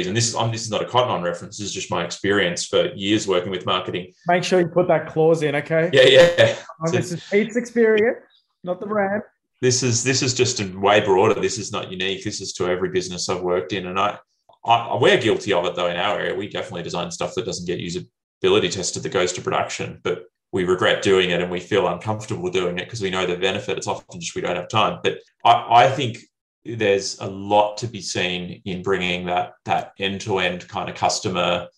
and 0.00 0.16
this 0.16 0.28
is 0.28 0.34
um, 0.34 0.50
this 0.50 0.62
is 0.62 0.70
not 0.70 0.82
a 0.82 0.86
cotton 0.86 1.10
on 1.10 1.22
reference. 1.22 1.58
This 1.58 1.66
is 1.66 1.74
just 1.74 1.90
my 1.90 2.04
experience 2.04 2.64
for 2.64 2.92
years 2.94 3.28
working 3.28 3.50
with 3.50 3.66
marketing. 3.66 4.12
Make 4.26 4.44
sure 4.44 4.60
you 4.60 4.68
put 4.68 4.88
that 4.88 5.06
clause 5.08 5.42
in, 5.42 5.54
okay? 5.56 5.90
Yeah, 5.92 6.02
yeah. 6.38 6.56
Um, 6.84 6.92
this 6.92 7.12
is 7.12 7.22
Pete's 7.30 7.56
experience, 7.56 8.24
not 8.64 8.80
the 8.80 8.86
brand. 8.86 9.22
This 9.60 9.82
is 9.82 10.02
this 10.02 10.22
is 10.22 10.34
just 10.34 10.60
a 10.60 10.66
way 10.78 11.00
broader. 11.00 11.38
This 11.40 11.58
is 11.58 11.70
not 11.70 11.90
unique. 11.90 12.24
This 12.24 12.40
is 12.40 12.52
to 12.54 12.66
every 12.66 12.88
business 12.88 13.28
I've 13.28 13.42
worked 13.42 13.72
in, 13.72 13.86
and 13.86 13.98
I, 14.00 14.18
I 14.64 14.96
we're 15.00 15.20
guilty 15.20 15.52
of 15.52 15.66
it 15.66 15.76
though 15.76 15.88
in 15.88 15.96
our 15.96 16.18
area. 16.18 16.34
We 16.34 16.48
definitely 16.48 16.82
design 16.82 17.10
stuff 17.10 17.34
that 17.34 17.44
doesn't 17.44 17.66
get 17.66 17.78
usability 17.78 18.70
tested 18.70 19.02
that 19.02 19.12
goes 19.12 19.32
to 19.34 19.42
production, 19.42 20.00
but 20.02 20.24
we 20.52 20.64
regret 20.64 21.02
doing 21.02 21.30
it 21.30 21.40
and 21.40 21.50
we 21.50 21.60
feel 21.60 21.88
uncomfortable 21.88 22.50
doing 22.50 22.78
it 22.78 22.84
because 22.84 23.00
we 23.00 23.10
know 23.10 23.26
the 23.26 23.36
benefit. 23.36 23.78
It's 23.78 23.86
often 23.86 24.20
just 24.20 24.34
we 24.34 24.42
don't 24.42 24.56
have 24.56 24.68
time. 24.68 25.00
But 25.02 25.18
I, 25.44 25.84
I 25.84 25.90
think 25.90 26.18
there's 26.64 27.18
a 27.20 27.26
lot 27.26 27.76
to 27.78 27.86
be 27.86 28.00
seen 28.00 28.62
in 28.64 28.82
bringing 28.82 29.26
that 29.26 29.54
that 29.64 29.92
end-to-end 29.98 30.68
kind 30.68 30.88
of 30.88 30.94
customer 30.94 31.68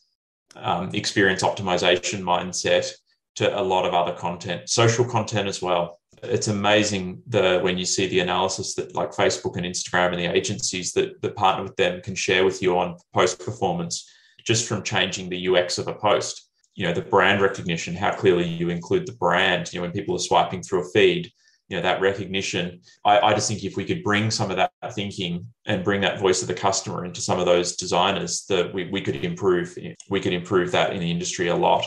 um, 0.56 0.90
experience 0.94 1.42
optimization 1.42 2.22
mindset 2.22 2.90
to 3.36 3.58
a 3.58 3.62
lot 3.62 3.86
of 3.86 3.94
other 3.94 4.12
content 4.12 4.68
social 4.68 5.04
content 5.04 5.48
as 5.48 5.62
well. 5.62 6.00
It's 6.22 6.48
amazing 6.48 7.22
the 7.26 7.60
when 7.62 7.78
you 7.78 7.84
see 7.84 8.06
the 8.06 8.20
analysis 8.20 8.74
that 8.74 8.94
like 8.94 9.10
facebook 9.10 9.56
and 9.56 9.66
instagram 9.66 10.12
and 10.12 10.18
the 10.18 10.32
agencies 10.32 10.92
that, 10.92 11.20
that 11.22 11.36
partner 11.36 11.64
with 11.64 11.76
them 11.76 12.00
can 12.02 12.14
share 12.14 12.44
with 12.44 12.62
you 12.62 12.78
on 12.78 12.96
post 13.12 13.44
performance 13.44 14.08
just 14.44 14.68
from 14.68 14.82
changing 14.82 15.28
the 15.28 15.48
ux 15.48 15.78
of 15.78 15.88
a 15.88 15.94
post. 15.94 16.50
You 16.74 16.86
know 16.86 16.92
the 16.92 17.02
brand 17.02 17.40
recognition 17.40 17.94
how 17.94 18.14
clearly 18.14 18.46
you 18.46 18.68
include 18.68 19.06
the 19.06 19.14
brand. 19.14 19.72
You 19.72 19.80
know 19.80 19.84
when 19.84 19.92
people 19.92 20.14
are 20.14 20.20
swiping 20.20 20.62
through 20.62 20.82
a 20.82 20.90
feed 20.90 21.32
you 21.68 21.76
know 21.76 21.82
that 21.82 22.00
recognition. 22.00 22.80
I, 23.04 23.18
I, 23.20 23.34
just 23.34 23.48
think 23.48 23.64
if 23.64 23.76
we 23.76 23.84
could 23.84 24.02
bring 24.02 24.30
some 24.30 24.50
of 24.50 24.56
that 24.56 24.72
thinking 24.92 25.46
and 25.66 25.82
bring 25.82 26.02
that 26.02 26.20
voice 26.20 26.42
of 26.42 26.48
the 26.48 26.54
customer 26.54 27.04
into 27.04 27.20
some 27.20 27.38
of 27.38 27.46
those 27.46 27.76
designers 27.76 28.44
that 28.48 28.72
we, 28.74 28.90
we 28.90 29.00
could 29.00 29.16
improve 29.16 29.76
we 30.10 30.20
could 30.20 30.32
improve 30.32 30.72
that 30.72 30.92
in 30.92 31.00
the 31.00 31.10
industry 31.10 31.48
a 31.48 31.56
lot. 31.56 31.84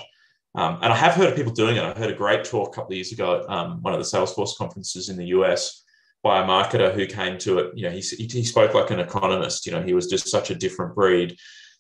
Um, 0.55 0.79
and 0.81 0.91
i 0.91 0.95
have 0.95 1.13
heard 1.13 1.27
of 1.27 1.35
people 1.35 1.53
doing 1.53 1.75
it. 1.75 1.83
I 1.83 1.93
heard 1.93 2.09
a 2.09 2.15
great 2.15 2.43
talk 2.43 2.69
a 2.69 2.71
couple 2.71 2.93
of 2.93 2.95
years 2.95 3.11
ago 3.11 3.41
at 3.41 3.49
um, 3.49 3.81
one 3.83 3.93
of 3.93 3.99
the 3.99 4.05
salesforce 4.05 4.57
conferences 4.57 5.09
in 5.09 5.17
the 5.17 5.25
us 5.25 5.83
by 6.23 6.41
a 6.41 6.47
marketer 6.47 6.91
who 6.93 7.05
came 7.05 7.37
to 7.39 7.59
it. 7.59 7.77
You 7.77 7.83
know 7.83 7.91
he, 7.91 8.01
he 8.01 8.43
spoke 8.43 8.73
like 8.73 8.89
an 8.89 8.99
economist. 8.99 9.65
You 9.67 9.73
know 9.73 9.83
he 9.83 9.93
was 9.93 10.07
just 10.07 10.29
such 10.29 10.49
a 10.49 10.55
different 10.55 10.95
breed 10.95 11.37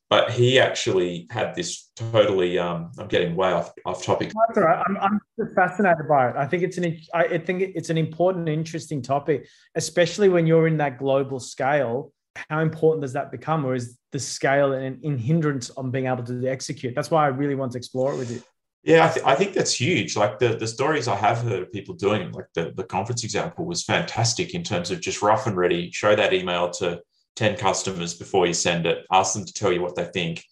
but 0.09 0.31
he 0.31 0.59
actually 0.59 1.27
had 1.29 1.53
this 1.55 1.91
totally 1.95 2.57
um, 2.57 2.91
i'm 2.97 3.07
getting 3.07 3.35
way 3.35 3.51
off, 3.51 3.71
off 3.85 4.03
topic. 4.03 4.31
That's 4.47 4.57
all 4.57 4.63
right. 4.63 4.83
I'm, 4.87 4.97
I'm 4.97 5.19
just 5.39 5.53
fascinated 5.55 6.07
by 6.07 6.29
it. 6.29 6.35
I 6.35 6.45
think 6.45 6.63
it's 6.63 6.77
an 6.77 6.99
i 7.13 7.37
think 7.37 7.61
it's 7.61 7.89
an 7.89 7.97
important 7.97 8.49
interesting 8.49 9.01
topic 9.01 9.47
especially 9.75 10.29
when 10.29 10.47
you're 10.47 10.67
in 10.67 10.77
that 10.77 10.97
global 10.97 11.39
scale. 11.39 12.11
How 12.49 12.59
important 12.59 13.01
does 13.01 13.13
that 13.13 13.31
become 13.31 13.65
or 13.65 13.73
is 13.73 13.97
the 14.11 14.19
scale 14.19 14.73
an 14.73 14.99
in 15.01 15.17
hindrance 15.17 15.71
on 15.71 15.89
being 15.89 16.05
able 16.05 16.23
to 16.23 16.47
execute? 16.47 16.93
That's 16.95 17.09
why 17.09 17.25
i 17.25 17.27
really 17.27 17.55
want 17.55 17.71
to 17.73 17.77
explore 17.77 18.13
it 18.13 18.17
with 18.17 18.31
you. 18.31 18.41
Yeah, 18.83 19.05
I, 19.05 19.09
th- 19.09 19.25
I, 19.25 19.35
think 19.35 19.53
that's 19.53 19.73
huge. 19.73 20.15
Like 20.15 20.39
the, 20.39 20.55
the 20.55 20.67
stories 20.67 21.09
I 21.09 21.15
have 21.17 21.39
heard 21.39 21.61
of 21.61 21.71
people 21.73 21.93
doing, 21.95 22.31
like 22.31 22.45
the, 22.53 22.71
the 22.73 22.85
conference 22.85 23.25
example 23.25 23.65
was 23.65 23.83
fantastic 23.83 24.53
in 24.53 24.63
terms 24.63 24.91
of 24.91 25.01
just 25.01 25.21
rough 25.21 25.45
and 25.45 25.57
ready, 25.57 25.91
show 25.91 26.15
that 26.15 26.31
email 26.31 26.69
to 26.79 27.01
10 27.37 27.55
customers 27.55 28.15
before 28.15 28.47
you 28.47 28.53
send 28.53 28.85
it, 28.85 29.05
ask 29.11 29.33
them 29.33 29.45
to 29.45 29.53
tell 29.53 29.71
you 29.71 29.81
what 29.81 29.95
they 29.95 30.05
think, 30.05 30.43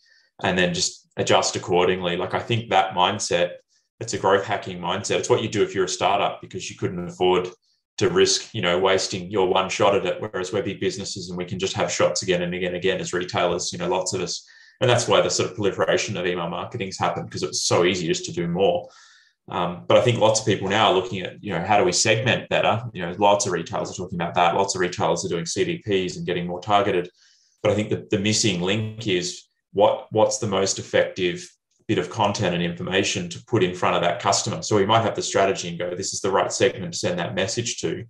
and 0.43 0.57
then 0.57 0.73
just 0.73 1.09
adjust 1.17 1.55
accordingly. 1.55 2.15
Like 2.15 2.33
I 2.33 2.39
think 2.39 2.69
that 2.69 2.93
mindset, 2.93 3.53
it's 3.99 4.13
a 4.13 4.17
growth 4.17 4.45
hacking 4.45 4.79
mindset. 4.79 5.17
It's 5.17 5.29
what 5.29 5.41
you 5.41 5.49
do 5.49 5.63
if 5.63 5.73
you're 5.73 5.85
a 5.85 5.89
startup 5.89 6.41
because 6.41 6.69
you 6.69 6.77
couldn't 6.77 7.07
afford 7.07 7.49
to 7.97 8.09
risk, 8.09 8.53
you 8.53 8.61
know, 8.61 8.77
wasting 8.77 9.31
your 9.31 9.47
one 9.47 9.69
shot 9.69 9.95
at 9.95 10.05
it. 10.05 10.21
Whereas 10.21 10.53
we're 10.53 10.63
big 10.63 10.79
businesses 10.79 11.29
and 11.29 11.37
we 11.37 11.45
can 11.45 11.59
just 11.59 11.73
have 11.73 11.91
shots 11.91 12.23
again 12.23 12.41
and 12.41 12.53
again 12.53 12.69
and 12.69 12.77
again 12.77 12.99
as 12.99 13.13
retailers, 13.13 13.71
you 13.71 13.79
know, 13.79 13.87
lots 13.87 14.13
of 14.13 14.21
us. 14.21 14.47
And 14.81 14.89
that's 14.89 15.07
why 15.07 15.21
the 15.21 15.29
sort 15.29 15.49
of 15.49 15.55
proliferation 15.55 16.17
of 16.17 16.25
email 16.25 16.49
marketing's 16.49 16.99
happened 16.99 17.27
because 17.27 17.43
it's 17.43 17.63
so 17.63 17.85
easy 17.85 18.07
just 18.07 18.25
to 18.25 18.33
do 18.33 18.47
more. 18.47 18.89
Um, 19.47 19.83
but 19.87 19.97
I 19.97 20.01
think 20.01 20.19
lots 20.19 20.39
of 20.39 20.45
people 20.45 20.67
now 20.67 20.87
are 20.87 20.93
looking 20.93 21.21
at, 21.21 21.43
you 21.43 21.53
know, 21.53 21.63
how 21.63 21.77
do 21.77 21.83
we 21.83 21.91
segment 21.91 22.49
better? 22.49 22.83
You 22.93 23.05
know, 23.05 23.15
lots 23.19 23.45
of 23.45 23.51
retailers 23.51 23.91
are 23.91 23.93
talking 23.93 24.19
about 24.19 24.33
that. 24.35 24.55
Lots 24.55 24.73
of 24.73 24.81
retailers 24.81 25.23
are 25.23 25.29
doing 25.29 25.45
CDPs 25.45 26.17
and 26.17 26.25
getting 26.25 26.47
more 26.47 26.59
targeted. 26.59 27.09
But 27.61 27.71
I 27.71 27.75
think 27.75 27.89
that 27.89 28.09
the 28.09 28.19
missing 28.19 28.61
link 28.61 29.07
is 29.07 29.43
what 29.73 30.07
what's 30.11 30.39
the 30.39 30.47
most 30.47 30.79
effective 30.79 31.47
bit 31.87 31.97
of 31.99 32.09
content 32.09 32.55
and 32.55 32.63
information 32.63 33.29
to 33.29 33.43
put 33.45 33.63
in 33.63 33.75
front 33.75 33.95
of 33.95 34.01
that 34.01 34.19
customer. 34.19 34.61
So 34.63 34.75
we 34.75 34.85
might 34.85 35.03
have 35.03 35.15
the 35.15 35.21
strategy 35.21 35.69
and 35.69 35.77
go, 35.77 35.93
this 35.95 36.13
is 36.13 36.21
the 36.21 36.31
right 36.31 36.51
segment 36.51 36.93
to 36.93 36.97
send 36.97 37.19
that 37.19 37.35
message 37.35 37.79
to. 37.81 38.05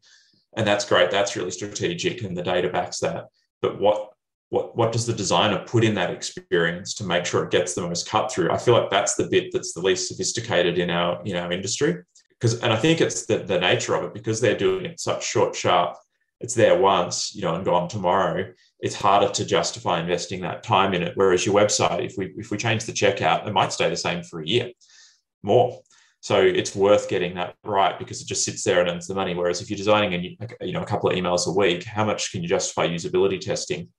And 0.56 0.66
that's 0.66 0.86
great. 0.86 1.12
That's 1.12 1.36
really 1.36 1.52
strategic 1.52 2.24
and 2.24 2.38
the 2.38 2.44
data 2.44 2.70
backs 2.70 3.00
that. 3.00 3.26
But 3.62 3.80
what 3.80 4.12
what 4.50 4.78
what 4.78 4.92
does 4.92 5.06
the 5.06 5.14
designer 5.14 5.64
put 5.66 5.84
in 5.84 5.96
that 5.96 6.12
experience 6.12 6.94
to 6.96 7.04
make 7.04 7.26
sure 7.26 7.44
it 7.44 7.52
gets 7.52 7.74
the 7.74 7.82
most 7.82 8.08
cut 8.10 8.32
through? 8.32 8.52
I 8.52 8.58
feel 8.58 8.74
like 8.74 8.90
that's 8.90 9.16
the 9.16 9.28
bit 9.28 9.52
that's 9.52 9.74
the 9.74 9.82
least 9.82 10.08
sophisticated 10.08 10.78
in 10.78 10.90
our 10.90 11.22
in 11.26 11.36
our 11.36 11.52
industry. 11.52 12.04
Because 12.30 12.62
and 12.62 12.74
i 12.74 12.76
think 12.76 13.00
it's 13.00 13.26
the, 13.26 13.40
the 13.40 13.60
nature 13.60 13.96
of 13.96 14.04
it 14.04 14.14
because 14.14 14.42
they're 14.42 14.58
doing 14.58 14.86
it 14.86 15.00
such 15.00 15.26
short 15.26 15.56
sharp 15.56 15.96
it's 16.42 16.54
there 16.54 16.78
once 16.78 17.34
you 17.34 17.42
know 17.42 17.56
and 17.56 17.64
gone 17.64 17.88
tomorrow 17.88 18.52
it's 18.80 18.96
harder 18.96 19.32
to 19.32 19.46
justify 19.46 20.00
investing 20.00 20.42
that 20.42 20.64
time 20.64 20.94
in 20.94 21.02
it. 21.02 21.14
Whereas 21.16 21.46
your 21.46 21.56
website 21.56 22.06
if 22.06 22.16
we 22.18 22.34
if 22.38 22.52
we 22.52 22.58
change 22.58 22.86
the 22.86 22.92
checkout 22.92 23.48
it 23.48 23.54
might 23.54 23.74
stay 23.74 23.90
the 23.90 23.98
same 23.98 24.24
for 24.24 24.42
a 24.42 24.48
year 24.48 24.72
more. 25.44 25.82
So 26.22 26.42
it's 26.42 26.76
worth 26.76 27.08
getting 27.08 27.36
that 27.36 27.56
right 27.64 27.98
because 27.98 28.22
it 28.22 28.28
just 28.28 28.44
sits 28.44 28.64
there 28.64 28.82
and 28.82 28.90
earns 28.90 29.08
the 29.08 29.14
money. 29.14 29.36
Whereas 29.36 29.62
if 29.62 29.70
you're 29.70 29.78
designing 29.78 30.14
a, 30.14 30.66
you 30.66 30.74
know 30.74 30.82
a 30.82 30.86
couple 30.86 31.10
of 31.10 31.16
emails 31.16 31.48
a 31.48 31.52
week 31.52 31.84
how 31.84 32.04
much 32.04 32.32
can 32.32 32.42
you 32.42 32.50
justify 32.50 32.88
usability 32.88 33.40
testing 33.40 33.90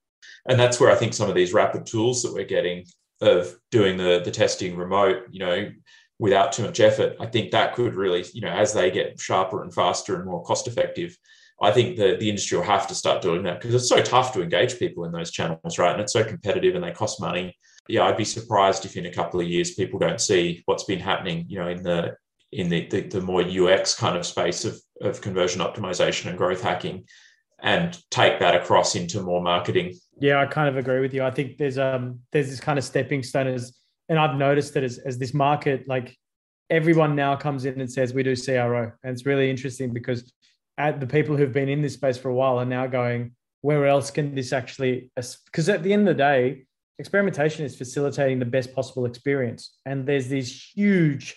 and 0.48 0.58
that's 0.58 0.80
where 0.80 0.90
I 0.90 0.96
think 0.96 1.14
some 1.14 1.28
of 1.28 1.34
these 1.34 1.52
rapid 1.52 1.86
tools 1.86 2.22
that 2.22 2.32
we're 2.32 2.44
getting 2.44 2.84
of 3.20 3.54
doing 3.70 3.96
the 3.96 4.20
the 4.24 4.30
testing 4.30 4.76
remote, 4.76 5.24
you 5.30 5.40
know, 5.40 5.70
without 6.18 6.52
too 6.52 6.62
much 6.62 6.80
effort, 6.80 7.16
I 7.20 7.26
think 7.26 7.50
that 7.50 7.74
could 7.74 7.94
really, 7.94 8.24
you 8.32 8.40
know, 8.40 8.50
as 8.50 8.72
they 8.72 8.90
get 8.90 9.20
sharper 9.20 9.62
and 9.62 9.72
faster 9.72 10.16
and 10.16 10.24
more 10.24 10.42
cost 10.42 10.66
effective, 10.66 11.16
I 11.60 11.72
think 11.72 11.96
the, 11.96 12.16
the 12.18 12.28
industry 12.28 12.58
will 12.58 12.64
have 12.64 12.86
to 12.88 12.94
start 12.94 13.22
doing 13.22 13.42
that 13.44 13.60
because 13.60 13.74
it's 13.74 13.88
so 13.88 14.02
tough 14.02 14.32
to 14.32 14.42
engage 14.42 14.78
people 14.78 15.04
in 15.04 15.12
those 15.12 15.30
channels, 15.30 15.78
right? 15.78 15.92
And 15.92 16.00
it's 16.00 16.12
so 16.12 16.24
competitive 16.24 16.74
and 16.74 16.84
they 16.84 16.92
cost 16.92 17.20
money. 17.20 17.56
Yeah, 17.88 18.04
I'd 18.04 18.16
be 18.16 18.24
surprised 18.24 18.84
if 18.84 18.96
in 18.96 19.06
a 19.06 19.12
couple 19.12 19.40
of 19.40 19.46
years 19.46 19.74
people 19.74 19.98
don't 19.98 20.20
see 20.20 20.62
what's 20.66 20.84
been 20.84 20.98
happening, 21.00 21.46
you 21.48 21.58
know, 21.58 21.68
in 21.68 21.82
the 21.82 22.16
in 22.52 22.68
the, 22.68 22.86
the, 22.86 23.00
the 23.02 23.20
more 23.20 23.42
UX 23.42 23.94
kind 23.94 24.16
of 24.16 24.24
space 24.24 24.64
of, 24.64 24.80
of 25.00 25.20
conversion 25.20 25.60
optimization 25.60 26.26
and 26.26 26.38
growth 26.38 26.62
hacking 26.62 27.04
and 27.60 27.98
take 28.10 28.38
that 28.38 28.54
across 28.54 28.94
into 28.94 29.20
more 29.20 29.42
marketing 29.42 29.94
yeah, 30.18 30.40
I 30.40 30.46
kind 30.46 30.68
of 30.68 30.76
agree 30.76 31.00
with 31.00 31.12
you. 31.12 31.22
I 31.22 31.30
think 31.30 31.58
there's 31.58 31.78
um 31.78 32.20
there's 32.32 32.48
this 32.48 32.60
kind 32.60 32.78
of 32.78 32.84
stepping 32.84 33.22
stone 33.22 33.46
as 33.46 33.76
and 34.08 34.18
I've 34.18 34.36
noticed 34.36 34.74
that 34.74 34.84
as, 34.84 34.98
as 34.98 35.18
this 35.18 35.34
market, 35.34 35.88
like 35.88 36.16
everyone 36.70 37.16
now 37.16 37.36
comes 37.36 37.64
in 37.64 37.80
and 37.80 37.90
says 37.90 38.14
we 38.14 38.22
do 38.22 38.36
CRO. 38.36 38.92
And 39.02 39.12
it's 39.12 39.26
really 39.26 39.50
interesting 39.50 39.92
because 39.92 40.32
at 40.78 41.00
the 41.00 41.06
people 41.06 41.36
who've 41.36 41.52
been 41.52 41.68
in 41.68 41.82
this 41.82 41.94
space 41.94 42.16
for 42.16 42.28
a 42.28 42.34
while 42.34 42.58
are 42.58 42.64
now 42.64 42.86
going, 42.86 43.32
where 43.62 43.86
else 43.86 44.10
can 44.10 44.34
this 44.34 44.52
actually 44.52 45.10
because 45.16 45.68
at 45.68 45.82
the 45.82 45.92
end 45.92 46.08
of 46.08 46.16
the 46.16 46.22
day, 46.22 46.66
experimentation 46.98 47.64
is 47.64 47.76
facilitating 47.76 48.38
the 48.38 48.44
best 48.44 48.74
possible 48.74 49.06
experience. 49.06 49.76
And 49.84 50.06
there's 50.06 50.28
these 50.28 50.70
huge 50.74 51.36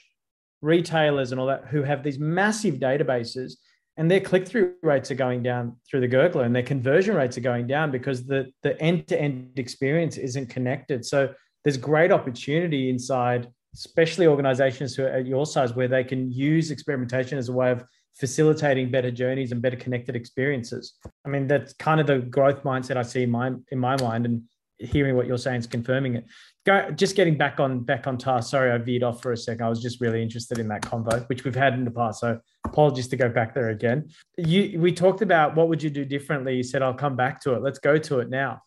retailers 0.62 1.32
and 1.32 1.40
all 1.40 1.48
that 1.48 1.66
who 1.66 1.84
have 1.84 2.04
these 2.04 2.20
massive 2.20 2.76
databases 2.76 3.54
and 4.00 4.10
their 4.10 4.22
click-through 4.22 4.76
rates 4.82 5.12
are 5.12 5.16
going 5.16 5.44
down 5.44 5.76
through 5.86 6.00
the 6.00 6.08
gurgler 6.08 6.46
and 6.46 6.56
their 6.56 6.64
conversion 6.64 7.16
rates 7.16 7.38
are 7.38 7.42
going 7.42 7.68
down 7.68 7.92
because 7.92 8.26
the, 8.26 8.50
the 8.64 8.82
end-to-end 8.82 9.60
experience 9.60 10.16
isn't 10.16 10.48
connected. 10.48 11.06
So 11.06 11.34
there's 11.66 11.76
great 11.76 12.12
opportunity 12.12 12.90
inside 12.90 13.50
especially 13.76 14.26
organizations 14.26 14.96
who 14.96 15.04
are 15.04 15.10
at 15.10 15.28
your 15.28 15.46
size 15.46 15.76
where 15.76 15.90
they 15.90 16.04
can 16.04 16.32
use 16.32 16.72
experimentation 16.72 17.38
as 17.38 17.50
a 17.50 17.54
way 17.54 17.72
of 17.72 17.84
facilitating 18.16 18.90
better 18.90 19.12
journeys 19.12 19.52
and 19.52 19.62
better 19.62 19.78
connected 19.78 20.16
experiences. 20.16 20.94
I 21.26 21.30
mean 21.30 21.46
that's 21.48 21.74
kind 21.74 22.00
of 22.00 22.08
the 22.08 22.20
growth 22.20 22.64
mindset 22.64 22.96
i 22.96 23.04
see 23.04 23.24
in 23.24 23.32
my 23.32 23.52
in 23.72 23.80
my 23.80 23.96
mind 24.02 24.26
and 24.26 24.44
hearing 24.80 25.16
what 25.16 25.28
you're 25.28 25.38
saying 25.38 25.60
is 25.60 25.68
confirming 25.68 26.16
it 26.16 26.26
go, 26.70 26.92
just 26.92 27.16
getting 27.16 27.38
back 27.38 27.60
on 27.60 27.82
back 27.82 28.08
on 28.08 28.18
task. 28.18 28.52
Sorry, 28.52 28.72
I 28.72 28.78
veered 28.78 29.04
off 29.04 29.22
for 29.22 29.32
a 29.32 29.38
second. 29.38 29.66
I 29.66 29.70
was 29.70 29.82
just 29.82 30.02
really 30.02 30.22
interested 30.22 30.60
in 30.60 30.68
that 30.70 30.82
convo, 30.82 31.28
which 31.30 31.44
we've 31.44 31.56
had 31.56 31.74
in 31.74 31.86
the 31.86 31.92
past. 31.92 32.20
So 32.20 32.40
apologies 32.66 33.08
to 33.10 33.18
go 33.18 33.30
back 33.30 33.54
there 33.54 33.70
again. 33.70 34.10
You 34.38 34.80
we 34.80 34.92
talked 34.92 35.22
about 35.22 35.56
what 35.56 35.70
would 35.70 35.82
you 35.82 35.90
do 35.90 36.06
differently. 36.06 36.56
You 36.56 36.64
said 36.64 36.82
I'll 36.82 36.94
come 36.94 37.16
back 37.16 37.42
to 37.42 37.54
it. 37.56 37.62
Let's 37.62 37.80
go 37.80 37.98
to 37.98 38.20
it 38.20 38.30
now. 38.30 38.62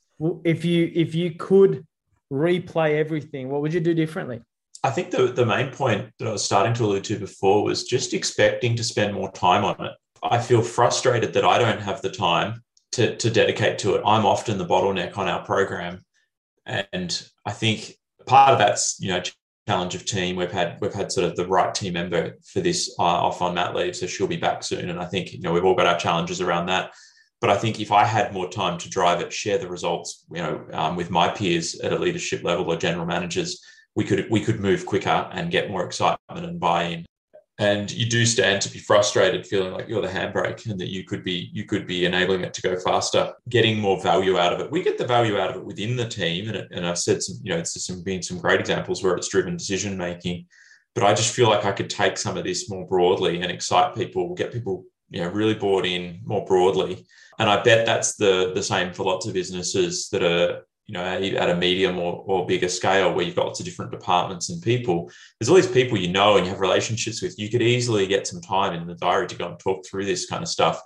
If 0.45 0.65
you 0.65 0.91
if 0.95 1.15
you 1.15 1.33
could 1.33 1.87
replay 2.33 2.99
everything, 2.99 3.49
what 3.51 3.63
would 3.63 3.75
you 3.75 3.81
do 3.81 3.95
differently? 3.95 4.41
I 4.85 4.91
think 4.91 5.13
the, 5.13 5.29
the 5.29 5.47
main 5.47 5.71
point 5.71 6.11
that 6.19 6.27
I 6.27 6.33
was 6.33 6.45
starting 6.45 6.75
to 6.75 6.85
allude 6.85 7.05
to 7.05 7.17
before 7.17 7.63
was 7.63 7.85
just 7.85 8.15
expecting 8.15 8.75
to 8.75 8.83
spend 8.83 9.15
more 9.15 9.31
time 9.31 9.65
on 9.65 9.77
it. 9.85 9.93
I 10.25 10.41
feel 10.41 10.61
frustrated 10.61 11.33
that 11.35 11.45
I 11.45 11.59
don't 11.59 11.81
have 11.81 12.03
the 12.03 12.11
time 12.11 12.63
to, 12.93 13.17
to 13.17 13.31
dedicate 13.31 13.79
to 13.81 13.95
it. 13.95 14.03
I'm 14.07 14.27
often 14.27 14.59
the 14.59 14.67
bottleneck 14.67 15.19
on 15.19 15.29
our 15.29 15.45
program. 15.45 16.05
And 16.67 17.23
I 17.45 17.53
think 17.53 17.95
part 18.27 18.53
of 18.53 18.59
that's, 18.59 18.97
you 19.01 19.09
know, 19.09 19.23
challenge 19.69 19.95
of 19.95 20.05
team. 20.05 20.37
We've 20.37 20.51
had 20.51 20.79
we've 20.81 20.93
had 20.93 21.13
sort 21.13 21.29
of 21.29 21.37
the 21.37 21.47
right 21.47 21.75
team 21.75 21.95
member 21.95 22.37
for 22.45 22.61
this 22.61 22.95
uh, 22.99 23.03
off 23.03 23.43
on 23.43 23.55
mat 23.55 23.75
leave, 23.75 23.97
so 23.97 24.07
she'll 24.07 24.27
be 24.27 24.37
back 24.37 24.63
soon. 24.63 24.91
And 24.91 25.01
I 25.01 25.05
think 25.05 25.33
you 25.33 25.41
know 25.41 25.53
we've 25.53 25.65
all 25.65 25.75
got 25.75 25.87
our 25.87 25.99
challenges 25.99 26.41
around 26.41 26.67
that. 26.67 26.93
But 27.41 27.51
I 27.51 27.57
think 27.57 27.81
if 27.81 27.91
I 27.91 28.05
had 28.05 28.33
more 28.33 28.49
time 28.49 28.79
to 28.79 28.89
drive 28.89 29.21
it, 29.21 29.33
share 29.33 29.59
the 29.59 29.69
results, 29.69 30.25
you 30.31 30.43
know, 30.43 30.65
um, 30.73 30.95
with 30.95 31.11
my 31.11 31.29
peers 31.29 31.81
at 31.81 31.93
a 31.93 31.99
leadership 31.99 32.45
level 32.45 32.71
or 32.71 32.77
general 32.77 33.07
managers, 33.07 33.61
we 33.97 34.05
could 34.05 34.27
we 34.31 34.41
could 34.41 34.61
move 34.61 34.87
quicker 34.87 35.29
and 35.33 35.51
get 35.51 35.71
more 35.71 35.85
excitement 35.85 36.47
and 36.47 36.61
buy-in 36.61 37.05
and 37.63 37.93
you 37.93 38.07
do 38.07 38.27
stand 38.27 38.61
to 38.61 38.69
be 38.69 38.81
frustrated 38.81 39.47
feeling 39.47 39.73
like 39.73 39.89
you're 39.89 40.03
the 40.03 40.09
handbrake 40.09 40.67
and 40.69 40.81
that 40.81 40.91
you 40.91 41.05
could 41.05 41.23
be 41.23 41.49
you 41.53 41.65
could 41.65 41.87
be 41.87 42.05
enabling 42.05 42.43
it 42.43 42.53
to 42.55 42.63
go 42.63 42.77
faster 42.77 43.33
getting 43.49 43.79
more 43.79 44.03
value 44.03 44.37
out 44.37 44.53
of 44.53 44.59
it. 44.61 44.71
We 44.71 44.83
get 44.83 44.99
the 44.99 45.07
value 45.07 45.39
out 45.39 45.51
of 45.51 45.57
it 45.57 45.65
within 45.65 45.95
the 45.95 46.09
team 46.09 46.49
and, 46.49 46.57
it, 46.57 46.69
and 46.73 46.85
i've 46.85 46.99
said 46.99 47.23
some 47.23 47.37
you 47.43 47.53
know 47.53 47.59
it's 47.59 47.87
some 47.87 48.03
been 48.03 48.23
some 48.23 48.39
great 48.39 48.59
examples 48.59 49.03
where 49.03 49.15
it's 49.15 49.29
driven 49.29 49.57
decision 49.57 49.97
making 49.97 50.47
but 50.95 51.05
i 51.05 51.15
just 51.15 51.35
feel 51.35 51.49
like 51.49 51.65
i 51.65 51.71
could 51.71 51.89
take 51.89 52.19
some 52.19 52.37
of 52.37 52.45
this 52.45 52.69
more 52.69 52.87
broadly 52.87 53.41
and 53.41 53.53
excite 53.53 53.95
people 53.95 54.35
get 54.35 54.53
people 54.53 54.85
you 55.11 55.21
know 55.23 55.29
really 55.29 55.55
bought 55.55 55.87
in 55.87 56.21
more 56.25 56.45
broadly. 56.45 57.07
And 57.39 57.49
i 57.49 57.63
bet 57.63 57.87
that's 57.87 58.17
the 58.17 58.53
the 58.55 58.63
same 58.63 58.93
for 58.93 59.05
lots 59.05 59.27
of 59.27 59.35
businesses 59.35 60.09
that 60.11 60.23
are 60.23 60.63
you 60.87 60.95
know, 60.95 61.05
at 61.05 61.51
a 61.51 61.57
medium 61.57 61.99
or, 61.99 62.25
or 62.27 62.47
bigger 62.47 62.69
scale 62.69 63.13
where 63.13 63.25
you've 63.25 63.37
got 63.37 63.47
lots 63.47 63.61
of 63.61 63.67
different 63.67 63.93
departments 63.93 64.51
and 64.51 64.63
people, 64.63 65.11
there's 65.39 65.49
all 65.49 65.57
these 65.57 65.67
people 65.67 65.97
you 65.97 66.09
know 66.09 66.37
and 66.37 66.45
you 66.45 66.51
have 66.51 66.61
relationships 66.61 67.23
with. 67.23 67.39
You 67.39 67.49
could 67.49 67.63
easily 67.63 68.07
get 68.07 68.27
some 68.27 68.41
time 68.41 68.75
in 68.75 68.87
the 68.87 68.95
diary 68.97 69.29
to 69.29 69.37
go 69.37 69.49
and 69.49 69.59
talk 69.59 69.87
through 69.87 70.07
this 70.07 70.27
kind 70.27 70.43
of 70.43 70.49
stuff 70.49 70.81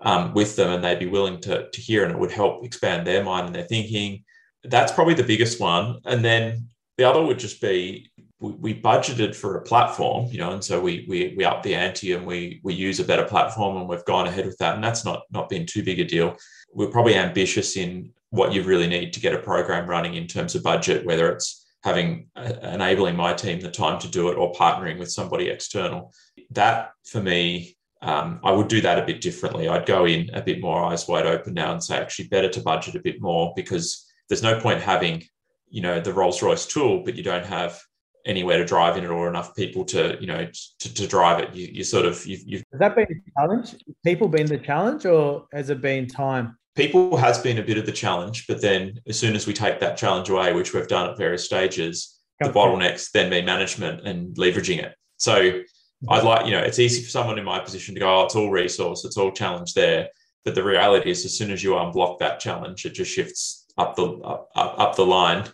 um, 0.00 0.32
with 0.34 0.56
them, 0.56 0.70
and 0.70 0.82
they'd 0.82 0.98
be 0.98 1.06
willing 1.06 1.40
to, 1.40 1.68
to 1.70 1.80
hear, 1.80 2.04
and 2.04 2.12
it 2.12 2.18
would 2.18 2.32
help 2.32 2.64
expand 2.64 3.06
their 3.06 3.24
mind 3.24 3.46
and 3.46 3.54
their 3.54 3.64
thinking. 3.64 4.24
That's 4.64 4.92
probably 4.92 5.14
the 5.14 5.22
biggest 5.22 5.60
one. 5.60 5.98
And 6.04 6.24
then 6.24 6.68
the 6.98 7.04
other 7.04 7.22
would 7.22 7.38
just 7.38 7.60
be 7.60 8.10
we, 8.40 8.52
we 8.52 8.80
budgeted 8.80 9.34
for 9.34 9.56
a 9.56 9.62
platform, 9.62 10.28
you 10.30 10.38
know, 10.38 10.52
and 10.52 10.62
so 10.62 10.80
we 10.80 11.06
we 11.08 11.34
we 11.36 11.44
up 11.44 11.62
the 11.62 11.74
ante 11.74 12.12
and 12.12 12.26
we 12.26 12.60
we 12.62 12.74
use 12.74 13.00
a 13.00 13.04
better 13.04 13.24
platform, 13.24 13.76
and 13.76 13.88
we've 13.88 14.04
gone 14.04 14.26
ahead 14.26 14.46
with 14.46 14.58
that, 14.58 14.74
and 14.74 14.84
that's 14.84 15.04
not 15.04 15.22
not 15.30 15.48
been 15.48 15.66
too 15.66 15.82
big 15.82 16.00
a 16.00 16.04
deal. 16.04 16.36
We're 16.72 16.90
probably 16.90 17.14
ambitious 17.14 17.76
in 17.76 18.12
what 18.32 18.54
you 18.54 18.62
really 18.62 18.86
need 18.86 19.12
to 19.12 19.20
get 19.20 19.34
a 19.34 19.38
program 19.38 19.86
running 19.86 20.14
in 20.14 20.26
terms 20.26 20.54
of 20.54 20.62
budget, 20.62 21.04
whether 21.04 21.30
it's 21.30 21.66
having 21.84 22.28
uh, 22.34 22.54
enabling 22.62 23.14
my 23.14 23.34
team 23.34 23.60
the 23.60 23.70
time 23.70 24.00
to 24.00 24.08
do 24.08 24.30
it 24.30 24.38
or 24.38 24.54
partnering 24.54 24.98
with 24.98 25.12
somebody 25.12 25.48
external. 25.48 26.14
That 26.50 26.92
for 27.04 27.20
me, 27.22 27.76
um, 28.00 28.40
I 28.42 28.50
would 28.50 28.68
do 28.68 28.80
that 28.80 28.98
a 28.98 29.04
bit 29.04 29.20
differently. 29.20 29.68
I'd 29.68 29.84
go 29.84 30.06
in 30.06 30.30
a 30.32 30.40
bit 30.40 30.62
more 30.62 30.82
eyes 30.82 31.06
wide 31.06 31.26
open 31.26 31.52
now 31.52 31.72
and 31.72 31.84
say, 31.84 31.98
actually, 31.98 32.28
better 32.28 32.48
to 32.48 32.62
budget 32.62 32.94
a 32.94 33.00
bit 33.00 33.20
more 33.20 33.52
because 33.54 34.10
there's 34.30 34.42
no 34.42 34.58
point 34.58 34.80
having, 34.80 35.24
you 35.68 35.82
know, 35.82 36.00
the 36.00 36.14
Rolls 36.14 36.42
Royce 36.42 36.64
tool, 36.64 37.02
but 37.04 37.14
you 37.14 37.22
don't 37.22 37.44
have 37.44 37.78
anywhere 38.24 38.56
to 38.56 38.64
drive 38.64 38.96
in 38.96 39.04
it 39.04 39.10
or 39.10 39.28
enough 39.28 39.54
people 39.54 39.84
to, 39.84 40.16
you 40.22 40.26
know, 40.26 40.48
to, 40.78 40.94
to 40.94 41.06
drive 41.06 41.42
it. 41.42 41.54
You, 41.54 41.68
you 41.70 41.84
sort 41.84 42.06
of, 42.06 42.24
you've, 42.24 42.42
you've. 42.46 42.64
Has 42.72 42.80
that 42.80 42.96
been 42.96 43.06
a 43.10 43.40
challenge? 43.40 43.74
People 44.06 44.28
been 44.28 44.46
the 44.46 44.58
challenge 44.58 45.04
or 45.04 45.48
has 45.52 45.68
it 45.68 45.82
been 45.82 46.06
time? 46.06 46.56
People 46.74 47.16
has 47.16 47.38
been 47.38 47.58
a 47.58 47.62
bit 47.62 47.78
of 47.78 47.86
the 47.86 47.92
challenge, 47.92 48.46
but 48.46 48.60
then 48.60 49.00
as 49.06 49.18
soon 49.18 49.34
as 49.34 49.46
we 49.46 49.52
take 49.52 49.80
that 49.80 49.96
challenge 49.96 50.28
away, 50.28 50.52
which 50.52 50.72
we've 50.72 50.88
done 50.88 51.10
at 51.10 51.18
various 51.18 51.44
stages, 51.44 52.20
the 52.40 52.50
bottlenecks 52.50 53.10
then 53.12 53.30
be 53.30 53.42
management 53.42 54.06
and 54.06 54.34
leveraging 54.36 54.82
it. 54.82 54.94
So 55.18 55.60
I'd 56.08 56.24
like, 56.24 56.46
you 56.46 56.52
know, 56.52 56.62
it's 56.62 56.78
easy 56.78 57.02
for 57.02 57.10
someone 57.10 57.38
in 57.38 57.44
my 57.44 57.60
position 57.60 57.94
to 57.94 58.00
go, 58.00 58.20
oh, 58.20 58.24
it's 58.24 58.34
all 58.34 58.50
resource, 58.50 59.04
it's 59.04 59.16
all 59.16 59.30
challenge 59.30 59.74
there. 59.74 60.08
But 60.44 60.54
the 60.54 60.64
reality 60.64 61.10
is, 61.10 61.24
as 61.24 61.36
soon 61.38 61.52
as 61.52 61.62
you 61.62 61.72
unblock 61.72 62.18
that 62.18 62.40
challenge, 62.40 62.84
it 62.84 62.94
just 62.94 63.12
shifts 63.12 63.66
up 63.78 63.94
the 63.94 64.06
up, 64.06 64.48
up 64.54 64.96
the 64.96 65.06
line. 65.06 65.44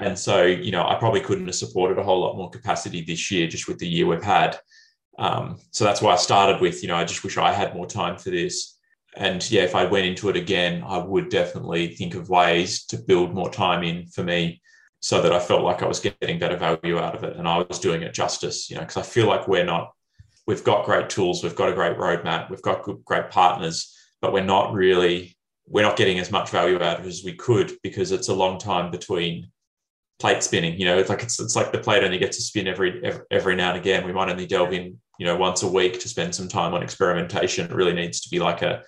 And 0.00 0.16
so, 0.16 0.44
you 0.44 0.70
know, 0.70 0.86
I 0.86 0.94
probably 0.94 1.20
couldn't 1.20 1.46
have 1.46 1.56
supported 1.56 1.98
a 1.98 2.04
whole 2.04 2.20
lot 2.20 2.36
more 2.36 2.50
capacity 2.50 3.02
this 3.02 3.32
year 3.32 3.48
just 3.48 3.66
with 3.66 3.78
the 3.78 3.88
year 3.88 4.06
we've 4.06 4.22
had. 4.22 4.56
Um, 5.18 5.58
so 5.72 5.84
that's 5.84 6.00
why 6.00 6.12
I 6.12 6.16
started 6.16 6.60
with, 6.60 6.82
you 6.82 6.88
know, 6.88 6.94
I 6.94 7.04
just 7.04 7.24
wish 7.24 7.36
I 7.36 7.52
had 7.52 7.74
more 7.74 7.86
time 7.86 8.16
for 8.16 8.30
this 8.30 8.77
and 9.18 9.50
yeah, 9.50 9.62
if 9.62 9.74
I 9.74 9.84
went 9.84 10.06
into 10.06 10.28
it 10.28 10.36
again, 10.36 10.84
I 10.86 10.98
would 10.98 11.28
definitely 11.28 11.88
think 11.94 12.14
of 12.14 12.28
ways 12.28 12.84
to 12.86 12.96
build 12.96 13.34
more 13.34 13.50
time 13.50 13.82
in 13.82 14.06
for 14.06 14.22
me 14.22 14.62
so 15.00 15.20
that 15.20 15.32
I 15.32 15.40
felt 15.40 15.62
like 15.62 15.82
I 15.82 15.86
was 15.86 16.00
getting 16.00 16.38
better 16.38 16.56
value 16.56 16.98
out 16.98 17.16
of 17.16 17.24
it 17.24 17.36
and 17.36 17.46
I 17.46 17.58
was 17.58 17.80
doing 17.80 18.02
it 18.02 18.14
justice, 18.14 18.70
you 18.70 18.76
know, 18.76 18.82
because 18.82 18.96
I 18.96 19.02
feel 19.02 19.26
like 19.26 19.48
we're 19.48 19.64
not, 19.64 19.90
we've 20.46 20.62
got 20.62 20.86
great 20.86 21.10
tools, 21.10 21.42
we've 21.42 21.56
got 21.56 21.68
a 21.68 21.74
great 21.74 21.96
roadmap, 21.96 22.48
we've 22.48 22.62
got 22.62 22.84
good, 22.84 23.04
great 23.04 23.28
partners, 23.30 23.92
but 24.20 24.32
we're 24.32 24.44
not 24.44 24.72
really, 24.72 25.36
we're 25.66 25.82
not 25.82 25.96
getting 25.96 26.20
as 26.20 26.30
much 26.30 26.50
value 26.50 26.76
out 26.76 27.00
of 27.00 27.04
it 27.04 27.08
as 27.08 27.22
we 27.24 27.34
could 27.34 27.72
because 27.82 28.12
it's 28.12 28.28
a 28.28 28.34
long 28.34 28.58
time 28.58 28.90
between 28.90 29.50
plate 30.20 30.44
spinning. 30.44 30.78
You 30.78 30.86
know, 30.86 30.98
it's 30.98 31.10
like 31.10 31.22
it's, 31.24 31.40
it's 31.40 31.56
like 31.56 31.72
the 31.72 31.78
plate 31.78 32.04
only 32.04 32.18
gets 32.18 32.36
to 32.36 32.42
spin 32.42 32.66
every, 32.66 33.00
every 33.04 33.22
every 33.30 33.56
now 33.56 33.70
and 33.70 33.78
again. 33.78 34.06
We 34.06 34.12
might 34.12 34.30
only 34.30 34.46
delve 34.46 34.72
in, 34.72 34.98
you 35.18 35.26
know, 35.26 35.36
once 35.36 35.62
a 35.62 35.68
week 35.68 36.00
to 36.00 36.08
spend 36.08 36.34
some 36.34 36.48
time 36.48 36.74
on 36.74 36.82
experimentation. 36.82 37.66
It 37.66 37.74
really 37.74 37.92
needs 37.92 38.20
to 38.22 38.28
be 38.30 38.38
like 38.38 38.62
a 38.62 38.82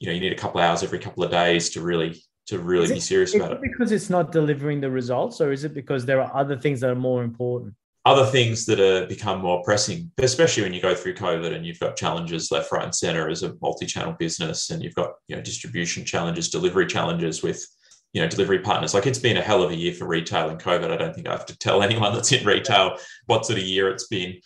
you 0.00 0.06
know 0.06 0.12
you 0.12 0.20
need 0.20 0.32
a 0.32 0.36
couple 0.36 0.60
of 0.60 0.66
hours 0.66 0.82
every 0.82 0.98
couple 0.98 1.22
of 1.22 1.30
days 1.30 1.70
to 1.70 1.80
really 1.80 2.20
to 2.46 2.58
really 2.58 2.92
be 2.92 3.00
serious 3.00 3.34
about 3.34 3.52
it, 3.52 3.60
because 3.62 3.92
it's 3.92 4.10
not 4.10 4.32
delivering 4.32 4.80
the 4.80 4.90
results 4.90 5.40
or 5.40 5.52
is 5.52 5.62
it 5.62 5.72
because 5.72 6.04
there 6.04 6.20
are 6.20 6.34
other 6.34 6.56
things 6.56 6.80
that 6.80 6.90
are 6.90 6.96
more 6.96 7.22
important? 7.22 7.72
Other 8.04 8.24
things 8.26 8.66
that 8.66 8.80
are 8.80 9.06
become 9.06 9.40
more 9.40 9.62
pressing 9.62 10.10
especially 10.18 10.64
when 10.64 10.72
you 10.72 10.80
go 10.80 10.94
through 10.94 11.14
covid 11.14 11.54
and 11.54 11.66
you've 11.66 11.78
got 11.78 11.96
challenges 11.96 12.50
left 12.50 12.72
right 12.72 12.84
and 12.84 12.94
center 12.94 13.28
as 13.28 13.42
a 13.42 13.54
multi-channel 13.60 14.16
business 14.18 14.70
and 14.70 14.82
you've 14.82 14.94
got 14.94 15.10
you 15.28 15.36
know 15.36 15.42
distribution 15.42 16.04
challenges 16.04 16.48
delivery 16.48 16.86
challenges 16.86 17.42
with 17.42 17.64
you 18.12 18.22
know 18.22 18.28
delivery 18.28 18.58
partners. 18.60 18.94
Like 18.94 19.06
it's 19.06 19.18
been 19.18 19.36
a 19.36 19.42
hell 19.42 19.62
of 19.62 19.70
a 19.70 19.76
year 19.76 19.92
for 19.92 20.06
retail 20.06 20.48
and 20.48 20.60
covid. 20.60 20.90
I 20.90 20.96
don't 20.96 21.14
think 21.14 21.28
i 21.28 21.32
have 21.32 21.46
to 21.46 21.58
tell 21.58 21.82
anyone 21.88 22.14
that's 22.14 22.32
in 22.32 22.46
retail 22.46 22.96
what 23.26 23.46
sort 23.46 23.58
of 23.58 23.64
year 23.64 23.90
it's 23.90 24.06
been 24.06 24.40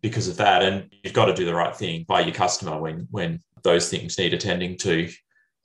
because 0.00 0.28
of 0.28 0.36
that. 0.36 0.62
And 0.62 0.92
you've 1.02 1.14
got 1.14 1.26
to 1.26 1.34
do 1.34 1.44
the 1.44 1.54
right 1.54 1.74
thing 1.74 2.04
by 2.06 2.20
your 2.20 2.34
customer 2.34 2.78
when 2.80 3.08
when 3.10 3.42
those 3.62 3.88
things 3.88 4.18
need 4.18 4.34
attending 4.34 4.76
to. 4.78 5.08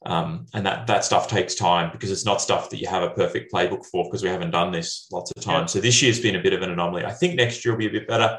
Um, 0.06 0.47
and 0.53 0.65
that 0.65 0.86
that 0.88 1.06
stuff 1.06 1.29
takes 1.29 1.56
time 1.56 1.89
because 1.93 2.12
it's 2.12 2.25
not 2.25 2.41
stuff 2.41 2.69
that 2.69 2.79
you 2.79 2.88
have 2.88 3.03
a 3.03 3.12
perfect 3.12 3.53
playbook 3.53 3.86
for 3.86 4.03
because 4.03 4.21
we 4.21 4.29
haven't 4.29 4.51
done 4.51 4.71
this 4.71 5.08
lots 5.12 5.32
of 5.32 5.41
times. 5.41 5.71
Yeah. 5.71 5.79
So 5.79 5.82
this 5.82 6.01
year's 6.01 6.19
been 6.19 6.36
a 6.36 6.41
bit 6.41 6.53
of 6.53 6.62
an 6.62 6.71
anomaly. 6.71 7.06
I 7.06 7.12
think 7.12 7.36
next 7.36 7.63
year 7.63 7.73
will 7.73 7.79
be 7.79 7.88
a 7.88 7.91
bit 7.91 8.08
better. 8.08 8.38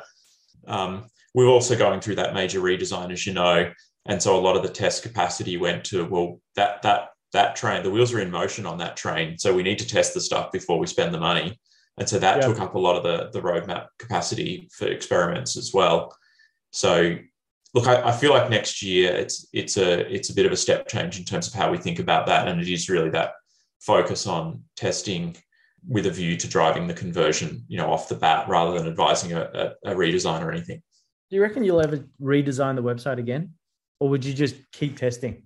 Um, 0.67 1.07
we're 1.35 1.49
also 1.49 1.77
going 1.77 2.01
through 2.01 2.17
that 2.17 2.35
major 2.35 2.61
redesign, 2.61 3.11
as 3.11 3.27
you 3.27 3.33
know, 3.33 3.71
and 4.07 4.23
so 4.23 4.37
a 4.37 4.41
lot 4.41 4.57
of 4.57 4.63
the 4.63 4.69
test 4.69 5.03
capacity 5.03 5.57
went 5.57 5.85
to 5.87 6.05
well 6.05 6.41
that 6.57 6.83
that 6.83 7.11
that 7.33 7.57
train. 7.57 7.83
The 7.83 7.91
wheels 7.91 8.13
are 8.13 8.21
in 8.21 8.31
motion 8.31 8.67
on 8.67 8.79
that 8.79 8.97
train, 8.97 9.39
so 9.39 9.55
we 9.55 9.63
need 9.63 9.79
to 9.79 9.87
test 9.87 10.15
the 10.15 10.21
stuff 10.21 10.53
before 10.53 10.79
we 10.79 10.87
spend 10.87 11.15
the 11.15 11.21
money, 11.21 11.59
and 11.99 12.09
so 12.09 12.19
that 12.19 12.37
yeah. 12.37 12.47
took 12.47 12.61
up 12.61 12.75
a 12.75 12.79
lot 12.79 12.97
of 12.97 13.03
the 13.03 13.31
the 13.33 13.41
roadmap 13.41 13.87
capacity 13.99 14.69
for 14.73 14.87
experiments 14.87 15.57
as 15.57 15.73
well. 15.73 16.15
So 16.73 17.17
look, 17.75 17.89
I, 17.89 18.09
I, 18.09 18.13
feel 18.13 18.33
like 18.33 18.49
next 18.49 18.83
year 18.83 19.13
it's 19.13 19.49
it's 19.53 19.77
a 19.77 20.13
it's 20.13 20.31
a 20.31 20.35
bit 20.35 20.47
of 20.47 20.53
a 20.53 20.57
step 20.57 20.89
change 20.89 21.19
in 21.19 21.25
terms 21.25 21.49
of 21.49 21.55
how 21.55 21.71
we 21.71 21.79
think 21.79 21.99
about 21.99 22.27
that, 22.27 22.49
and 22.49 22.61
it 22.61 22.69
is 22.69 22.89
really 22.89 23.11
that 23.11 23.33
focus 23.81 24.27
on 24.27 24.63
testing 24.77 25.37
with 25.87 26.07
a 26.07 26.11
view 26.11 26.37
to 26.39 26.49
driving 26.49 26.87
the 26.87 26.95
conversion, 26.95 27.65
you 27.69 27.77
know, 27.77 27.93
off 27.93 28.09
the 28.09 28.15
bat 28.15 28.49
rather 28.49 28.79
than 28.79 28.89
advising 28.89 29.33
a, 29.33 29.75
a, 29.85 29.91
a 29.93 29.95
redesign 29.95 30.43
or 30.43 30.51
anything. 30.51 30.83
Do 31.29 31.37
you 31.37 31.43
reckon 31.43 31.63
you'll 31.65 31.83
ever 31.83 31.99
redesign 32.23 32.77
the 32.77 32.83
website 32.83 33.19
again, 33.19 33.53
or 34.01 34.09
would 34.09 34.25
you 34.25 34.33
just 34.33 34.57
keep 34.73 34.97
testing? 34.97 35.43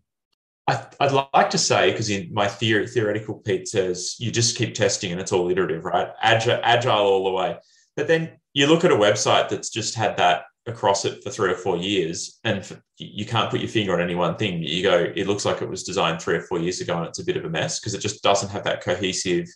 I, 0.69 0.87
would 1.01 1.27
like 1.33 1.49
to 1.51 1.59
say 1.59 1.91
because 1.91 2.11
in 2.11 2.33
my 2.33 2.47
theory, 2.47 2.87
theoretical 2.87 3.37
Pete 3.37 3.67
says 3.67 4.17
you 4.19 4.31
just 4.31 4.57
keep 4.57 4.75
testing 4.75 5.11
and 5.13 5.21
it's 5.21 5.33
all 5.33 5.51
iterative, 5.51 5.85
right? 5.85 6.09
Agile, 6.21 6.61
agile 6.63 7.07
all 7.07 7.25
the 7.25 7.31
way. 7.31 7.57
But 7.97 8.07
then 8.07 8.33
you 8.53 8.67
look 8.67 8.85
at 8.85 8.93
a 8.93 8.97
website 8.97 9.49
that's 9.49 9.71
just 9.71 9.95
had 9.95 10.19
that 10.19 10.43
across 10.69 11.05
it 11.05 11.23
for 11.23 11.31
three 11.31 11.51
or 11.51 11.57
four 11.57 11.77
years 11.77 12.39
and 12.45 12.81
you 12.99 13.25
can't 13.25 13.51
put 13.51 13.61
your 13.61 13.69
finger 13.69 13.95
on 13.95 14.01
any 14.01 14.15
one 14.15 14.37
thing. 14.37 14.63
You 14.63 14.83
go 14.83 15.13
it 15.15 15.27
looks 15.27 15.45
like 15.45 15.63
it 15.63 15.69
was 15.69 15.85
designed 15.85 16.21
three 16.21 16.37
or 16.37 16.43
four 16.43 16.59
years 16.59 16.81
ago 16.81 16.99
and 16.99 17.07
it's 17.07 17.19
a 17.19 17.25
bit 17.25 17.37
of 17.37 17.45
a 17.45 17.51
mess 17.51 17.79
because 17.81 17.95
it 17.95 18.01
just 18.01 18.23
doesn't 18.23 18.51
have 18.51 18.65
that 18.65 18.83
cohesive 18.83 19.47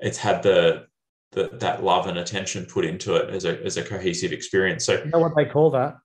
it's 0.00 0.18
had 0.18 0.42
the, 0.42 0.86
the 1.32 1.50
that 1.54 1.82
love 1.82 2.06
and 2.06 2.18
attention 2.18 2.66
put 2.66 2.84
into 2.84 3.16
it 3.16 3.30
as 3.30 3.44
a 3.44 3.62
as 3.64 3.76
a 3.76 3.82
cohesive 3.82 4.32
experience. 4.32 4.84
So 4.84 5.02
you 5.02 5.10
know 5.10 5.18
what 5.18 5.36
they 5.36 5.44
call 5.44 5.70
that? 5.72 5.96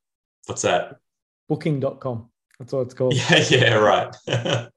What's 0.45 0.63
that? 0.63 0.97
Booking.com 1.49 2.29
that's 2.59 2.73
what 2.73 2.81
it's 2.81 2.93
called. 2.93 3.13
Yeah 3.29 3.43
yeah 3.49 3.73
right. 3.75 4.15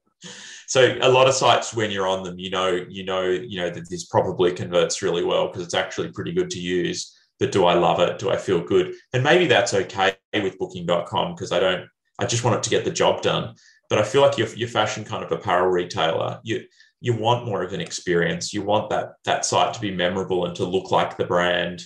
So 0.69 0.97
a 1.01 1.07
lot 1.07 1.29
of 1.29 1.33
sites 1.33 1.73
when 1.73 1.91
you're 1.91 2.09
on 2.09 2.23
them 2.23 2.37
you 2.37 2.49
know 2.49 2.67
you 2.89 3.05
know 3.05 3.23
you 3.23 3.57
know 3.61 3.69
that 3.69 3.89
this 3.89 4.05
probably 4.07 4.51
converts 4.51 5.01
really 5.01 5.23
well 5.23 5.47
because 5.47 5.63
it's 5.63 5.73
actually 5.73 6.11
pretty 6.11 6.33
good 6.33 6.49
to 6.51 6.59
use 6.59 7.16
but 7.39 7.51
do 7.51 7.65
I 7.65 7.75
love 7.75 7.99
it? 7.99 8.19
Do 8.19 8.29
I 8.29 8.37
feel 8.37 8.61
good? 8.61 8.93
And 9.13 9.23
maybe 9.23 9.47
that's 9.47 9.73
okay 9.73 10.15
with 10.33 10.57
booking.com 10.57 11.35
because 11.35 11.51
I 11.51 11.59
don't, 11.59 11.87
I 12.19 12.25
just 12.25 12.43
want 12.43 12.57
it 12.57 12.63
to 12.63 12.69
get 12.69 12.85
the 12.85 12.91
job 12.91 13.21
done. 13.21 13.55
But 13.89 13.99
I 13.99 14.03
feel 14.03 14.21
like 14.21 14.37
you're, 14.37 14.53
you're 14.55 14.67
fashion 14.67 15.03
kind 15.03 15.23
of 15.23 15.31
apparel 15.31 15.69
retailer. 15.69 16.39
You, 16.43 16.63
you 16.99 17.13
want 17.13 17.45
more 17.45 17.63
of 17.63 17.73
an 17.73 17.81
experience. 17.81 18.53
You 18.53 18.63
want 18.63 18.89
that, 18.89 19.13
that 19.25 19.45
site 19.45 19.73
to 19.75 19.79
be 19.79 19.91
memorable 19.91 20.45
and 20.45 20.55
to 20.55 20.65
look 20.65 20.91
like 20.91 21.15
the 21.15 21.25
brand. 21.25 21.83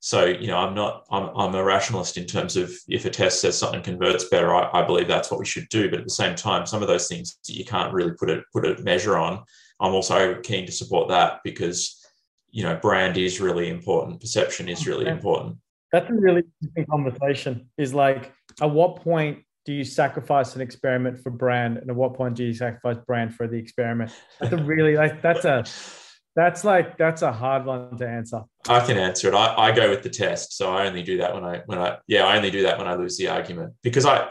So, 0.00 0.24
you 0.24 0.48
know, 0.48 0.56
I'm 0.56 0.74
not, 0.74 1.04
I'm, 1.10 1.30
I'm 1.36 1.54
a 1.54 1.62
rationalist 1.62 2.16
in 2.16 2.26
terms 2.26 2.56
of 2.56 2.72
if 2.88 3.04
a 3.04 3.10
test 3.10 3.40
says 3.40 3.56
something 3.56 3.82
converts 3.82 4.24
better, 4.24 4.54
I, 4.54 4.80
I 4.80 4.84
believe 4.84 5.08
that's 5.08 5.30
what 5.30 5.38
we 5.38 5.46
should 5.46 5.68
do. 5.68 5.88
But 5.88 6.00
at 6.00 6.04
the 6.04 6.10
same 6.10 6.34
time, 6.34 6.66
some 6.66 6.82
of 6.82 6.88
those 6.88 7.06
things 7.06 7.38
that 7.46 7.54
you 7.54 7.64
can't 7.64 7.92
really 7.92 8.12
put 8.12 8.30
a, 8.30 8.42
put 8.52 8.66
a 8.66 8.82
measure 8.82 9.16
on. 9.16 9.44
I'm 9.78 9.94
also 9.94 10.40
keen 10.40 10.66
to 10.66 10.72
support 10.72 11.08
that 11.08 11.40
because, 11.44 11.99
you 12.50 12.62
know, 12.62 12.76
brand 12.76 13.16
is 13.16 13.40
really 13.40 13.68
important. 13.68 14.20
Perception 14.20 14.68
is 14.68 14.86
really 14.86 15.06
important. 15.06 15.56
That's 15.92 16.08
a 16.08 16.14
really 16.14 16.42
interesting 16.62 16.86
conversation 16.86 17.68
is 17.76 17.92
like, 17.94 18.32
at 18.60 18.70
what 18.70 18.96
point 18.96 19.44
do 19.64 19.72
you 19.72 19.84
sacrifice 19.84 20.56
an 20.56 20.62
experiment 20.62 21.22
for 21.22 21.30
brand 21.30 21.78
and 21.78 21.90
at 21.90 21.96
what 21.96 22.14
point 22.14 22.34
do 22.34 22.44
you 22.44 22.54
sacrifice 22.54 22.96
brand 23.06 23.34
for 23.34 23.46
the 23.46 23.56
experiment 23.56 24.10
that's 24.40 24.52
a 24.52 24.56
really 24.56 24.96
like 24.96 25.20
that's 25.20 25.44
a 25.44 25.64
that's 26.34 26.64
like 26.64 26.96
that's 26.96 27.22
a 27.22 27.32
hard 27.32 27.66
one 27.66 27.96
to 27.96 28.08
answer 28.08 28.40
i 28.68 28.80
can 28.80 28.96
answer 28.96 29.28
it 29.28 29.34
I, 29.34 29.54
I 29.54 29.72
go 29.72 29.90
with 29.90 30.02
the 30.02 30.10
test 30.10 30.56
so 30.56 30.72
i 30.72 30.86
only 30.86 31.02
do 31.02 31.18
that 31.18 31.34
when 31.34 31.44
i 31.44 31.60
when 31.66 31.78
i 31.78 31.98
yeah 32.06 32.24
i 32.24 32.36
only 32.36 32.50
do 32.50 32.62
that 32.62 32.78
when 32.78 32.88
i 32.88 32.94
lose 32.94 33.18
the 33.18 33.28
argument 33.28 33.74
because 33.82 34.06
i 34.06 34.28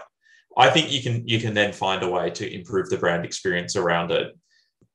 i 0.58 0.70
think 0.70 0.92
you 0.92 1.02
can 1.02 1.28
you 1.28 1.40
can 1.40 1.54
then 1.54 1.74
find 1.74 2.02
a 2.02 2.10
way 2.10 2.32
to 2.32 2.52
improve 2.52 2.90
the 2.90 2.98
brand 2.98 3.24
experience 3.26 3.76
around 3.76 4.12
it 4.12 4.36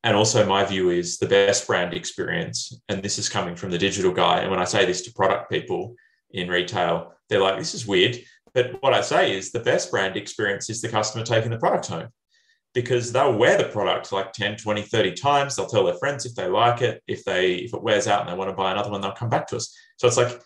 and 0.05 0.15
also 0.17 0.47
my 0.47 0.65
view 0.65 0.91
is 0.91 1.19
the 1.19 1.27
best 1.27 1.67
brand 1.67 1.93
experience 1.95 2.79
and 2.89 3.03
this 3.03 3.19
is 3.19 3.29
coming 3.29 3.57
from 3.57 3.71
the 3.71 3.79
digital 3.79 4.13
guy 4.13 4.39
and 4.39 4.51
when 4.51 4.61
i 4.61 4.65
say 4.65 4.87
this 4.87 5.03
to 5.03 5.13
product 5.13 5.51
people 5.51 5.97
in 6.31 6.49
retail 6.49 7.13
they're 7.29 7.41
like 7.41 7.59
this 7.59 7.75
is 7.75 7.87
weird 7.87 8.17
but 8.55 8.81
what 8.83 8.95
I 8.95 9.01
say 9.01 9.37
is 9.37 9.51
the 9.51 9.61
best 9.61 9.91
brand 9.91 10.17
experience 10.17 10.71
is 10.71 10.81
the 10.81 10.89
customer 10.89 11.25
taking 11.25 11.51
the 11.51 11.59
product 11.59 11.89
home 11.89 12.09
because 12.73 13.13
they'll 13.13 13.37
wear 13.37 13.59
the 13.59 13.65
product 13.65 14.13
like 14.13 14.33
10, 14.33 14.57
20, 14.57 14.83
30 14.83 15.13
times. 15.13 15.57
They'll 15.57 15.67
tell 15.67 15.85
their 15.85 15.97
friends 15.97 16.25
if 16.25 16.35
they 16.35 16.47
like 16.47 16.81
it. 16.81 17.03
If 17.07 17.25
they 17.25 17.57
if 17.57 17.75
it 17.75 17.83
wears 17.83 18.07
out 18.07 18.21
and 18.21 18.31
they 18.31 18.39
want 18.39 18.51
to 18.51 18.57
buy 18.57 18.71
another 18.71 18.91
one, 18.91 19.01
they'll 19.01 19.13
come 19.13 19.29
back 19.29 19.49
to 19.49 19.57
us. 19.57 19.77
So 19.97 20.07
it's 20.07 20.17
like 20.17 20.41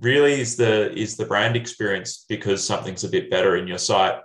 really 0.00 0.40
is 0.40 0.56
the 0.56 0.92
is 0.92 1.16
the 1.16 1.24
brand 1.24 1.56
experience 1.56 2.26
because 2.28 2.64
something's 2.64 3.04
a 3.04 3.08
bit 3.08 3.30
better 3.30 3.56
in 3.56 3.66
your 3.66 3.78
site. 3.78 4.20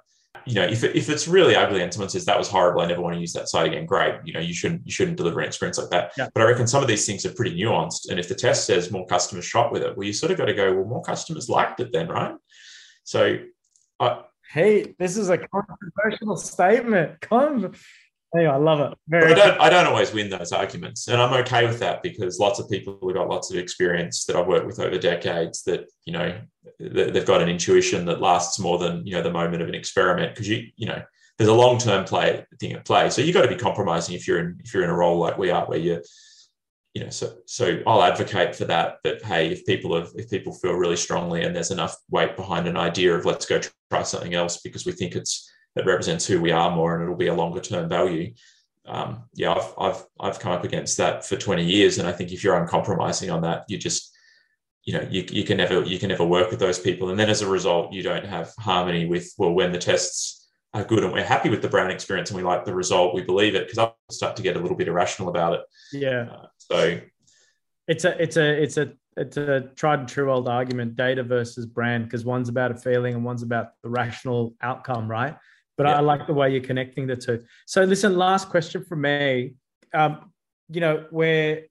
You 0.50 0.56
know, 0.56 0.66
if, 0.66 0.84
if 0.84 1.10
it's 1.10 1.28
really 1.28 1.56
ugly 1.56 1.82
and 1.84 1.94
someone 1.94 2.10
says 2.10 2.26
that 2.26 2.38
was 2.38 2.50
horrible, 2.50 2.82
I 2.82 2.88
never 2.88 3.02
want 3.02 3.14
to 3.14 3.22
use 3.22 3.34
that 3.34 3.50
site 3.50 3.68
again. 3.68 3.86
Great, 3.86 4.16
you 4.26 4.34
know, 4.34 4.40
you 4.40 4.54
shouldn't 4.54 4.82
you 4.84 4.92
shouldn't 4.92 5.18
deliver 5.18 5.40
an 5.40 5.48
experience 5.48 5.78
like 5.78 5.92
that. 5.92 6.12
Yeah. 6.18 6.28
But 6.34 6.42
I 6.42 6.48
reckon 6.48 6.66
some 6.66 6.82
of 6.82 6.88
these 6.88 7.06
things 7.06 7.26
are 7.26 7.34
pretty 7.34 7.56
nuanced. 7.56 8.10
And 8.10 8.20
if 8.20 8.28
the 8.28 8.36
test 8.36 8.66
says 8.66 8.92
more 8.92 9.06
customers 9.06 9.46
shop 9.46 9.72
with 9.72 9.84
it, 9.84 9.96
well, 9.96 10.08
you 10.08 10.14
sort 10.14 10.32
of 10.32 10.38
got 10.38 10.46
to 10.46 10.54
go, 10.54 10.74
well, 10.74 10.86
more 10.86 11.04
customers 11.04 11.50
liked 11.50 11.80
it 11.80 11.92
then, 11.94 12.08
right? 12.08 12.34
So, 13.04 13.38
I, 14.00 14.22
hey, 14.52 14.96
this 14.98 15.18
is 15.18 15.30
a 15.30 15.38
controversial 15.38 16.36
statement. 16.38 17.22
Con- 17.22 17.76
hey, 18.34 18.46
I 18.46 18.58
love 18.58 18.80
it. 18.80 18.98
Very 19.08 19.32
I 19.32 19.36
don't, 19.36 19.62
I 19.62 19.70
don't 19.70 19.88
always 19.88 20.14
win 20.14 20.30
those 20.30 20.52
arguments, 20.52 21.08
and 21.08 21.22
I'm 21.22 21.34
okay 21.42 21.66
with 21.66 21.80
that 21.80 22.04
because 22.04 22.40
lots 22.40 22.60
of 22.60 22.70
people 22.70 22.98
have 23.02 23.16
got 23.16 23.30
lots 23.30 23.52
of 23.52 23.58
experience 23.58 24.26
that 24.26 24.36
I've 24.36 24.48
worked 24.48 24.68
with 24.68 24.80
over 24.80 24.98
decades. 24.98 25.64
That 25.64 25.88
you 26.06 26.14
know, 26.14 26.40
they've 26.80 27.26
got 27.26 27.42
an 27.42 27.50
intuition 27.50 28.06
that 28.06 28.22
lasts 28.22 28.60
more 28.60 28.78
than 28.78 29.06
you 29.06 29.14
know 29.14 29.22
the 29.22 29.32
moment 29.32 29.62
of 29.62 29.70
an 29.70 29.76
experiment 29.76 30.34
because 30.34 30.48
you 30.48 30.68
you 30.76 30.88
know 30.88 31.02
there's 31.38 31.50
a 31.50 31.54
long 31.54 31.78
term 31.78 32.06
play 32.06 32.46
thing 32.60 32.74
at 32.74 32.86
play. 32.86 33.10
So 33.10 33.22
you've 33.22 33.34
got 33.34 33.44
to 33.44 33.48
be 33.48 33.56
compromising 33.56 34.16
if 34.16 34.28
you're 34.28 34.40
in 34.40 34.60
if 34.64 34.74
you're 34.74 34.84
in 34.84 34.90
a 34.90 34.96
role 34.96 35.18
like 35.18 35.38
we 35.38 35.50
are, 35.52 35.66
where 35.66 35.80
you're 35.80 36.02
you 36.94 37.04
know, 37.04 37.10
so 37.10 37.38
so 37.46 37.82
I'll 37.86 38.04
advocate 38.04 38.56
for 38.56 38.66
that. 38.66 38.98
But 39.04 39.22
hey, 39.22 39.52
if 39.52 39.66
people 39.66 39.96
have 39.96 40.10
if 40.16 40.30
people 40.30 40.54
feel 40.54 40.74
really 40.74 40.96
strongly 40.96 41.44
and 41.44 41.56
there's 41.56 41.72
enough 41.72 41.96
weight 42.10 42.36
behind 42.36 42.68
an 42.68 42.78
idea 42.78 43.16
of 43.16 43.26
let's 43.26 43.46
go 43.46 43.62
try 43.92 44.04
something 44.04 44.34
else 44.34 44.62
because 44.62 44.86
we 44.86 44.92
think 44.92 45.16
it's 45.16 45.50
it 45.76 45.86
represents 45.86 46.26
who 46.26 46.42
we 46.42 46.52
are 46.52 46.72
more 46.72 46.96
and 46.96 47.04
it'll 47.04 47.16
be 47.16 47.28
a 47.28 47.34
longer 47.34 47.62
term 47.62 47.90
value. 47.90 48.34
Um, 48.86 49.24
yeah, 49.34 49.54
I've 49.54 49.74
I've 49.78 50.06
I've 50.20 50.40
come 50.40 50.52
up 50.52 50.64
against 50.64 50.98
that 50.98 51.26
for 51.26 51.36
20 51.36 51.64
years, 51.64 51.98
and 51.98 52.08
I 52.08 52.12
think 52.12 52.32
if 52.32 52.44
you're 52.44 52.60
uncompromising 52.60 53.30
on 53.30 53.42
that, 53.42 53.66
you 53.68 53.78
just 53.78 54.16
you 54.84 54.94
know 54.94 55.08
you, 55.10 55.26
you 55.30 55.44
can 55.44 55.58
never 55.58 55.84
you 55.84 56.00
can 56.00 56.10
never 56.10 56.26
work 56.26 56.50
with 56.50 56.60
those 56.60 56.80
people, 56.80 57.10
and 57.10 57.20
then 57.20 57.30
as 57.30 57.42
a 57.42 57.48
result, 57.48 57.94
you 57.94 58.02
don't 58.02 58.26
have 58.26 58.52
harmony 58.58 59.06
with 59.06 59.32
well 59.38 59.54
when 59.54 59.72
the 59.72 59.78
tests 59.78 60.40
are 60.74 60.84
good 60.84 61.04
and 61.04 61.12
we're 61.12 61.24
happy 61.24 61.50
with 61.50 61.62
the 61.62 61.68
brand 61.68 61.92
experience 61.92 62.30
and 62.30 62.38
we 62.38 62.44
like 62.44 62.64
the 62.64 62.74
result, 62.74 63.16
we 63.16 63.24
believe 63.24 63.56
it 63.56 63.68
because 63.68 63.80
I 63.80 63.92
start 64.12 64.36
to 64.36 64.44
get 64.44 64.56
a 64.56 64.60
little 64.60 64.78
bit 64.78 64.88
irrational 64.88 65.30
about 65.30 65.54
it. 65.54 65.62
Yeah. 65.92 66.28
Uh, 66.32 66.46
so 66.58 67.00
it's 67.88 68.06
a 68.06 68.22
it's 68.22 68.38
a 68.38 68.62
it's 68.62 68.78
a 68.78 68.94
it's 69.18 69.38
a 69.38 69.62
tried 69.76 70.00
and 70.00 70.08
true 70.08 70.32
old 70.32 70.48
argument 70.48 70.96
data 70.96 71.24
versus 71.24 71.66
brand 71.66 72.06
because 72.06 72.24
one's 72.24 72.50
about 72.50 72.72
a 72.72 72.76
feeling 72.76 73.16
and 73.16 73.26
one's 73.26 73.42
about 73.42 73.70
the 73.82 73.90
rational 73.90 74.54
outcome 74.62 75.10
right 75.10 75.36
but 75.80 75.88
yeah. 75.88 75.96
i 75.96 76.02
like 76.02 76.28
the 76.28 76.34
way 76.34 76.52
you're 76.52 76.70
connecting 76.72 77.08
the 77.08 77.16
two. 77.16 77.42
So 77.66 77.86
listen 77.86 78.18
last 78.18 78.50
question 78.50 78.84
from 78.84 79.00
me. 79.00 79.54
Um, 79.94 80.30
you 80.70 80.82
know 80.82 81.06
where 81.10 81.64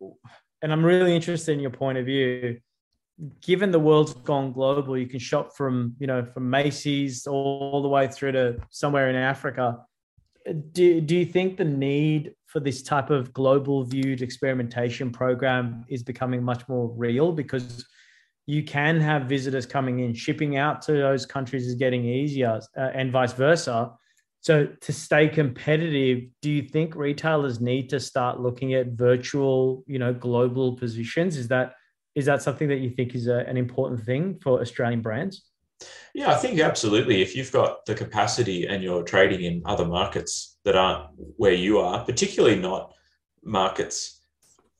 and 0.62 0.72
i'm 0.72 0.84
really 0.84 1.14
interested 1.14 1.52
in 1.52 1.60
your 1.60 1.70
point 1.70 1.98
of 1.98 2.06
view. 2.06 2.58
Given 3.42 3.70
the 3.70 3.78
world's 3.78 4.14
gone 4.14 4.52
global 4.52 4.96
you 4.96 5.06
can 5.06 5.18
shop 5.18 5.54
from 5.54 5.94
you 6.00 6.06
know 6.06 6.24
from 6.24 6.48
macy's 6.48 7.26
all 7.26 7.82
the 7.82 7.88
way 7.88 8.08
through 8.08 8.32
to 8.32 8.56
somewhere 8.70 9.10
in 9.10 9.16
africa. 9.16 9.76
Do, 10.72 11.02
do 11.02 11.14
you 11.14 11.26
think 11.26 11.58
the 11.58 11.64
need 11.64 12.32
for 12.46 12.60
this 12.60 12.82
type 12.82 13.10
of 13.10 13.34
global 13.34 13.84
viewed 13.84 14.22
experimentation 14.22 15.10
program 15.10 15.84
is 15.88 16.02
becoming 16.02 16.42
much 16.42 16.66
more 16.66 16.88
real 16.96 17.30
because 17.30 17.86
you 18.48 18.62
can 18.62 18.98
have 18.98 19.26
visitors 19.26 19.66
coming 19.66 20.00
in. 20.00 20.14
Shipping 20.14 20.56
out 20.56 20.80
to 20.82 20.92
those 20.92 21.26
countries 21.26 21.66
is 21.66 21.74
getting 21.74 22.06
easier 22.06 22.58
uh, 22.78 22.80
and 22.94 23.12
vice 23.12 23.34
versa. 23.34 23.92
So 24.40 24.68
to 24.80 24.92
stay 24.92 25.28
competitive 25.28 26.30
do 26.40 26.50
you 26.50 26.62
think 26.62 26.94
retailers 26.96 27.60
need 27.60 27.90
to 27.90 28.00
start 28.00 28.40
looking 28.40 28.72
at 28.72 28.92
virtual 28.92 29.84
you 29.86 29.98
know 29.98 30.14
global 30.14 30.76
positions? 30.76 31.36
Is 31.36 31.48
that 31.48 31.74
is 32.14 32.24
that 32.24 32.40
something 32.42 32.68
that 32.68 32.78
you 32.78 32.88
think 32.88 33.14
is 33.14 33.28
a, 33.28 33.40
an 33.40 33.58
important 33.58 34.02
thing 34.04 34.38
for 34.42 34.60
australian 34.60 35.02
brands? 35.02 35.44
Yeah, 36.14 36.30
I 36.30 36.36
think 36.36 36.58
absolutely. 36.58 37.20
If 37.20 37.36
you've 37.36 37.52
got 37.52 37.84
the 37.84 37.94
capacity 37.94 38.66
and 38.66 38.82
you're 38.82 39.02
trading 39.02 39.42
in 39.42 39.62
other 39.66 39.84
markets 39.84 40.56
that 40.64 40.74
aren't 40.74 41.10
where 41.36 41.52
you 41.52 41.78
are, 41.78 42.02
particularly 42.02 42.58
not 42.58 42.94
markets 43.44 44.17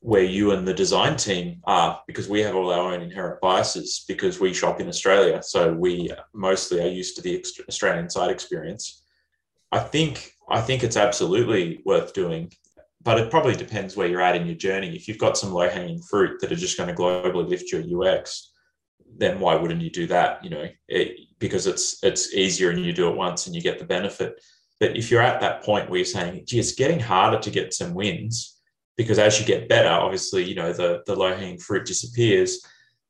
where 0.01 0.23
you 0.23 0.51
and 0.51 0.67
the 0.67 0.73
design 0.73 1.17
team 1.17 1.61
are, 1.65 2.01
because 2.07 2.29
we 2.29 2.39
have 2.41 2.55
all 2.55 2.71
our 2.71 2.93
own 2.93 3.01
inherent 3.01 3.41
biases 3.41 4.05
because 4.07 4.39
we 4.39 4.53
shop 4.53 4.79
in 4.79 4.87
Australia. 4.87 5.43
So 5.43 5.73
we 5.73 6.11
mostly 6.33 6.81
are 6.81 6.87
used 6.87 7.15
to 7.17 7.21
the 7.21 7.43
Australian 7.67 8.09
side 8.09 8.31
experience. 8.31 9.03
I 9.71 9.79
think 9.79 10.31
I 10.49 10.61
think 10.61 10.83
it's 10.83 10.97
absolutely 10.97 11.81
worth 11.85 12.13
doing, 12.13 12.51
but 13.03 13.19
it 13.19 13.29
probably 13.29 13.55
depends 13.55 13.95
where 13.95 14.07
you're 14.07 14.21
at 14.21 14.35
in 14.35 14.47
your 14.47 14.55
journey. 14.55 14.95
If 14.95 15.07
you've 15.07 15.19
got 15.19 15.37
some 15.37 15.51
low 15.51 15.69
hanging 15.69 16.01
fruit 16.01 16.39
that 16.41 16.51
are 16.51 16.55
just 16.55 16.77
going 16.77 16.89
to 16.89 16.95
globally 16.95 17.47
lift 17.47 17.71
your 17.71 17.83
UX, 17.83 18.51
then 19.17 19.39
why 19.39 19.55
wouldn't 19.55 19.81
you 19.81 19.91
do 19.91 20.07
that? 20.07 20.43
You 20.43 20.49
know, 20.49 20.67
it, 20.87 21.17
because 21.39 21.67
it's 21.67 22.01
it's 22.03 22.33
easier 22.33 22.69
and 22.69 22.83
you 22.83 22.93
do 22.93 23.09
it 23.09 23.17
once 23.17 23.47
and 23.47 23.55
you 23.55 23.61
get 23.61 23.79
the 23.79 23.85
benefit. 23.85 24.41
But 24.79 24.95
if 24.95 25.11
you're 25.11 25.21
at 25.21 25.41
that 25.41 25.61
point 25.63 25.89
where 25.89 25.97
you're 25.97 26.05
saying, 26.05 26.45
gee, 26.47 26.59
it's 26.59 26.71
getting 26.71 27.01
harder 27.01 27.39
to 27.39 27.51
get 27.51 27.73
some 27.73 27.93
wins, 27.93 28.58
because 28.99 29.17
as 29.17 29.39
you 29.39 29.45
get 29.45 29.69
better, 29.69 29.87
obviously, 29.87 30.43
you 30.43 30.55
know, 30.55 30.73
the 30.73 31.01
the 31.05 31.15
low 31.15 31.33
hanging 31.33 31.57
fruit 31.57 31.85
disappears. 31.85 32.61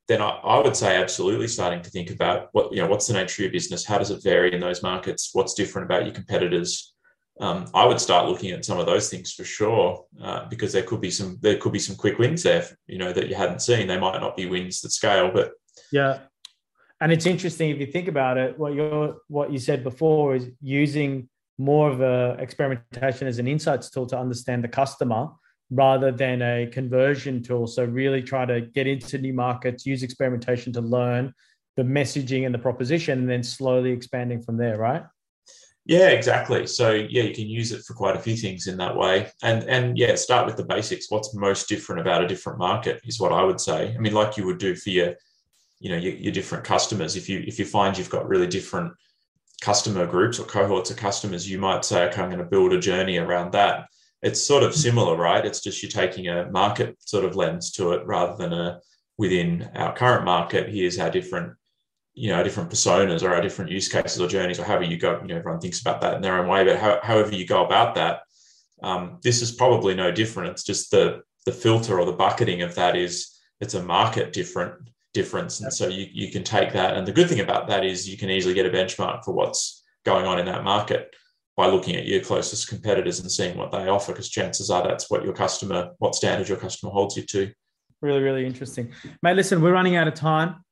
Then 0.07 0.21
I, 0.21 0.29
I 0.29 0.61
would 0.61 0.75
say 0.75 0.95
absolutely 0.95 1.47
starting 1.47 1.81
to 1.81 1.89
think 1.89 2.11
about 2.11 2.49
what 2.51 2.71
you 2.71 2.79
know, 2.79 2.87
what's 2.87 3.07
the 3.07 3.13
nature 3.13 3.41
of 3.41 3.45
your 3.45 3.51
business? 3.51 3.87
How 3.87 3.97
does 3.97 4.11
it 4.11 4.21
vary 4.21 4.53
in 4.53 4.59
those 4.59 4.83
markets? 4.83 5.31
What's 5.33 5.55
different 5.55 5.87
about 5.87 6.05
your 6.05 6.13
competitors? 6.13 6.93
Um, 7.39 7.65
I 7.73 7.87
would 7.87 7.99
start 7.99 8.29
looking 8.29 8.51
at 8.51 8.65
some 8.65 8.77
of 8.77 8.85
those 8.85 9.09
things 9.09 9.33
for 9.33 9.43
sure, 9.43 10.05
uh, 10.21 10.47
because 10.47 10.73
there 10.73 10.83
could 10.83 11.01
be 11.01 11.09
some 11.09 11.39
there 11.41 11.57
could 11.57 11.73
be 11.73 11.79
some 11.79 11.95
quick 11.95 12.19
wins 12.19 12.43
there, 12.43 12.67
you 12.85 12.99
know, 12.99 13.11
that 13.11 13.27
you 13.27 13.33
hadn't 13.33 13.63
seen. 13.63 13.87
They 13.87 13.99
might 13.99 14.21
not 14.21 14.37
be 14.37 14.45
wins 14.45 14.81
that 14.81 14.91
scale, 14.91 15.31
but 15.33 15.53
yeah. 15.91 16.19
And 17.01 17.11
it's 17.11 17.25
interesting 17.25 17.71
if 17.71 17.79
you 17.79 17.87
think 17.87 18.07
about 18.07 18.37
it, 18.37 18.59
what 18.59 18.75
you 18.75 19.19
what 19.27 19.51
you 19.51 19.57
said 19.57 19.83
before 19.83 20.35
is 20.35 20.49
using 20.61 21.29
more 21.57 21.89
of 21.89 21.99
a 22.01 22.35
experimentation 22.37 23.27
as 23.27 23.39
an 23.39 23.47
insights 23.47 23.89
tool 23.89 24.05
to 24.05 24.19
understand 24.19 24.63
the 24.63 24.67
customer 24.67 25.29
rather 25.71 26.11
than 26.11 26.41
a 26.41 26.67
conversion 26.67 27.43
tool. 27.43 27.67
So 27.67 27.85
really 27.85 28.21
try 28.21 28.45
to 28.45 28.61
get 28.61 28.87
into 28.87 29.17
new 29.17 29.33
markets, 29.33 29.85
use 29.85 30.03
experimentation 30.03 30.73
to 30.73 30.81
learn 30.81 31.33
the 31.77 31.83
messaging 31.83 32.45
and 32.45 32.53
the 32.53 32.59
proposition, 32.59 33.19
and 33.19 33.29
then 33.29 33.43
slowly 33.43 33.91
expanding 33.91 34.41
from 34.41 34.57
there, 34.57 34.77
right? 34.77 35.03
Yeah, 35.85 36.09
exactly. 36.09 36.67
So 36.67 36.91
yeah, 36.91 37.23
you 37.23 37.33
can 37.33 37.47
use 37.47 37.71
it 37.71 37.83
for 37.83 37.93
quite 37.93 38.15
a 38.15 38.19
few 38.19 38.35
things 38.35 38.67
in 38.67 38.77
that 38.77 38.95
way. 38.95 39.31
And 39.41 39.63
and 39.63 39.97
yeah, 39.97 40.15
start 40.15 40.45
with 40.45 40.55
the 40.55 40.65
basics. 40.65 41.09
What's 41.09 41.33
most 41.33 41.67
different 41.67 42.01
about 42.01 42.23
a 42.23 42.27
different 42.27 42.59
market 42.59 43.01
is 43.05 43.19
what 43.19 43.31
I 43.31 43.43
would 43.43 43.59
say. 43.59 43.95
I 43.95 43.97
mean, 43.97 44.13
like 44.13 44.37
you 44.37 44.45
would 44.45 44.59
do 44.59 44.75
for 44.75 44.89
your 44.89 45.15
you 45.79 45.89
know 45.89 45.97
your, 45.97 46.13
your 46.13 46.31
different 46.31 46.63
customers 46.63 47.15
if 47.15 47.29
you 47.29 47.43
if 47.47 47.57
you 47.57 47.65
find 47.65 47.97
you've 47.97 48.09
got 48.09 48.27
really 48.27 48.47
different 48.47 48.93
customer 49.61 50.05
groups 50.05 50.39
or 50.39 50.45
cohorts 50.45 50.91
of 50.91 50.97
customers 50.97 51.49
you 51.49 51.57
might 51.57 51.83
say 51.83 52.03
okay 52.07 52.21
i'm 52.21 52.29
going 52.29 52.37
to 52.39 52.45
build 52.45 52.73
a 52.73 52.79
journey 52.79 53.17
around 53.17 53.51
that 53.51 53.87
it's 54.21 54.41
sort 54.41 54.63
of 54.63 54.75
similar 54.75 55.15
right? 55.15 55.45
It's 55.45 55.61
just 55.61 55.81
you're 55.81 55.89
taking 55.89 56.27
a 56.27 56.49
market 56.51 56.97
sort 56.99 57.25
of 57.25 57.35
lens 57.35 57.71
to 57.73 57.91
it 57.93 58.05
rather 58.05 58.35
than 58.35 58.53
a 58.53 58.79
within 59.17 59.69
our 59.75 59.93
current 59.93 60.23
market 60.23 60.69
here's 60.69 60.97
our 60.97 61.09
different 61.09 61.53
you 62.13 62.29
know 62.29 62.41
different 62.41 62.69
personas 62.69 63.21
or 63.21 63.33
our 63.33 63.41
different 63.41 63.69
use 63.69 63.89
cases 63.89 64.21
or 64.21 64.27
journeys 64.27 64.59
or 64.59 64.63
however 64.63 64.85
you 64.85 64.97
go 64.97 65.19
you 65.21 65.27
know 65.27 65.35
everyone 65.35 65.59
thinks 65.59 65.81
about 65.81 65.99
that 65.99 66.15
in 66.15 66.21
their 66.21 66.39
own 66.39 66.47
way 66.47 66.63
but 66.63 66.79
how, 66.79 66.99
however 67.03 67.35
you 67.35 67.45
go 67.45 67.65
about 67.65 67.95
that 67.95 68.21
um, 68.81 69.19
this 69.23 69.41
is 69.41 69.51
probably 69.51 69.93
no 69.93 70.11
different. 70.11 70.51
It's 70.51 70.63
just 70.63 70.91
the 70.91 71.21
the 71.45 71.51
filter 71.51 71.99
or 71.99 72.05
the 72.05 72.11
bucketing 72.11 72.61
of 72.61 72.75
that 72.75 72.95
is 72.95 73.39
it's 73.61 73.73
a 73.73 73.83
market 73.83 74.33
different 74.33 74.89
difference. 75.13 75.61
And 75.61 75.73
so 75.73 75.87
you, 75.87 76.05
you 76.11 76.31
can 76.31 76.43
take 76.43 76.73
that. 76.73 76.95
And 76.95 77.07
the 77.07 77.11
good 77.11 77.29
thing 77.29 77.39
about 77.39 77.67
that 77.67 77.83
is 77.83 78.07
you 78.07 78.17
can 78.17 78.29
easily 78.29 78.53
get 78.53 78.65
a 78.65 78.69
benchmark 78.69 79.23
for 79.23 79.33
what's 79.33 79.83
going 80.05 80.25
on 80.25 80.37
in 80.37 80.45
that 80.45 80.63
market 80.63 81.13
by 81.59 81.67
looking 81.67 81.97
at 81.97 82.05
your 82.05 82.21
closest 82.21 82.69
competitors 82.69 83.19
and 83.19 83.29
seeing 83.29 83.57
what 83.57 83.69
they 83.69 83.89
offer, 83.89 84.13
because 84.13 84.29
chances 84.29 84.69
are 84.69 84.81
that's 84.81 85.09
what 85.09 85.25
your 85.25 85.33
customer, 85.33 85.89
what 85.97 86.15
standard 86.15 86.47
your 86.47 86.57
customer 86.57 86.89
holds 86.89 87.17
you 87.17 87.23
to. 87.23 87.51
Really, 88.01 88.21
really 88.21 88.45
interesting. 88.45 88.93
Mate, 89.21 89.35
listen, 89.35 89.61
we're 89.61 89.73
running 89.73 89.97
out 89.97 90.07
of 90.07 90.13
time. 90.13 90.63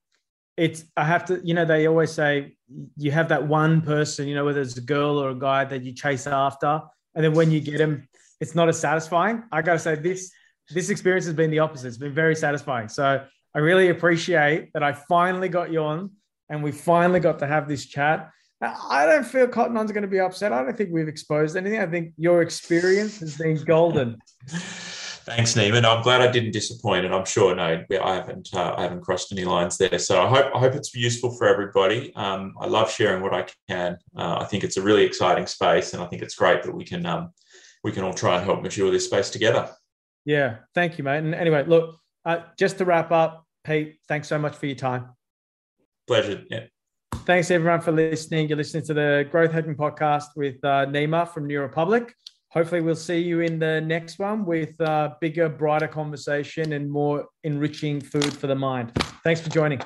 It's, 0.56 0.86
I 0.96 1.04
have 1.04 1.26
to, 1.26 1.42
you 1.44 1.54
know, 1.54 1.66
they 1.66 1.88
always 1.88 2.14
say 2.14 2.56
you 2.96 3.12
have 3.12 3.28
that 3.28 3.46
one 3.46 3.82
person, 3.82 4.30
you 4.30 4.36
know, 4.36 4.46
whether 4.46 4.62
it's 4.62 4.78
a 4.78 4.82
girl 4.82 5.22
or 5.22 5.32
a 5.32 5.36
guy 5.36 5.66
that 5.66 5.84
you 5.84 5.92
chase 5.92 6.26
after. 6.26 6.80
And 7.16 7.26
then 7.26 7.34
when 7.34 7.52
you 7.52 7.60
get 7.60 7.80
them, 7.80 8.08
it's 8.40 8.56
not 8.56 8.70
as 8.70 8.80
satisfying. 8.80 9.44
I 9.52 9.62
got 9.64 9.74
to 9.74 9.80
say, 9.80 9.96
this, 9.96 10.32
this 10.70 10.90
experience 10.90 11.26
has 11.26 11.34
been 11.34 11.52
the 11.52 11.60
opposite. 11.60 11.90
It's 11.90 11.98
been 11.98 12.14
very 12.14 12.36
satisfying. 12.36 12.88
So 12.88 13.26
I 13.54 13.60
really 13.60 13.90
appreciate 13.90 14.72
that 14.72 14.84
I 14.84 14.94
finally 14.94 15.50
got 15.50 15.70
you 15.70 15.82
on 15.82 16.12
and 16.48 16.64
we 16.64 16.72
finally 16.72 17.20
got 17.20 17.40
to 17.40 17.46
have 17.46 17.68
this 17.68 17.88
chat. 17.88 18.32
I 18.62 19.06
don't 19.06 19.26
feel 19.26 19.48
Cotton 19.48 19.78
On's 19.78 19.92
going 19.92 20.02
to 20.04 20.08
be 20.08 20.20
upset. 20.20 20.52
I 20.52 20.64
don't 20.64 20.76
think 20.76 20.90
we've 20.92 21.08
exposed 21.08 21.56
anything. 21.56 21.80
I 21.80 21.86
think 21.86 22.14
your 22.18 22.42
experience 22.42 23.20
has 23.20 23.38
been 23.38 23.64
golden. 23.64 24.18
Thanks, 24.48 25.56
Nima. 25.56 25.84
I'm 25.84 26.02
glad 26.02 26.22
I 26.22 26.32
didn't 26.32 26.52
disappoint, 26.52 27.06
and 27.06 27.14
I'm 27.14 27.26
sure 27.26 27.54
no, 27.54 27.84
I 28.02 28.16
haven't. 28.16 28.50
Uh, 28.54 28.74
I 28.78 28.84
haven't 28.84 29.02
crossed 29.02 29.32
any 29.32 29.44
lines 29.44 29.78
there. 29.78 30.00
So 30.00 30.24
I 30.24 30.28
hope 30.28 30.56
I 30.56 30.60
hope 30.60 30.74
it's 30.74 30.96
useful 30.96 31.32
for 31.38 31.48
everybody. 31.48 32.16
Um, 32.16 32.54
I 32.60 32.66
love 32.66 32.90
sharing 32.90 33.22
what 33.22 33.34
I 33.34 33.46
can. 33.70 33.98
Uh, 34.16 34.38
I 34.40 34.46
think 34.46 34.64
it's 34.64 34.78
a 34.78 34.82
really 34.82 35.04
exciting 35.04 35.46
space, 35.46 35.94
and 35.94 36.02
I 36.02 36.08
think 36.08 36.22
it's 36.22 36.36
great 36.36 36.64
that 36.64 36.74
we 36.74 36.86
can 36.86 37.06
um, 37.06 37.34
we 37.84 37.92
can 37.92 38.06
all 38.06 38.14
try 38.14 38.38
and 38.38 38.46
help 38.46 38.62
mature 38.62 38.90
this 38.90 39.06
space 39.06 39.30
together. 39.30 39.70
Yeah, 40.24 40.60
thank 40.74 40.98
you, 40.98 41.04
mate. 41.04 41.20
And 41.20 41.36
anyway, 41.36 41.66
look, 41.68 42.00
uh, 42.26 42.40
just 42.58 42.78
to 42.78 42.86
wrap 42.86 43.12
up, 43.12 43.46
Pete, 43.66 43.98
thanks 44.08 44.30
so 44.30 44.40
much 44.40 44.56
for 44.56 44.66
your 44.66 44.76
time. 44.76 45.10
Pleasure. 46.08 46.44
Yeah. 46.50 46.68
Thanks 47.28 47.52
everyone 47.52 47.82
for 47.82 47.92
listening. 47.92 48.48
You're 48.48 48.58
listening 48.58 48.86
to 48.86 48.94
the 48.94 49.28
Growth 49.30 49.52
Hacking 49.52 49.76
Podcast 49.76 50.28
with 50.38 50.64
uh, 50.64 50.86
Nima 50.86 51.28
from 51.28 51.46
New 51.46 51.60
Republique. 51.60 52.14
Hopefully, 52.52 52.80
we'll 52.80 52.96
see 52.96 53.20
you 53.20 53.42
in 53.42 53.60
the 53.60 53.82
next 53.82 54.18
one 54.18 54.46
with 54.46 54.80
uh, 54.80 55.10
bigger, 55.20 55.50
brighter 55.50 55.90
conversation 55.90 56.72
and 56.72 56.90
more 56.90 57.28
enriching 57.44 58.00
food 58.00 58.32
for 58.34 58.48
the 58.48 58.56
mind. 58.56 58.94
Thanks 59.26 59.42
for 59.42 59.50
joining. 59.50 59.82